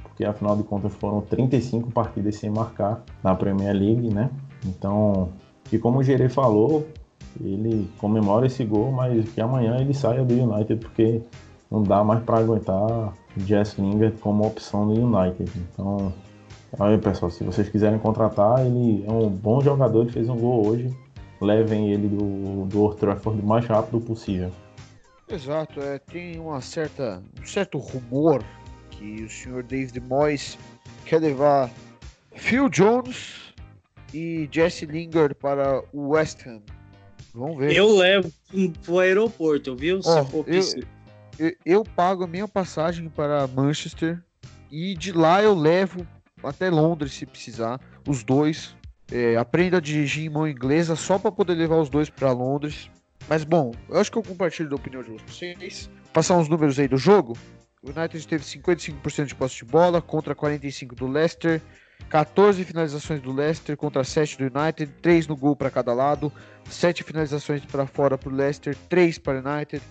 porque 0.03 0.25
afinal 0.25 0.57
de 0.57 0.63
contas 0.63 0.93
foram 0.95 1.21
35 1.21 1.91
partidas 1.91 2.37
sem 2.37 2.51
marcar 2.51 3.03
na 3.23 3.35
Premier 3.35 3.75
League, 3.75 4.13
né? 4.13 4.31
Então, 4.65 5.31
e 5.73 5.79
como 5.79 5.99
o 5.99 6.03
Gerê 6.03 6.29
falou, 6.29 6.87
ele 7.41 7.89
comemora 7.99 8.47
esse 8.47 8.65
gol, 8.65 8.91
mas 8.91 9.29
que 9.31 9.41
amanhã 9.41 9.77
ele 9.81 9.95
saia 9.95 10.25
do 10.25 10.35
United 10.35 10.77
porque 10.77 11.23
não 11.71 11.83
dá 11.83 12.03
mais 12.03 12.23
para 12.23 12.39
aguentar 12.39 13.13
Jess 13.37 13.77
Lingard 13.79 14.17
como 14.19 14.47
opção 14.47 14.87
do 14.89 14.95
United. 14.95 15.51
Então, 15.57 16.13
aí 16.79 16.99
pessoal, 16.99 17.31
se 17.31 17.45
vocês 17.45 17.69
quiserem 17.69 17.99
contratar, 17.99 18.65
ele 18.65 19.05
é 19.07 19.13
um 19.13 19.29
bom 19.29 19.61
jogador, 19.61 20.03
ele 20.03 20.13
fez 20.13 20.29
um 20.29 20.37
gol 20.37 20.67
hoje. 20.67 20.95
Levem 21.41 21.91
ele 21.93 22.09
do, 22.09 22.67
do 22.67 22.83
Old 22.83 22.97
Trafford 22.97 23.41
o 23.41 23.47
mais 23.47 23.65
rápido 23.67 24.01
possível. 24.01 24.51
Exato, 25.31 25.81
é, 25.81 25.99
tem 25.99 26.39
uma 26.39 26.61
certa, 26.61 27.23
um 27.41 27.47
certo 27.47 27.79
rumor 27.79 28.43
que 28.91 29.23
o 29.23 29.31
senhor 29.31 29.63
David 29.63 30.01
Moyes 30.01 30.59
quer 31.05 31.21
levar 31.21 31.71
Phil 32.35 32.69
Jones 32.69 33.55
e 34.13 34.49
Jesse 34.51 34.87
Lingard 34.87 35.35
para 35.35 35.83
o 35.93 36.09
West 36.11 36.47
Ham. 36.47 36.63
Vamos 37.35 37.59
ver. 37.59 37.77
Eu 37.77 37.95
levo 37.95 38.33
pro 38.85 38.99
aeroporto, 38.99 39.77
viu? 39.77 40.03
Se 40.03 40.25
for 40.25 40.45
eu, 40.49 40.63
eu, 41.39 41.57
eu, 41.65 41.85
pago 41.85 42.25
a 42.25 42.27
minha 42.27 42.49
passagem 42.49 43.09
para 43.09 43.47
Manchester 43.47 44.23
e 44.71 44.95
de 44.95 45.13
lá 45.13 45.43
eu 45.43 45.55
levo 45.55 46.07
até 46.43 46.71
Londres 46.71 47.13
se 47.13 47.27
precisar, 47.27 47.81
os 48.07 48.23
dois. 48.23 48.77
É, 49.11 49.37
aprenda 49.37 49.79
a 49.79 49.81
dirigir 49.81 50.27
em 50.27 50.29
mão 50.29 50.47
inglesa 50.47 50.95
só 50.95 51.19
para 51.19 51.33
poder 51.33 51.55
levar 51.55 51.77
os 51.77 51.89
dois 51.89 52.11
para 52.11 52.31
Londres. 52.31 52.91
Mas 53.29 53.45
bom, 53.45 53.73
eu 53.89 53.99
acho 53.99 54.11
que 54.11 54.19
eu 54.19 54.23
compartilho 54.23 54.69
da 54.69 54.77
opinião 54.77 55.03
de 55.03 55.11
vocês. 55.11 55.91
Passar 56.13 56.37
uns 56.37 56.49
números 56.49 56.79
aí 56.79 56.89
do 56.89 56.97
jogo. 56.97 57.37
O 57.83 57.91
United 57.91 58.27
teve 58.27 58.45
55% 58.45 59.27
de 59.27 59.35
posse 59.35 59.57
de 59.57 59.65
bola 59.65 60.01
contra 60.01 60.35
45% 60.35 60.95
do 60.95 61.07
Leicester. 61.07 61.61
14 62.09 62.65
finalizações 62.65 63.21
do 63.21 63.33
Leicester 63.33 63.77
contra 63.77 64.03
7 64.03 64.39
do 64.39 64.45
United, 64.45 64.91
3 65.03 65.27
no 65.27 65.37
gol 65.37 65.55
para 65.55 65.69
cada 65.69 65.93
lado, 65.93 66.33
7 66.65 67.03
finalizações 67.03 67.63
para 67.65 67.87
fora 67.87 68.17
para 68.17 68.29
o 68.31 68.33
Leicester, 68.33 68.75
3 68.89 69.19
para 69.19 69.43
o 69.43 69.47
United, 69.47 69.83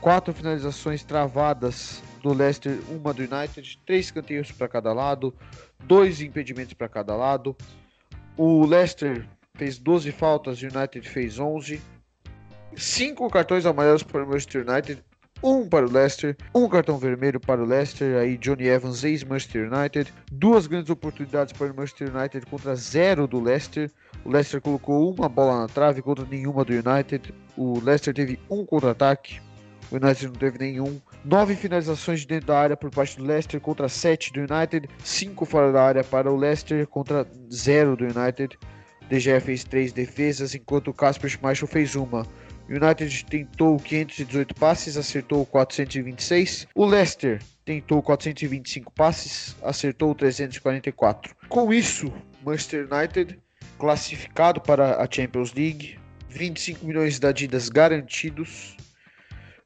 quatro 0.00 0.34
finalizações 0.34 1.02
travadas 1.02 2.02
do 2.22 2.34
Leicester, 2.34 2.78
uma 2.90 3.14
do 3.14 3.22
United, 3.22 3.80
três 3.86 4.10
canteiros 4.10 4.52
para 4.52 4.68
cada 4.68 4.92
lado, 4.92 5.34
dois 5.84 6.20
impedimentos 6.20 6.74
para 6.74 6.88
cada 6.88 7.16
lado. 7.16 7.56
O 8.36 8.66
Leicester 8.66 9.26
fez 9.54 9.78
12 9.78 10.12
faltas, 10.12 10.60
o 10.60 10.66
United 10.66 11.08
fez 11.08 11.38
11. 11.38 11.80
Cinco 12.76 13.30
cartões 13.30 13.66
amarelos 13.66 14.02
para 14.02 14.24
o 14.24 14.26
Manchester 14.26 14.68
United, 14.68 15.02
um 15.42 15.68
para 15.68 15.86
o 15.86 15.90
Leicester, 15.90 16.36
um 16.54 16.68
cartão 16.68 16.98
vermelho 16.98 17.38
para 17.38 17.62
o 17.62 17.66
Leicester, 17.66 18.16
aí 18.16 18.36
Johnny 18.36 18.66
Evans, 18.66 19.04
ex-Manchester 19.04 19.70
United, 19.72 20.12
duas 20.32 20.66
grandes 20.66 20.90
oportunidades 20.90 21.52
para 21.52 21.70
o 21.70 21.76
Manchester 21.76 22.14
United 22.14 22.46
contra 22.46 22.74
zero 22.74 23.26
do 23.26 23.40
Leicester. 23.40 23.90
O 24.24 24.30
Leicester 24.30 24.60
colocou 24.60 25.12
uma 25.12 25.28
bola 25.28 25.60
na 25.60 25.68
trave 25.68 26.02
contra 26.02 26.24
nenhuma 26.24 26.64
do 26.64 26.72
United. 26.72 27.32
O 27.56 27.78
Leicester 27.80 28.14
teve 28.14 28.40
um 28.50 28.64
contra-ataque, 28.64 29.40
o 29.90 29.96
United 29.96 30.26
não 30.26 30.34
teve 30.34 30.58
nenhum. 30.58 31.00
Nove 31.24 31.54
finalizações 31.54 32.24
dentro 32.24 32.48
da 32.48 32.58
área 32.58 32.76
por 32.76 32.90
parte 32.90 33.18
do 33.18 33.24
Leicester 33.24 33.60
contra 33.60 33.88
sete 33.88 34.32
do 34.32 34.40
United, 34.40 34.88
cinco 35.04 35.44
fora 35.44 35.70
da 35.70 35.82
área 35.82 36.02
para 36.02 36.30
o 36.30 36.36
Leicester 36.36 36.86
contra 36.86 37.26
zero 37.52 37.96
do 37.96 38.04
United. 38.04 38.58
Gea 39.10 39.40
fez 39.40 39.62
três 39.62 39.92
defesas, 39.92 40.54
enquanto 40.54 40.88
o 40.88 40.94
Casper 40.94 41.30
Schmeichel 41.30 41.68
fez 41.68 41.94
uma. 41.94 42.26
United 42.68 43.24
tentou 43.26 43.78
518 43.78 44.54
passes, 44.54 44.96
acertou 44.96 45.44
426. 45.44 46.66
O 46.74 46.86
Leicester 46.86 47.42
tentou 47.64 48.02
425 48.02 48.92
passes, 48.92 49.56
acertou 49.62 50.14
344. 50.14 51.34
Com 51.48 51.72
isso, 51.72 52.12
Manchester 52.42 52.88
United 52.90 53.38
classificado 53.78 54.60
para 54.60 55.02
a 55.02 55.08
Champions 55.10 55.52
League, 55.52 55.98
25 56.28 56.86
milhões 56.86 57.18
de 57.18 57.26
Adidas 57.26 57.68
garantidos. 57.68 58.76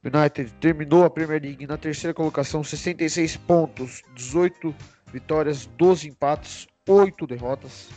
United 0.02 0.52
terminou 0.60 1.04
a 1.04 1.10
Premier 1.10 1.42
League 1.42 1.66
na 1.66 1.76
terceira 1.76 2.14
colocação, 2.14 2.64
66 2.64 3.36
pontos, 3.36 4.02
18 4.14 4.74
vitórias, 5.12 5.66
12 5.76 6.08
empates, 6.08 6.66
8 6.88 7.26
derrotas. 7.26 7.88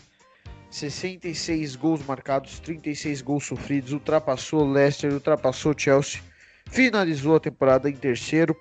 66 0.71 1.75
gols 1.75 2.03
marcados, 2.05 2.59
36 2.61 3.21
gols 3.21 3.45
sofridos, 3.45 3.91
ultrapassou 3.91 4.65
Leicester, 4.65 5.13
ultrapassou 5.13 5.75
Chelsea, 5.77 6.21
finalizou 6.65 7.35
a 7.35 7.39
temporada 7.39 7.89
em 7.89 7.95
terceiro. 7.95 8.55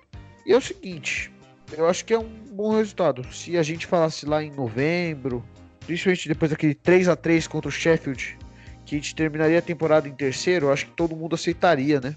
E 0.45 0.51
é 0.51 0.57
o 0.57 0.61
seguinte, 0.61 1.31
eu 1.71 1.87
acho 1.87 2.03
que 2.03 2.13
é 2.13 2.19
um 2.19 2.27
bom 2.51 2.75
resultado. 2.75 3.23
Se 3.33 3.57
a 3.57 3.63
gente 3.63 3.87
falasse 3.87 4.25
lá 4.25 4.43
em 4.43 4.51
novembro, 4.51 5.43
principalmente 5.85 6.27
depois 6.27 6.51
daquele 6.51 6.75
3 6.75 7.07
a 7.07 7.15
3 7.15 7.47
contra 7.47 7.69
o 7.69 7.71
Sheffield, 7.71 8.37
que 8.85 8.95
a 8.95 8.97
gente 8.97 9.15
terminaria 9.15 9.59
a 9.59 9.61
temporada 9.61 10.07
em 10.07 10.13
terceiro, 10.13 10.67
eu 10.67 10.73
acho 10.73 10.87
que 10.87 10.93
todo 10.93 11.15
mundo 11.15 11.35
aceitaria, 11.35 12.01
né? 12.01 12.15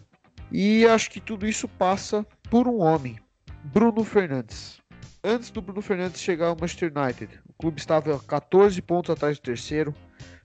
E 0.50 0.84
acho 0.86 1.08
que 1.10 1.20
tudo 1.20 1.46
isso 1.46 1.68
passa 1.68 2.26
por 2.50 2.66
um 2.66 2.78
homem, 2.78 3.16
Bruno 3.64 4.02
Fernandes. 4.02 4.80
Antes 5.26 5.50
do 5.50 5.62
Bruno 5.62 5.80
Fernandes 5.80 6.20
chegar 6.20 6.48
ao 6.48 6.54
Manchester 6.54 6.92
United, 6.94 7.40
o 7.48 7.52
clube 7.54 7.80
estava 7.80 8.18
14 8.18 8.82
pontos 8.82 9.08
atrás 9.08 9.38
do 9.38 9.42
terceiro, 9.42 9.94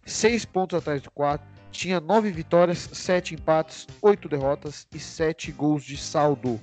6 0.05 0.45
pontos 0.45 0.80
atrás 0.80 1.01
do 1.01 1.11
quarto, 1.11 1.45
tinha 1.69 1.99
9 1.99 2.32
vitórias, 2.32 2.89
7 2.93 3.36
empates, 3.36 3.86
8 4.01 4.30
derrotas 4.30 4.88
e 4.95 4.97
7 4.97 5.51
gols 5.51 5.84
de 5.84 5.97
saldo. 5.97 6.61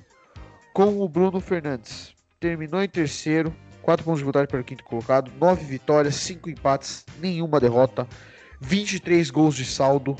Com 0.73 0.99
o 0.99 1.07
Bruno 1.07 1.39
Fernandes, 1.39 2.15
terminou 2.39 2.81
em 2.81 2.89
terceiro, 2.89 3.55
4 3.83 4.03
pontos 4.03 4.21
de 4.21 4.25
vantagem 4.25 4.47
para 4.47 4.61
o 4.61 4.63
quinto 4.63 4.83
colocado, 4.83 5.31
9 5.39 5.63
vitórias, 5.65 6.15
5 6.15 6.49
empates, 6.49 7.05
nenhuma 7.19 7.59
derrota, 7.59 8.07
23 8.59 9.29
gols 9.29 9.53
de 9.53 9.63
saldo. 9.63 10.17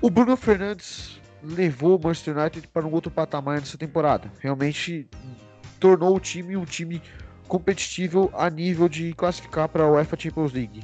O 0.00 0.08
Bruno 0.08 0.36
Fernandes 0.36 1.20
levou 1.42 1.98
o 1.98 2.00
Manchester 2.00 2.38
United 2.38 2.68
para 2.68 2.86
um 2.86 2.92
outro 2.92 3.10
patamar 3.10 3.58
nessa 3.58 3.76
temporada. 3.76 4.30
Realmente 4.38 5.08
tornou 5.80 6.14
o 6.14 6.20
time 6.20 6.56
um 6.56 6.64
time 6.64 7.02
competitivo 7.52 8.30
a 8.32 8.48
nível 8.48 8.88
de 8.88 9.12
classificar 9.12 9.68
para 9.68 9.84
a 9.84 9.90
UEFA 9.90 10.18
Champions 10.18 10.54
League. 10.54 10.80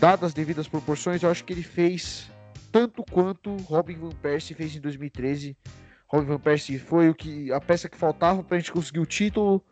Dadas 0.00 0.28
as 0.28 0.32
devidas 0.32 0.66
proporções, 0.66 1.22
eu 1.22 1.30
acho 1.30 1.44
que 1.44 1.52
ele 1.52 1.62
fez 1.62 2.30
tanto 2.72 3.04
quanto 3.10 3.54
Robin 3.64 3.96
Van 3.96 4.12
Persie 4.22 4.56
fez 4.56 4.74
em 4.74 4.80
2013. 4.80 5.54
Robin 6.06 6.26
Van 6.26 6.38
Persie 6.38 6.78
foi 6.78 7.10
o 7.10 7.14
que 7.14 7.52
a 7.52 7.60
peça 7.60 7.86
que 7.86 7.98
faltava 7.98 8.42
para 8.42 8.56
a 8.56 8.58
gente 8.58 8.72
conseguir 8.72 8.98
o 8.98 9.04
título 9.04 9.62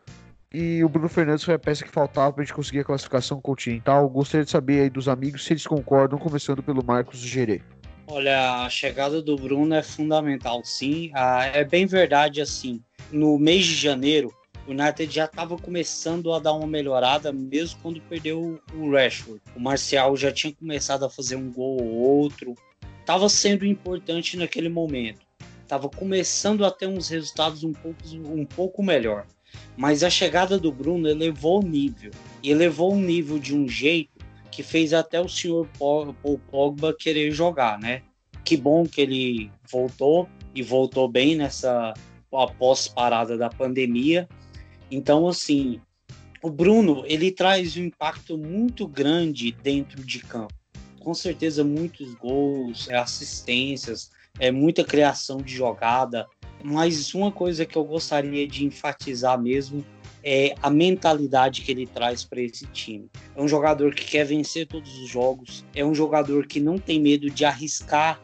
e 0.53 0.85
o 0.85 0.89
Bruno 0.89 1.09
Fernandes 1.09 1.45
foi 1.45 1.55
a 1.55 1.59
peça 1.59 1.83
que 1.83 1.91
faltava 1.91 2.31
para 2.35 2.43
a 2.43 2.45
gente 2.45 2.55
conseguir 2.55 2.81
a 2.81 2.85
classificação 2.85 3.41
continental. 3.41 4.07
Gostaria 4.11 4.45
de 4.45 4.51
saber 4.51 4.83
aí 4.83 4.91
dos 4.91 5.09
amigos 5.09 5.47
se 5.47 5.55
eles 5.55 5.67
concordam, 5.67 6.19
começando 6.19 6.63
pelo 6.63 6.85
Marcos 6.85 7.21
Gerê. 7.21 7.63
Olha, 8.07 8.67
a 8.67 8.69
chegada 8.69 9.23
do 9.23 9.35
Bruno 9.35 9.75
é 9.75 9.83
fundamental, 9.83 10.63
sim. 10.63 11.11
Ah, 11.15 11.47
é 11.47 11.65
bem 11.65 11.87
verdade 11.87 12.43
assim. 12.43 12.83
No 13.11 13.39
mês 13.39 13.65
de 13.65 13.75
janeiro, 13.75 14.31
o 14.67 14.71
United 14.71 15.13
já 15.13 15.27
estava 15.27 15.59
começando 15.59 16.33
a 16.33 16.39
dar 16.39 16.55
uma 16.55 16.67
melhorada, 16.67 17.33
mesmo 17.33 17.79
quando 17.83 18.01
perdeu 18.03 18.61
o 18.75 18.91
Rashford. 18.91 19.41
O 19.55 19.61
Marcial 19.61 20.17
já 20.17 20.33
tinha 20.33 20.55
começado 20.55 21.05
a 21.05 21.11
fazer 21.11 21.37
um 21.37 21.53
gol 21.53 21.83
ou 21.83 21.95
outro. 21.95 22.55
Estava 23.01 23.29
sendo 23.29 23.67
importante 23.67 24.37
naquele 24.37 24.71
momento. 24.71 25.21
Estava 25.63 25.89
começando 25.89 26.65
a 26.65 26.71
ter 26.71 26.87
uns 26.87 27.09
resultados 27.09 27.63
um 27.63 27.73
pouco, 27.73 27.99
um 28.15 28.47
pouco 28.47 28.83
melhor. 28.83 29.27
Mas 29.77 30.03
a 30.03 30.09
chegada 30.09 30.59
do 30.59 30.73
Bruno 30.73 31.09
elevou 31.09 31.63
o 31.63 31.67
nível. 31.67 32.11
E 32.43 32.51
elevou 32.51 32.95
o 32.95 33.01
nível 33.01 33.39
de 33.39 33.55
um 33.55 33.69
jeito 33.69 34.25
que 34.51 34.63
fez 34.63 34.95
até 34.95 35.21
o 35.21 35.29
senhor 35.29 35.69
Paul 35.79 36.15
Pogba 36.51 36.95
querer 36.99 37.31
jogar, 37.33 37.79
né? 37.79 38.03
Que 38.45 38.57
bom 38.57 38.85
que 38.87 39.01
ele 39.01 39.51
voltou 39.71 40.29
e 40.55 40.63
voltou 40.63 41.09
bem 41.09 41.35
nessa 41.35 41.93
após 42.33 42.89
parada 42.89 43.37
da 43.37 43.49
pandemia 43.49 44.29
então, 44.91 45.27
assim, 45.29 45.81
o 46.43 46.51
Bruno 46.51 47.05
ele 47.07 47.31
traz 47.31 47.77
um 47.77 47.85
impacto 47.85 48.37
muito 48.37 48.87
grande 48.87 49.53
dentro 49.63 50.05
de 50.05 50.21
campo. 50.21 50.55
Com 51.01 51.15
certeza, 51.15 51.65
muitos 51.65 52.15
gols, 52.15 52.89
é, 52.89 52.97
assistências, 52.97 54.11
é 54.39 54.51
muita 54.51 54.85
criação 54.85 55.39
de 55.39 55.55
jogada. 55.55 56.27
Mas 56.63 57.15
uma 57.15 57.31
coisa 57.31 57.67
que 57.67 57.77
eu 57.77 57.85
gostaria 57.85 58.47
de 58.47 58.65
enfatizar 58.65 59.41
mesmo 59.41 59.85
é 60.23 60.55
a 60.63 60.71
mentalidade 60.71 61.61
que 61.61 61.71
ele 61.71 61.87
traz 61.87 62.25
para 62.25 62.41
esse 62.41 62.67
time. 62.67 63.11
É 63.37 63.43
um 63.43 63.47
jogador 63.47 63.95
que 63.95 64.05
quer 64.05 64.25
vencer 64.25 64.67
todos 64.67 64.99
os 64.99 65.09
jogos, 65.09 65.65
é 65.75 65.85
um 65.85 65.95
jogador 65.95 66.47
que 66.47 66.59
não 66.59 66.79
tem 66.79 66.99
medo 66.99 67.29
de 67.29 67.45
arriscar, 67.45 68.19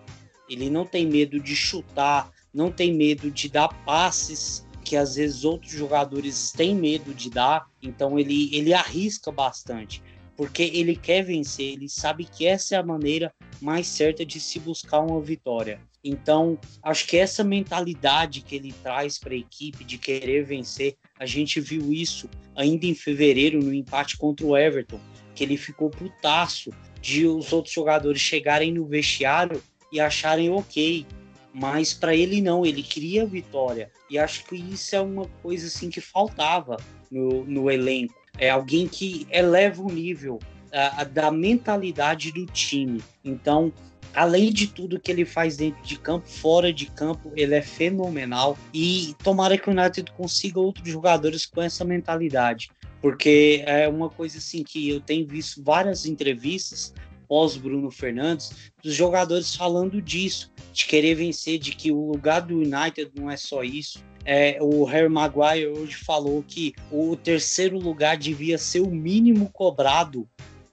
ele 0.48 0.70
não 0.70 0.86
tem 0.86 1.06
medo 1.06 1.38
de 1.38 1.54
chutar, 1.54 2.32
não 2.52 2.72
tem 2.72 2.94
medo 2.94 3.30
de 3.30 3.48
dar 3.50 3.68
passes 3.84 4.66
que 4.90 4.96
às 4.96 5.14
vezes 5.14 5.44
outros 5.44 5.70
jogadores 5.70 6.50
têm 6.50 6.74
medo 6.74 7.14
de 7.14 7.30
dar, 7.30 7.64
então 7.80 8.18
ele, 8.18 8.52
ele 8.52 8.74
arrisca 8.74 9.30
bastante, 9.30 10.02
porque 10.36 10.64
ele 10.64 10.96
quer 10.96 11.22
vencer, 11.22 11.74
ele 11.74 11.88
sabe 11.88 12.24
que 12.24 12.44
essa 12.44 12.74
é 12.74 12.78
a 12.78 12.82
maneira 12.82 13.32
mais 13.60 13.86
certa 13.86 14.26
de 14.26 14.40
se 14.40 14.58
buscar 14.58 14.98
uma 14.98 15.20
vitória. 15.20 15.80
Então, 16.02 16.58
acho 16.82 17.06
que 17.06 17.16
essa 17.16 17.44
mentalidade 17.44 18.40
que 18.40 18.56
ele 18.56 18.74
traz 18.82 19.16
para 19.16 19.32
a 19.32 19.36
equipe 19.36 19.84
de 19.84 19.96
querer 19.96 20.44
vencer, 20.44 20.96
a 21.20 21.24
gente 21.24 21.60
viu 21.60 21.92
isso 21.92 22.28
ainda 22.56 22.84
em 22.84 22.94
fevereiro 22.94 23.62
no 23.62 23.72
empate 23.72 24.16
contra 24.16 24.44
o 24.44 24.56
Everton, 24.56 24.98
que 25.36 25.44
ele 25.44 25.56
ficou 25.56 25.88
putaço 25.88 26.72
de 27.00 27.28
os 27.28 27.52
outros 27.52 27.72
jogadores 27.72 28.20
chegarem 28.20 28.72
no 28.72 28.84
vestiário 28.86 29.62
e 29.92 30.00
acharem 30.00 30.50
ok, 30.50 31.06
mas 31.52 31.92
para 31.92 32.14
ele 32.14 32.40
não, 32.40 32.64
ele 32.64 32.82
queria 32.82 33.26
vitória. 33.26 33.90
E 34.08 34.18
acho 34.18 34.44
que 34.44 34.56
isso 34.56 34.94
é 34.94 35.00
uma 35.00 35.26
coisa 35.42 35.66
assim 35.66 35.90
que 35.90 36.00
faltava 36.00 36.76
no, 37.10 37.44
no 37.44 37.70
elenco. 37.70 38.14
É 38.38 38.50
alguém 38.50 38.86
que 38.86 39.26
eleva 39.30 39.82
o 39.82 39.90
nível 39.90 40.38
uh, 40.68 41.04
da 41.10 41.30
mentalidade 41.30 42.32
do 42.32 42.46
time. 42.46 43.02
Então, 43.24 43.72
além 44.14 44.52
de 44.52 44.68
tudo 44.68 45.00
que 45.00 45.10
ele 45.10 45.24
faz 45.24 45.56
dentro 45.56 45.82
de 45.82 45.98
campo, 45.98 46.28
fora 46.28 46.72
de 46.72 46.86
campo, 46.86 47.32
ele 47.34 47.54
é 47.54 47.62
fenomenal. 47.62 48.56
E 48.72 49.14
tomara 49.22 49.58
que 49.58 49.68
o 49.68 49.72
United 49.72 50.10
consiga 50.12 50.60
outros 50.60 50.88
jogadores 50.88 51.46
com 51.46 51.60
essa 51.60 51.84
mentalidade. 51.84 52.70
Porque 53.00 53.62
é 53.66 53.88
uma 53.88 54.10
coisa 54.10 54.38
assim 54.38 54.62
que 54.62 54.90
eu 54.90 55.00
tenho 55.00 55.26
visto 55.26 55.62
várias 55.62 56.04
entrevistas 56.04 56.92
pós 57.30 57.56
Bruno 57.56 57.92
Fernandes, 57.92 58.72
dos 58.82 58.92
jogadores 58.92 59.54
falando 59.54 60.02
disso, 60.02 60.50
de 60.72 60.84
querer 60.84 61.14
vencer, 61.14 61.60
de 61.60 61.70
que 61.70 61.92
o 61.92 62.10
lugar 62.10 62.40
do 62.40 62.56
United 62.56 63.12
não 63.14 63.30
é 63.30 63.36
só 63.36 63.62
isso. 63.62 64.00
É, 64.24 64.58
o 64.60 64.82
Harry 64.82 65.08
Maguire 65.08 65.68
hoje 65.68 65.94
falou 65.94 66.44
que 66.46 66.74
o 66.90 67.14
terceiro 67.14 67.78
lugar 67.78 68.16
devia 68.16 68.58
ser 68.58 68.80
o 68.80 68.90
mínimo 68.90 69.48
cobrado 69.48 70.28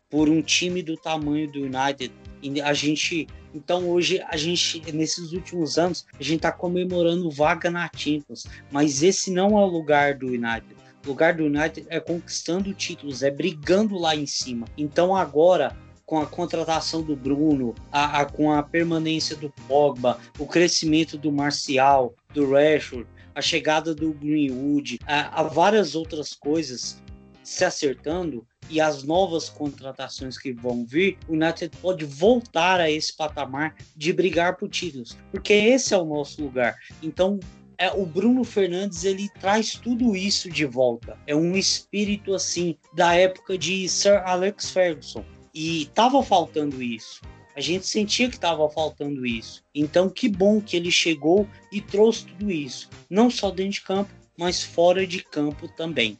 por 0.09 0.29
um 0.29 0.41
time 0.41 0.81
do 0.81 0.97
tamanho 0.97 1.47
do 1.51 1.59
United. 1.59 2.11
E 2.41 2.59
a 2.59 2.73
gente, 2.73 3.27
então 3.53 3.87
hoje 3.87 4.19
a 4.27 4.35
gente 4.35 4.81
nesses 4.91 5.33
últimos 5.33 5.77
anos 5.77 6.07
a 6.19 6.23
gente 6.23 6.37
está 6.37 6.51
comemorando 6.51 7.29
vaga 7.29 7.69
na 7.69 7.87
Champions, 7.95 8.47
mas 8.71 9.03
esse 9.03 9.29
não 9.29 9.59
é 9.59 9.61
o 9.61 9.67
lugar 9.67 10.15
do 10.15 10.25
United. 10.25 10.75
O 11.05 11.09
lugar 11.09 11.35
do 11.35 11.45
United 11.45 11.85
é 11.87 11.99
conquistando 11.99 12.73
títulos, 12.73 13.21
é 13.21 13.29
brigando 13.29 13.95
lá 13.95 14.15
em 14.15 14.25
cima. 14.25 14.67
Então 14.75 15.15
agora 15.15 15.77
com 16.07 16.19
a 16.19 16.25
contratação 16.25 17.03
do 17.03 17.17
Bruno, 17.17 17.75
a, 17.91 18.21
a, 18.21 18.25
com 18.25 18.49
a 18.49 18.63
permanência 18.63 19.35
do 19.35 19.49
Pogba, 19.67 20.17
o 20.39 20.47
crescimento 20.47 21.17
do 21.17 21.33
Marcial, 21.33 22.15
do 22.33 22.49
Rashford, 22.49 23.05
a 23.35 23.41
chegada 23.41 23.93
do 23.93 24.13
Greenwood, 24.13 24.99
há, 25.05 25.43
várias 25.43 25.95
outras 25.95 26.33
coisas 26.33 27.03
se 27.43 27.65
acertando 27.65 28.47
e 28.69 28.79
as 28.79 29.03
novas 29.03 29.49
contratações 29.49 30.37
que 30.37 30.53
vão 30.53 30.85
vir, 30.85 31.17
o 31.27 31.33
United 31.33 31.75
pode 31.81 32.05
voltar 32.05 32.79
a 32.79 32.89
esse 32.89 33.15
patamar 33.15 33.75
de 33.95 34.13
brigar 34.13 34.55
por 34.55 34.69
títulos, 34.69 35.17
porque 35.29 35.53
esse 35.53 35.93
é 35.93 35.97
o 35.97 36.05
nosso 36.05 36.41
lugar. 36.41 36.75
Então, 37.03 37.37
é, 37.77 37.91
o 37.91 38.05
Bruno 38.05 38.45
Fernandes 38.45 39.03
ele 39.03 39.29
traz 39.39 39.73
tudo 39.73 40.15
isso 40.15 40.49
de 40.49 40.65
volta. 40.65 41.17
É 41.27 41.35
um 41.35 41.55
espírito 41.55 42.33
assim 42.33 42.77
da 42.95 43.13
época 43.13 43.57
de 43.57 43.87
Sir 43.87 44.23
Alex 44.25 44.71
Ferguson 44.71 45.23
e 45.59 45.87
tava 45.87 46.21
faltando 46.21 46.83
isso. 46.83 47.19
A 47.55 47.59
gente 47.59 47.87
sentia 47.87 48.29
que 48.29 48.35
estava 48.35 48.69
faltando 48.69 49.25
isso. 49.25 49.63
Então, 49.73 50.07
que 50.07 50.29
bom 50.29 50.61
que 50.61 50.77
ele 50.77 50.91
chegou 50.91 51.47
e 51.71 51.81
trouxe 51.81 52.27
tudo 52.27 52.51
isso, 52.51 52.87
não 53.09 53.27
só 53.31 53.49
dentro 53.49 53.71
de 53.71 53.81
campo, 53.81 54.11
mas 54.37 54.61
fora 54.61 55.07
de 55.07 55.23
campo 55.23 55.67
também. 55.69 56.19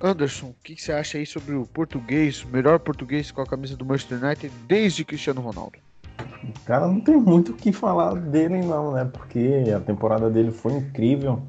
Anderson, 0.00 0.50
o 0.50 0.56
que, 0.62 0.80
você 0.80 0.92
acha 0.92 1.18
aí 1.18 1.26
sobre 1.26 1.56
o 1.56 1.66
português, 1.66 2.44
o 2.44 2.48
melhor 2.48 2.78
português 2.78 3.32
com 3.32 3.40
a 3.40 3.46
camisa 3.46 3.76
do 3.76 3.84
Manchester 3.84 4.22
United 4.22 4.54
desde 4.68 5.04
Cristiano 5.04 5.40
Ronaldo? 5.40 5.78
Cara, 6.64 6.86
não 6.86 7.00
tem 7.00 7.16
muito 7.16 7.52
o 7.52 7.56
que 7.56 7.72
falar 7.72 8.14
dele 8.14 8.58
não, 8.58 8.92
né? 8.92 9.04
Porque 9.04 9.64
a 9.74 9.80
temporada 9.80 10.30
dele 10.30 10.52
foi 10.52 10.74
incrível. 10.74 11.42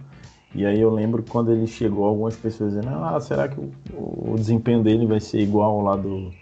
E 0.55 0.65
aí 0.65 0.79
eu 0.79 0.89
lembro 0.89 1.21
quando 1.21 1.51
ele 1.51 1.67
chegou, 1.67 2.05
algumas 2.05 2.35
pessoas 2.35 2.73
dizendo, 2.73 2.89
ah, 2.89 3.19
será 3.21 3.47
que 3.47 3.59
o, 3.59 3.71
o 3.93 4.35
desempenho 4.35 4.81
dele 4.81 5.05
vai 5.05 5.19
ser 5.19 5.39
igual 5.39 5.71
ao 5.71 5.81
lá 5.81 5.95
do, 5.95 6.33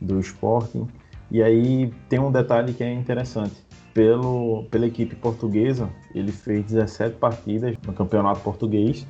do 0.00 0.18
Sporting? 0.20 0.86
E 1.30 1.42
aí 1.42 1.92
tem 2.08 2.18
um 2.18 2.32
detalhe 2.32 2.72
que 2.72 2.82
é 2.82 2.92
interessante. 2.92 3.54
Pelo, 3.92 4.64
pela 4.70 4.86
equipe 4.86 5.16
portuguesa, 5.16 5.90
ele 6.14 6.30
fez 6.30 6.64
17 6.66 7.16
partidas 7.16 7.76
no 7.84 7.92
campeonato 7.92 8.40
português 8.40 9.06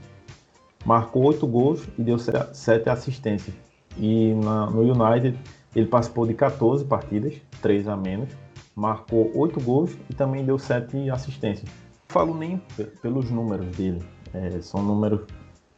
marcou 0.84 1.24
8 1.24 1.46
gols 1.46 1.88
e 1.98 2.02
deu 2.02 2.18
7 2.18 2.88
assistências. 2.88 3.54
E 3.96 4.34
na, 4.34 4.66
no 4.66 4.82
United 4.82 5.38
ele 5.74 5.86
participou 5.86 6.26
de 6.26 6.34
14 6.34 6.84
partidas, 6.84 7.34
3 7.62 7.88
a 7.88 7.96
menos, 7.96 8.28
marcou 8.74 9.30
8 9.34 9.60
gols 9.60 9.96
e 10.08 10.14
também 10.14 10.44
deu 10.44 10.58
7 10.58 11.10
assistências. 11.10 11.68
Não 11.68 12.08
falo 12.08 12.34
nem 12.34 12.60
pelos 13.02 13.30
números 13.30 13.68
dele, 13.76 14.02
é, 14.34 14.60
são 14.60 14.82
números 14.82 15.20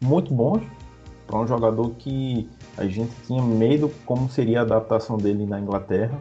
muito 0.01 0.33
bons 0.33 0.63
para 1.33 1.41
um 1.41 1.47
jogador 1.47 1.93
que 1.93 2.47
a 2.77 2.85
gente 2.85 3.11
tinha 3.27 3.43
medo 3.43 3.91
como 4.05 4.29
seria 4.29 4.59
a 4.59 4.63
adaptação 4.65 5.17
dele 5.17 5.47
na 5.47 5.59
Inglaterra. 5.59 6.21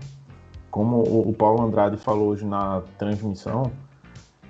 Como 0.72 1.00
o, 1.00 1.30
o 1.30 1.34
Paulo 1.34 1.62
Andrade 1.64 1.98
falou 1.98 2.30
hoje 2.30 2.46
na 2.46 2.82
transmissão, 2.98 3.70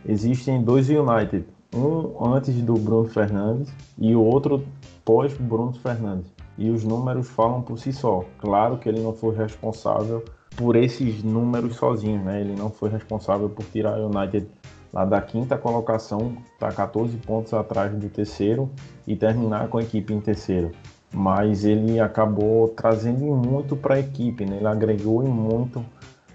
existem 0.06 0.62
dois 0.62 0.88
United, 0.88 1.48
um 1.76 2.32
antes 2.32 2.54
do 2.62 2.76
Bruno 2.76 3.10
Fernandes 3.10 3.74
e 3.98 4.16
o 4.16 4.22
outro 4.22 4.64
pós 5.04 5.34
Bruno 5.34 5.74
Fernandes. 5.74 6.32
E 6.60 6.70
os 6.70 6.84
números 6.84 7.28
falam 7.28 7.64
por 7.64 7.80
si 7.80 7.92
só. 7.92 8.24
Claro 8.38 8.78
que 8.78 8.88
ele 8.88 9.02
não 9.02 9.14
foi 9.14 9.36
responsável 9.36 10.24
por 10.56 10.76
esses 10.76 11.24
números 11.24 11.76
sozinho, 11.76 12.24
né? 12.24 12.40
Ele 12.40 12.56
não 12.56 12.70
foi 12.70 12.92
responsável 12.92 13.50
por 13.50 13.66
tirar 13.66 13.98
o 13.98 14.16
United 14.16 14.46
lá 14.94 15.06
da 15.06 15.22
quinta 15.22 15.58
colocação, 15.58 16.36
tá 16.60 16.72
14 16.72 17.16
pontos 17.18 17.54
atrás 17.54 17.94
do 17.94 18.10
terceiro 18.10 18.70
e 19.08 19.16
terminar 19.16 19.68
com 19.68 19.78
a 19.78 19.84
equipe 19.84 20.14
em 20.14 20.20
terceiro. 20.20 20.72
Mas 21.14 21.66
ele 21.66 22.00
acabou 22.00 22.70
trazendo 22.70 23.26
muito 23.26 23.76
para 23.76 23.96
a 23.96 24.00
equipe, 24.00 24.46
né? 24.46 24.58
Ele 24.58 24.68
agregou 24.68 25.24
muito 25.24 25.86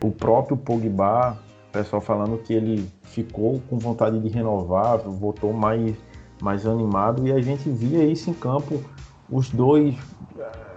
o 0.02 0.10
próprio 0.10 0.56
Pogba, 0.56 1.38
pessoal 1.72 2.00
falando 2.00 2.38
que 2.38 2.54
ele 2.54 2.90
ficou 3.02 3.60
com 3.68 3.78
vontade 3.78 4.18
de 4.20 4.28
renovar, 4.28 4.98
voltou 4.98 5.52
mais, 5.52 5.94
mais 6.40 6.66
animado 6.66 7.26
e 7.26 7.32
a 7.32 7.40
gente 7.40 7.68
via 7.68 8.04
isso 8.04 8.30
em 8.30 8.34
campo. 8.34 8.82
Os 9.30 9.50
dois 9.50 9.94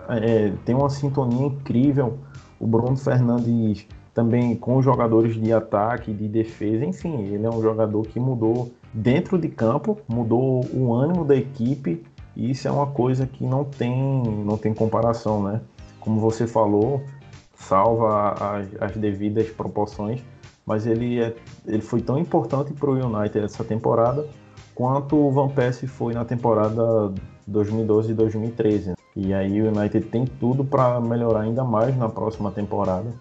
é, 0.10 0.52
têm 0.66 0.76
uma 0.76 0.90
sintonia 0.90 1.48
incrível. 1.48 2.18
O 2.60 2.68
Bruno 2.68 2.98
Fernandes 2.98 3.88
também 4.20 4.54
com 4.54 4.82
jogadores 4.82 5.42
de 5.42 5.54
ataque, 5.54 6.12
de 6.12 6.28
defesa, 6.28 6.84
enfim, 6.84 7.22
ele 7.24 7.46
é 7.46 7.50
um 7.50 7.62
jogador 7.62 8.06
que 8.06 8.20
mudou 8.20 8.70
dentro 8.94 9.38
de 9.38 9.48
campo, 9.48 9.98
mudou 10.10 10.66
o 10.74 10.94
ânimo 10.94 11.24
da 11.24 11.38
equipe 11.38 12.04
e 12.36 12.52
isso 12.52 12.68
é 12.68 12.72
uma 12.72 12.88
coisa 12.88 13.26
que 13.26 13.46
não 13.46 13.64
tem, 13.64 14.22
não 14.46 14.58
tem 14.58 14.74
comparação, 14.74 15.42
né? 15.42 15.62
Como 16.02 16.20
você 16.20 16.46
falou, 16.46 17.02
salva 17.56 18.34
as, 18.34 18.68
as 18.82 18.98
devidas 18.98 19.50
proporções 19.52 20.22
mas 20.66 20.86
ele, 20.86 21.20
é, 21.20 21.34
ele 21.66 21.82
foi 21.82 22.00
tão 22.00 22.20
importante 22.20 22.74
para 22.74 22.92
o 22.92 22.94
United 22.94 23.44
essa 23.44 23.64
temporada 23.64 24.28
quanto 24.76 25.16
o 25.16 25.32
Van 25.32 25.48
Persie 25.48 25.88
foi 25.88 26.14
na 26.14 26.24
temporada 26.24 27.12
2012 27.48 28.12
e 28.12 28.14
2013. 28.14 28.94
E 29.16 29.34
aí 29.34 29.62
o 29.62 29.68
United 29.76 30.06
tem 30.08 30.26
tudo 30.26 30.64
para 30.64 31.02
melhorar 31.02 31.42
ainda 31.42 31.64
mais 31.64 31.98
na 31.98 32.08
próxima 32.08 32.52
temporada. 32.52 33.12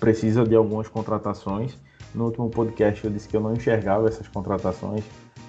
Precisa 0.00 0.44
de 0.44 0.54
algumas 0.54 0.88
contratações. 0.88 1.76
No 2.14 2.26
último 2.26 2.48
podcast 2.48 3.04
eu 3.04 3.10
disse 3.10 3.28
que 3.28 3.36
eu 3.36 3.40
não 3.40 3.52
enxergava 3.52 4.08
essas 4.08 4.28
contratações. 4.28 5.04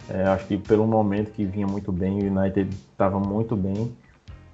É, 0.09 0.23
acho 0.23 0.45
que 0.47 0.57
pelo 0.57 0.85
momento 0.85 1.31
que 1.31 1.45
vinha 1.45 1.67
muito 1.67 1.91
bem, 1.91 2.19
o 2.19 2.39
United 2.39 2.69
estava 2.91 3.19
muito 3.19 3.55
bem, 3.55 3.95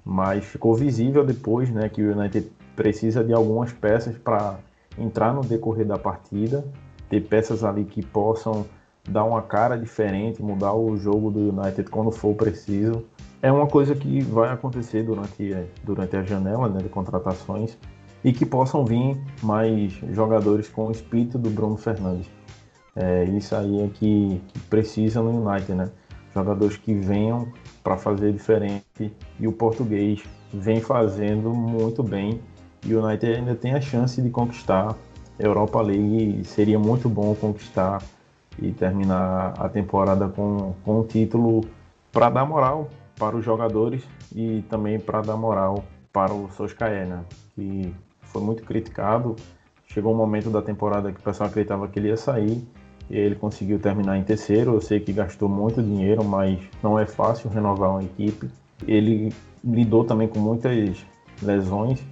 mas 0.04 0.44
ficou 0.44 0.74
visível 0.74 1.24
depois 1.24 1.70
né, 1.70 1.88
que 1.88 2.02
o 2.02 2.18
United 2.18 2.50
precisa 2.74 3.22
de 3.22 3.32
algumas 3.32 3.72
peças 3.72 4.16
para 4.16 4.58
entrar 4.98 5.32
no 5.32 5.42
decorrer 5.42 5.86
da 5.86 5.98
partida, 5.98 6.64
ter 7.08 7.20
peças 7.20 7.64
ali 7.64 7.84
que 7.84 8.04
possam 8.04 8.64
dar 9.08 9.24
uma 9.24 9.42
cara 9.42 9.76
diferente, 9.76 10.42
mudar 10.42 10.72
o 10.74 10.96
jogo 10.96 11.30
do 11.30 11.40
United 11.50 11.90
quando 11.90 12.10
for 12.10 12.34
preciso. 12.34 13.04
É 13.42 13.50
uma 13.50 13.66
coisa 13.66 13.94
que 13.94 14.22
vai 14.22 14.50
acontecer 14.50 15.02
durante, 15.02 15.54
durante 15.82 16.16
a 16.16 16.22
janela 16.22 16.68
né, 16.68 16.80
de 16.80 16.88
contratações 16.88 17.76
e 18.24 18.32
que 18.32 18.46
possam 18.46 18.84
vir 18.84 19.18
mais 19.42 19.92
jogadores 20.12 20.68
com 20.68 20.86
o 20.86 20.90
espírito 20.90 21.38
do 21.38 21.50
Bruno 21.50 21.76
Fernandes. 21.76 22.30
É, 22.94 23.24
isso 23.24 23.54
aí 23.56 23.80
é 23.82 23.88
que, 23.88 24.40
que 24.48 24.58
precisa 24.68 25.22
no 25.22 25.48
United, 25.48 25.74
né? 25.74 25.90
Jogadores 26.34 26.76
que 26.76 26.94
venham 26.94 27.48
para 27.82 27.96
fazer 27.96 28.32
diferente 28.32 29.12
e 29.38 29.46
o 29.46 29.52
português 29.52 30.22
vem 30.52 30.80
fazendo 30.80 31.52
muito 31.52 32.02
bem 32.02 32.40
e 32.84 32.94
o 32.94 33.04
United 33.04 33.34
ainda 33.34 33.54
tem 33.54 33.74
a 33.74 33.80
chance 33.80 34.20
de 34.20 34.30
conquistar 34.30 34.90
a 34.90 35.42
Europa 35.42 35.80
League. 35.80 36.44
Seria 36.44 36.78
muito 36.78 37.08
bom 37.08 37.34
conquistar 37.34 38.02
e 38.58 38.70
terminar 38.72 39.54
a 39.58 39.68
temporada 39.68 40.28
com, 40.28 40.74
com 40.84 41.00
um 41.00 41.04
título 41.04 41.62
para 42.12 42.28
dar 42.28 42.44
moral 42.44 42.88
para 43.18 43.36
os 43.36 43.44
jogadores 43.44 44.02
e 44.34 44.62
também 44.68 44.98
para 44.98 45.22
dar 45.22 45.36
moral 45.36 45.84
para 46.12 46.32
o 46.32 46.50
Solskjaer, 46.50 47.06
né? 47.06 47.24
que 47.54 47.94
foi 48.32 48.42
muito 48.42 48.64
criticado. 48.64 49.36
Chegou 49.86 50.12
um 50.12 50.16
momento 50.16 50.50
da 50.50 50.62
temporada 50.62 51.12
que 51.12 51.20
o 51.20 51.22
pessoal 51.22 51.48
acreditava 51.48 51.86
que 51.86 51.98
ele 51.98 52.08
ia 52.08 52.16
sair 52.16 52.66
e 53.10 53.16
ele 53.16 53.34
conseguiu 53.34 53.78
terminar 53.78 54.16
em 54.16 54.24
terceiro. 54.24 54.74
Eu 54.74 54.80
sei 54.80 55.00
que 55.00 55.12
gastou 55.12 55.48
muito 55.48 55.82
dinheiro, 55.82 56.24
mas 56.24 56.58
não 56.82 56.98
é 56.98 57.06
fácil 57.06 57.50
renovar 57.50 57.90
uma 57.90 58.02
equipe. 58.02 58.48
Ele 58.86 59.32
lidou 59.62 60.04
também 60.04 60.26
com 60.26 60.38
muitas 60.38 61.04
lesões 61.42 62.02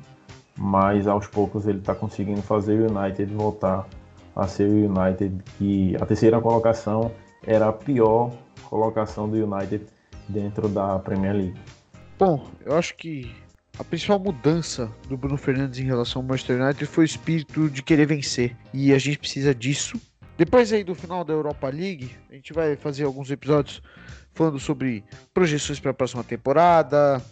mas 0.61 1.09
aos 1.09 1.27
poucos 1.27 1.67
ele 1.67 1.79
está 1.79 1.95
conseguindo 1.95 2.43
fazer 2.43 2.79
o 2.79 2.99
United 2.99 3.33
voltar 3.33 3.89
a 4.37 4.47
ser 4.47 4.69
o 4.69 4.93
United 4.93 5.43
que 5.57 5.97
a 5.99 6.05
terceira 6.05 6.39
colocação 6.39 7.11
era 7.47 7.69
a 7.69 7.73
pior 7.73 8.31
colocação 8.69 9.27
do 9.27 9.37
United 9.37 9.87
dentro 10.29 10.69
da 10.69 10.99
Premier 10.99 11.35
League. 11.35 11.61
Bom, 12.19 12.47
eu 12.65 12.77
acho 12.77 12.95
que 12.95 13.35
a 13.81 13.85
principal 13.85 14.19
mudança 14.19 14.93
do 15.09 15.17
Bruno 15.17 15.39
Fernandes 15.39 15.81
em 15.81 15.85
relação 15.85 16.21
ao 16.21 16.29
Manchester 16.29 16.61
United 16.61 16.85
foi 16.85 17.05
o 17.05 17.07
espírito 17.07 17.71
de 17.71 17.83
querer 17.83 18.05
vencer 18.05 18.55
e 18.75 18.93
a 18.93 18.99
gente 18.99 19.19
precisa 19.19 19.55
disso. 19.55 19.99
Depois 20.37 20.71
aí 20.71 20.85
do 20.85 20.95
final 20.95 21.25
da 21.25 21.33
Europa 21.33 21.67
League, 21.71 22.11
a 22.29 22.35
gente 22.35 22.53
vai 22.53 22.77
fazer 22.77 23.05
alguns 23.05 23.31
episódios 23.31 23.81
falando 24.35 24.59
sobre 24.59 25.03
projeções 25.33 25.81
para 25.81 25.93
a 25.93 25.95
próxima 25.95 26.23
temporada, 26.23 27.23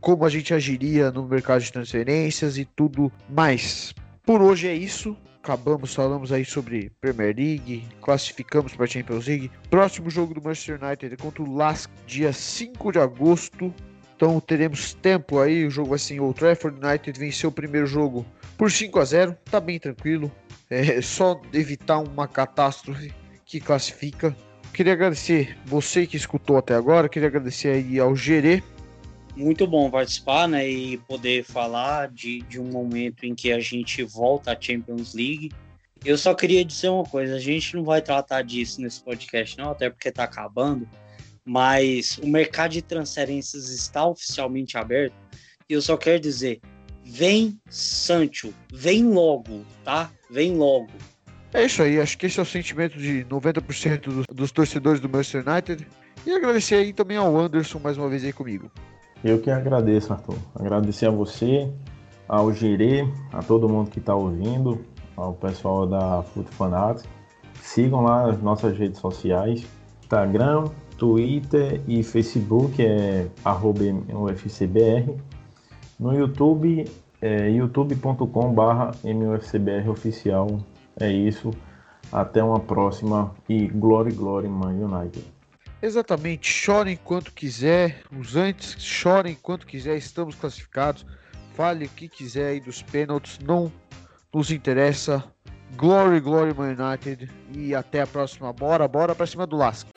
como 0.00 0.24
a 0.24 0.30
gente 0.30 0.54
agiria 0.54 1.10
no 1.10 1.28
mercado 1.28 1.60
de 1.60 1.70
transferências 1.70 2.56
e 2.56 2.64
tudo 2.64 3.12
mais. 3.28 3.94
Por 4.24 4.40
hoje 4.40 4.68
é 4.68 4.74
isso. 4.74 5.14
Acabamos, 5.42 5.94
falamos 5.94 6.32
aí 6.32 6.44
sobre 6.44 6.90
Premier 7.02 7.36
League, 7.36 7.86
classificamos 8.00 8.74
para 8.74 8.84
a 8.84 8.88
Champions 8.88 9.26
League. 9.26 9.50
Próximo 9.68 10.08
jogo 10.08 10.32
do 10.32 10.40
Manchester 10.40 10.82
United 10.82 11.12
é 11.12 11.16
contra 11.18 11.42
o 11.42 11.54
Lask, 11.54 11.90
dia 12.06 12.32
5 12.32 12.92
de 12.92 12.98
agosto. 12.98 13.74
Então 14.22 14.38
teremos 14.38 14.94
tempo 14.94 15.40
aí, 15.40 15.66
o 15.66 15.70
jogo 15.70 15.90
vai 15.90 15.98
ser 15.98 16.14
em 16.14 16.20
Old 16.20 16.38
Trafford. 16.38 16.78
United 16.78 17.18
venceu 17.18 17.50
o 17.50 17.52
primeiro 17.52 17.88
jogo 17.88 18.24
por 18.56 18.70
5 18.70 19.00
a 19.00 19.04
0 19.04 19.36
tá 19.50 19.58
bem 19.58 19.80
tranquilo. 19.80 20.30
É 20.70 21.02
só 21.02 21.42
evitar 21.52 21.98
uma 21.98 22.28
catástrofe 22.28 23.12
que 23.44 23.58
classifica. 23.58 24.36
Queria 24.72 24.92
agradecer 24.92 25.58
você 25.66 26.06
que 26.06 26.16
escutou 26.16 26.56
até 26.56 26.72
agora, 26.72 27.08
queria 27.08 27.26
agradecer 27.26 27.70
aí 27.70 27.98
ao 27.98 28.14
Gerê 28.14 28.62
muito 29.34 29.66
bom 29.66 29.90
participar, 29.90 30.46
né, 30.46 30.68
e 30.68 30.98
poder 30.98 31.42
falar 31.42 32.08
de, 32.08 32.42
de 32.42 32.60
um 32.60 32.70
momento 32.70 33.24
em 33.24 33.34
que 33.34 33.50
a 33.50 33.58
gente 33.58 34.04
volta 34.04 34.52
à 34.52 34.56
Champions 34.60 35.14
League. 35.14 35.50
Eu 36.04 36.18
só 36.18 36.34
queria 36.34 36.62
dizer 36.62 36.90
uma 36.90 37.04
coisa, 37.04 37.36
a 37.36 37.40
gente 37.40 37.74
não 37.74 37.82
vai 37.82 38.02
tratar 38.02 38.42
disso 38.42 38.82
nesse 38.82 39.02
podcast 39.02 39.56
não, 39.56 39.70
até 39.70 39.88
porque 39.88 40.12
tá 40.12 40.24
acabando, 40.24 40.86
mas 41.44 42.18
o 42.18 42.26
mercado 42.26 42.72
de 42.72 42.82
transferências 42.82 43.68
está 43.70 44.06
oficialmente 44.06 44.76
aberto. 44.76 45.14
E 45.68 45.72
eu 45.74 45.82
só 45.82 45.96
quero 45.96 46.20
dizer, 46.20 46.60
vem 47.04 47.58
Sancho, 47.68 48.52
vem 48.72 49.04
logo, 49.04 49.64
tá? 49.84 50.10
Vem 50.30 50.56
logo. 50.56 50.90
É 51.52 51.64
isso 51.64 51.82
aí, 51.82 52.00
acho 52.00 52.16
que 52.16 52.26
esse 52.26 52.38
é 52.38 52.42
o 52.42 52.46
sentimento 52.46 52.98
de 52.98 53.24
90% 53.24 54.00
dos, 54.00 54.26
dos 54.26 54.52
torcedores 54.52 55.00
do 55.00 55.08
Manchester 55.08 55.46
United. 55.46 55.86
E 56.24 56.32
agradecer 56.32 56.76
aí 56.76 56.92
também 56.92 57.16
ao 57.16 57.36
Anderson 57.36 57.78
mais 57.78 57.98
uma 57.98 58.08
vez 58.08 58.24
aí 58.24 58.32
comigo. 58.32 58.70
Eu 59.22 59.40
que 59.40 59.50
agradeço, 59.50 60.12
Arthur. 60.12 60.38
Agradecer 60.54 61.06
a 61.06 61.10
você, 61.10 61.70
ao 62.28 62.52
Gerê, 62.52 63.06
a 63.32 63.42
todo 63.42 63.68
mundo 63.68 63.90
que 63.90 63.98
está 63.98 64.14
ouvindo, 64.14 64.84
ao 65.16 65.34
pessoal 65.34 65.86
da 65.86 66.22
Foot 66.22 66.48
Fanatics. 66.54 67.08
Sigam 67.60 68.00
lá 68.00 68.30
as 68.30 68.40
nossas 68.40 68.76
redes 68.76 68.98
sociais, 68.98 69.64
Instagram, 70.02 70.64
Twitter 71.02 71.82
e 71.88 72.04
Facebook 72.04 72.80
é 72.80 73.26
@ufcbr. 73.44 75.12
No 75.98 76.14
YouTube 76.14 76.88
é 77.20 77.50
youtube.com/mufcbr 77.50 79.90
oficial. 79.90 80.60
É 81.00 81.10
isso. 81.10 81.50
Até 82.12 82.40
uma 82.40 82.60
próxima 82.60 83.34
e 83.48 83.66
Glory 83.66 84.12
Glory 84.12 84.46
Man 84.46 84.74
United. 84.74 85.24
Exatamente, 85.82 86.48
chorem 86.48 86.96
quanto 86.96 87.32
quiser, 87.32 88.02
os 88.16 88.36
antes 88.36 88.76
chorem 88.78 89.36
quanto 89.42 89.66
quiser, 89.66 89.96
estamos 89.96 90.36
classificados. 90.36 91.04
Fale 91.56 91.86
o 91.86 91.88
que 91.88 92.08
quiser 92.08 92.50
aí 92.50 92.60
dos 92.60 92.80
pênaltis, 92.80 93.40
não 93.40 93.72
nos 94.32 94.52
interessa. 94.52 95.24
Glory, 95.76 96.20
glory, 96.20 96.54
Man 96.54 96.76
United. 96.78 97.28
E 97.52 97.74
até 97.74 98.02
a 98.02 98.06
próxima. 98.06 98.52
Bora, 98.52 98.86
bora 98.86 99.16
pra 99.16 99.26
cima 99.26 99.48
do 99.48 99.56
Lasca. 99.56 99.90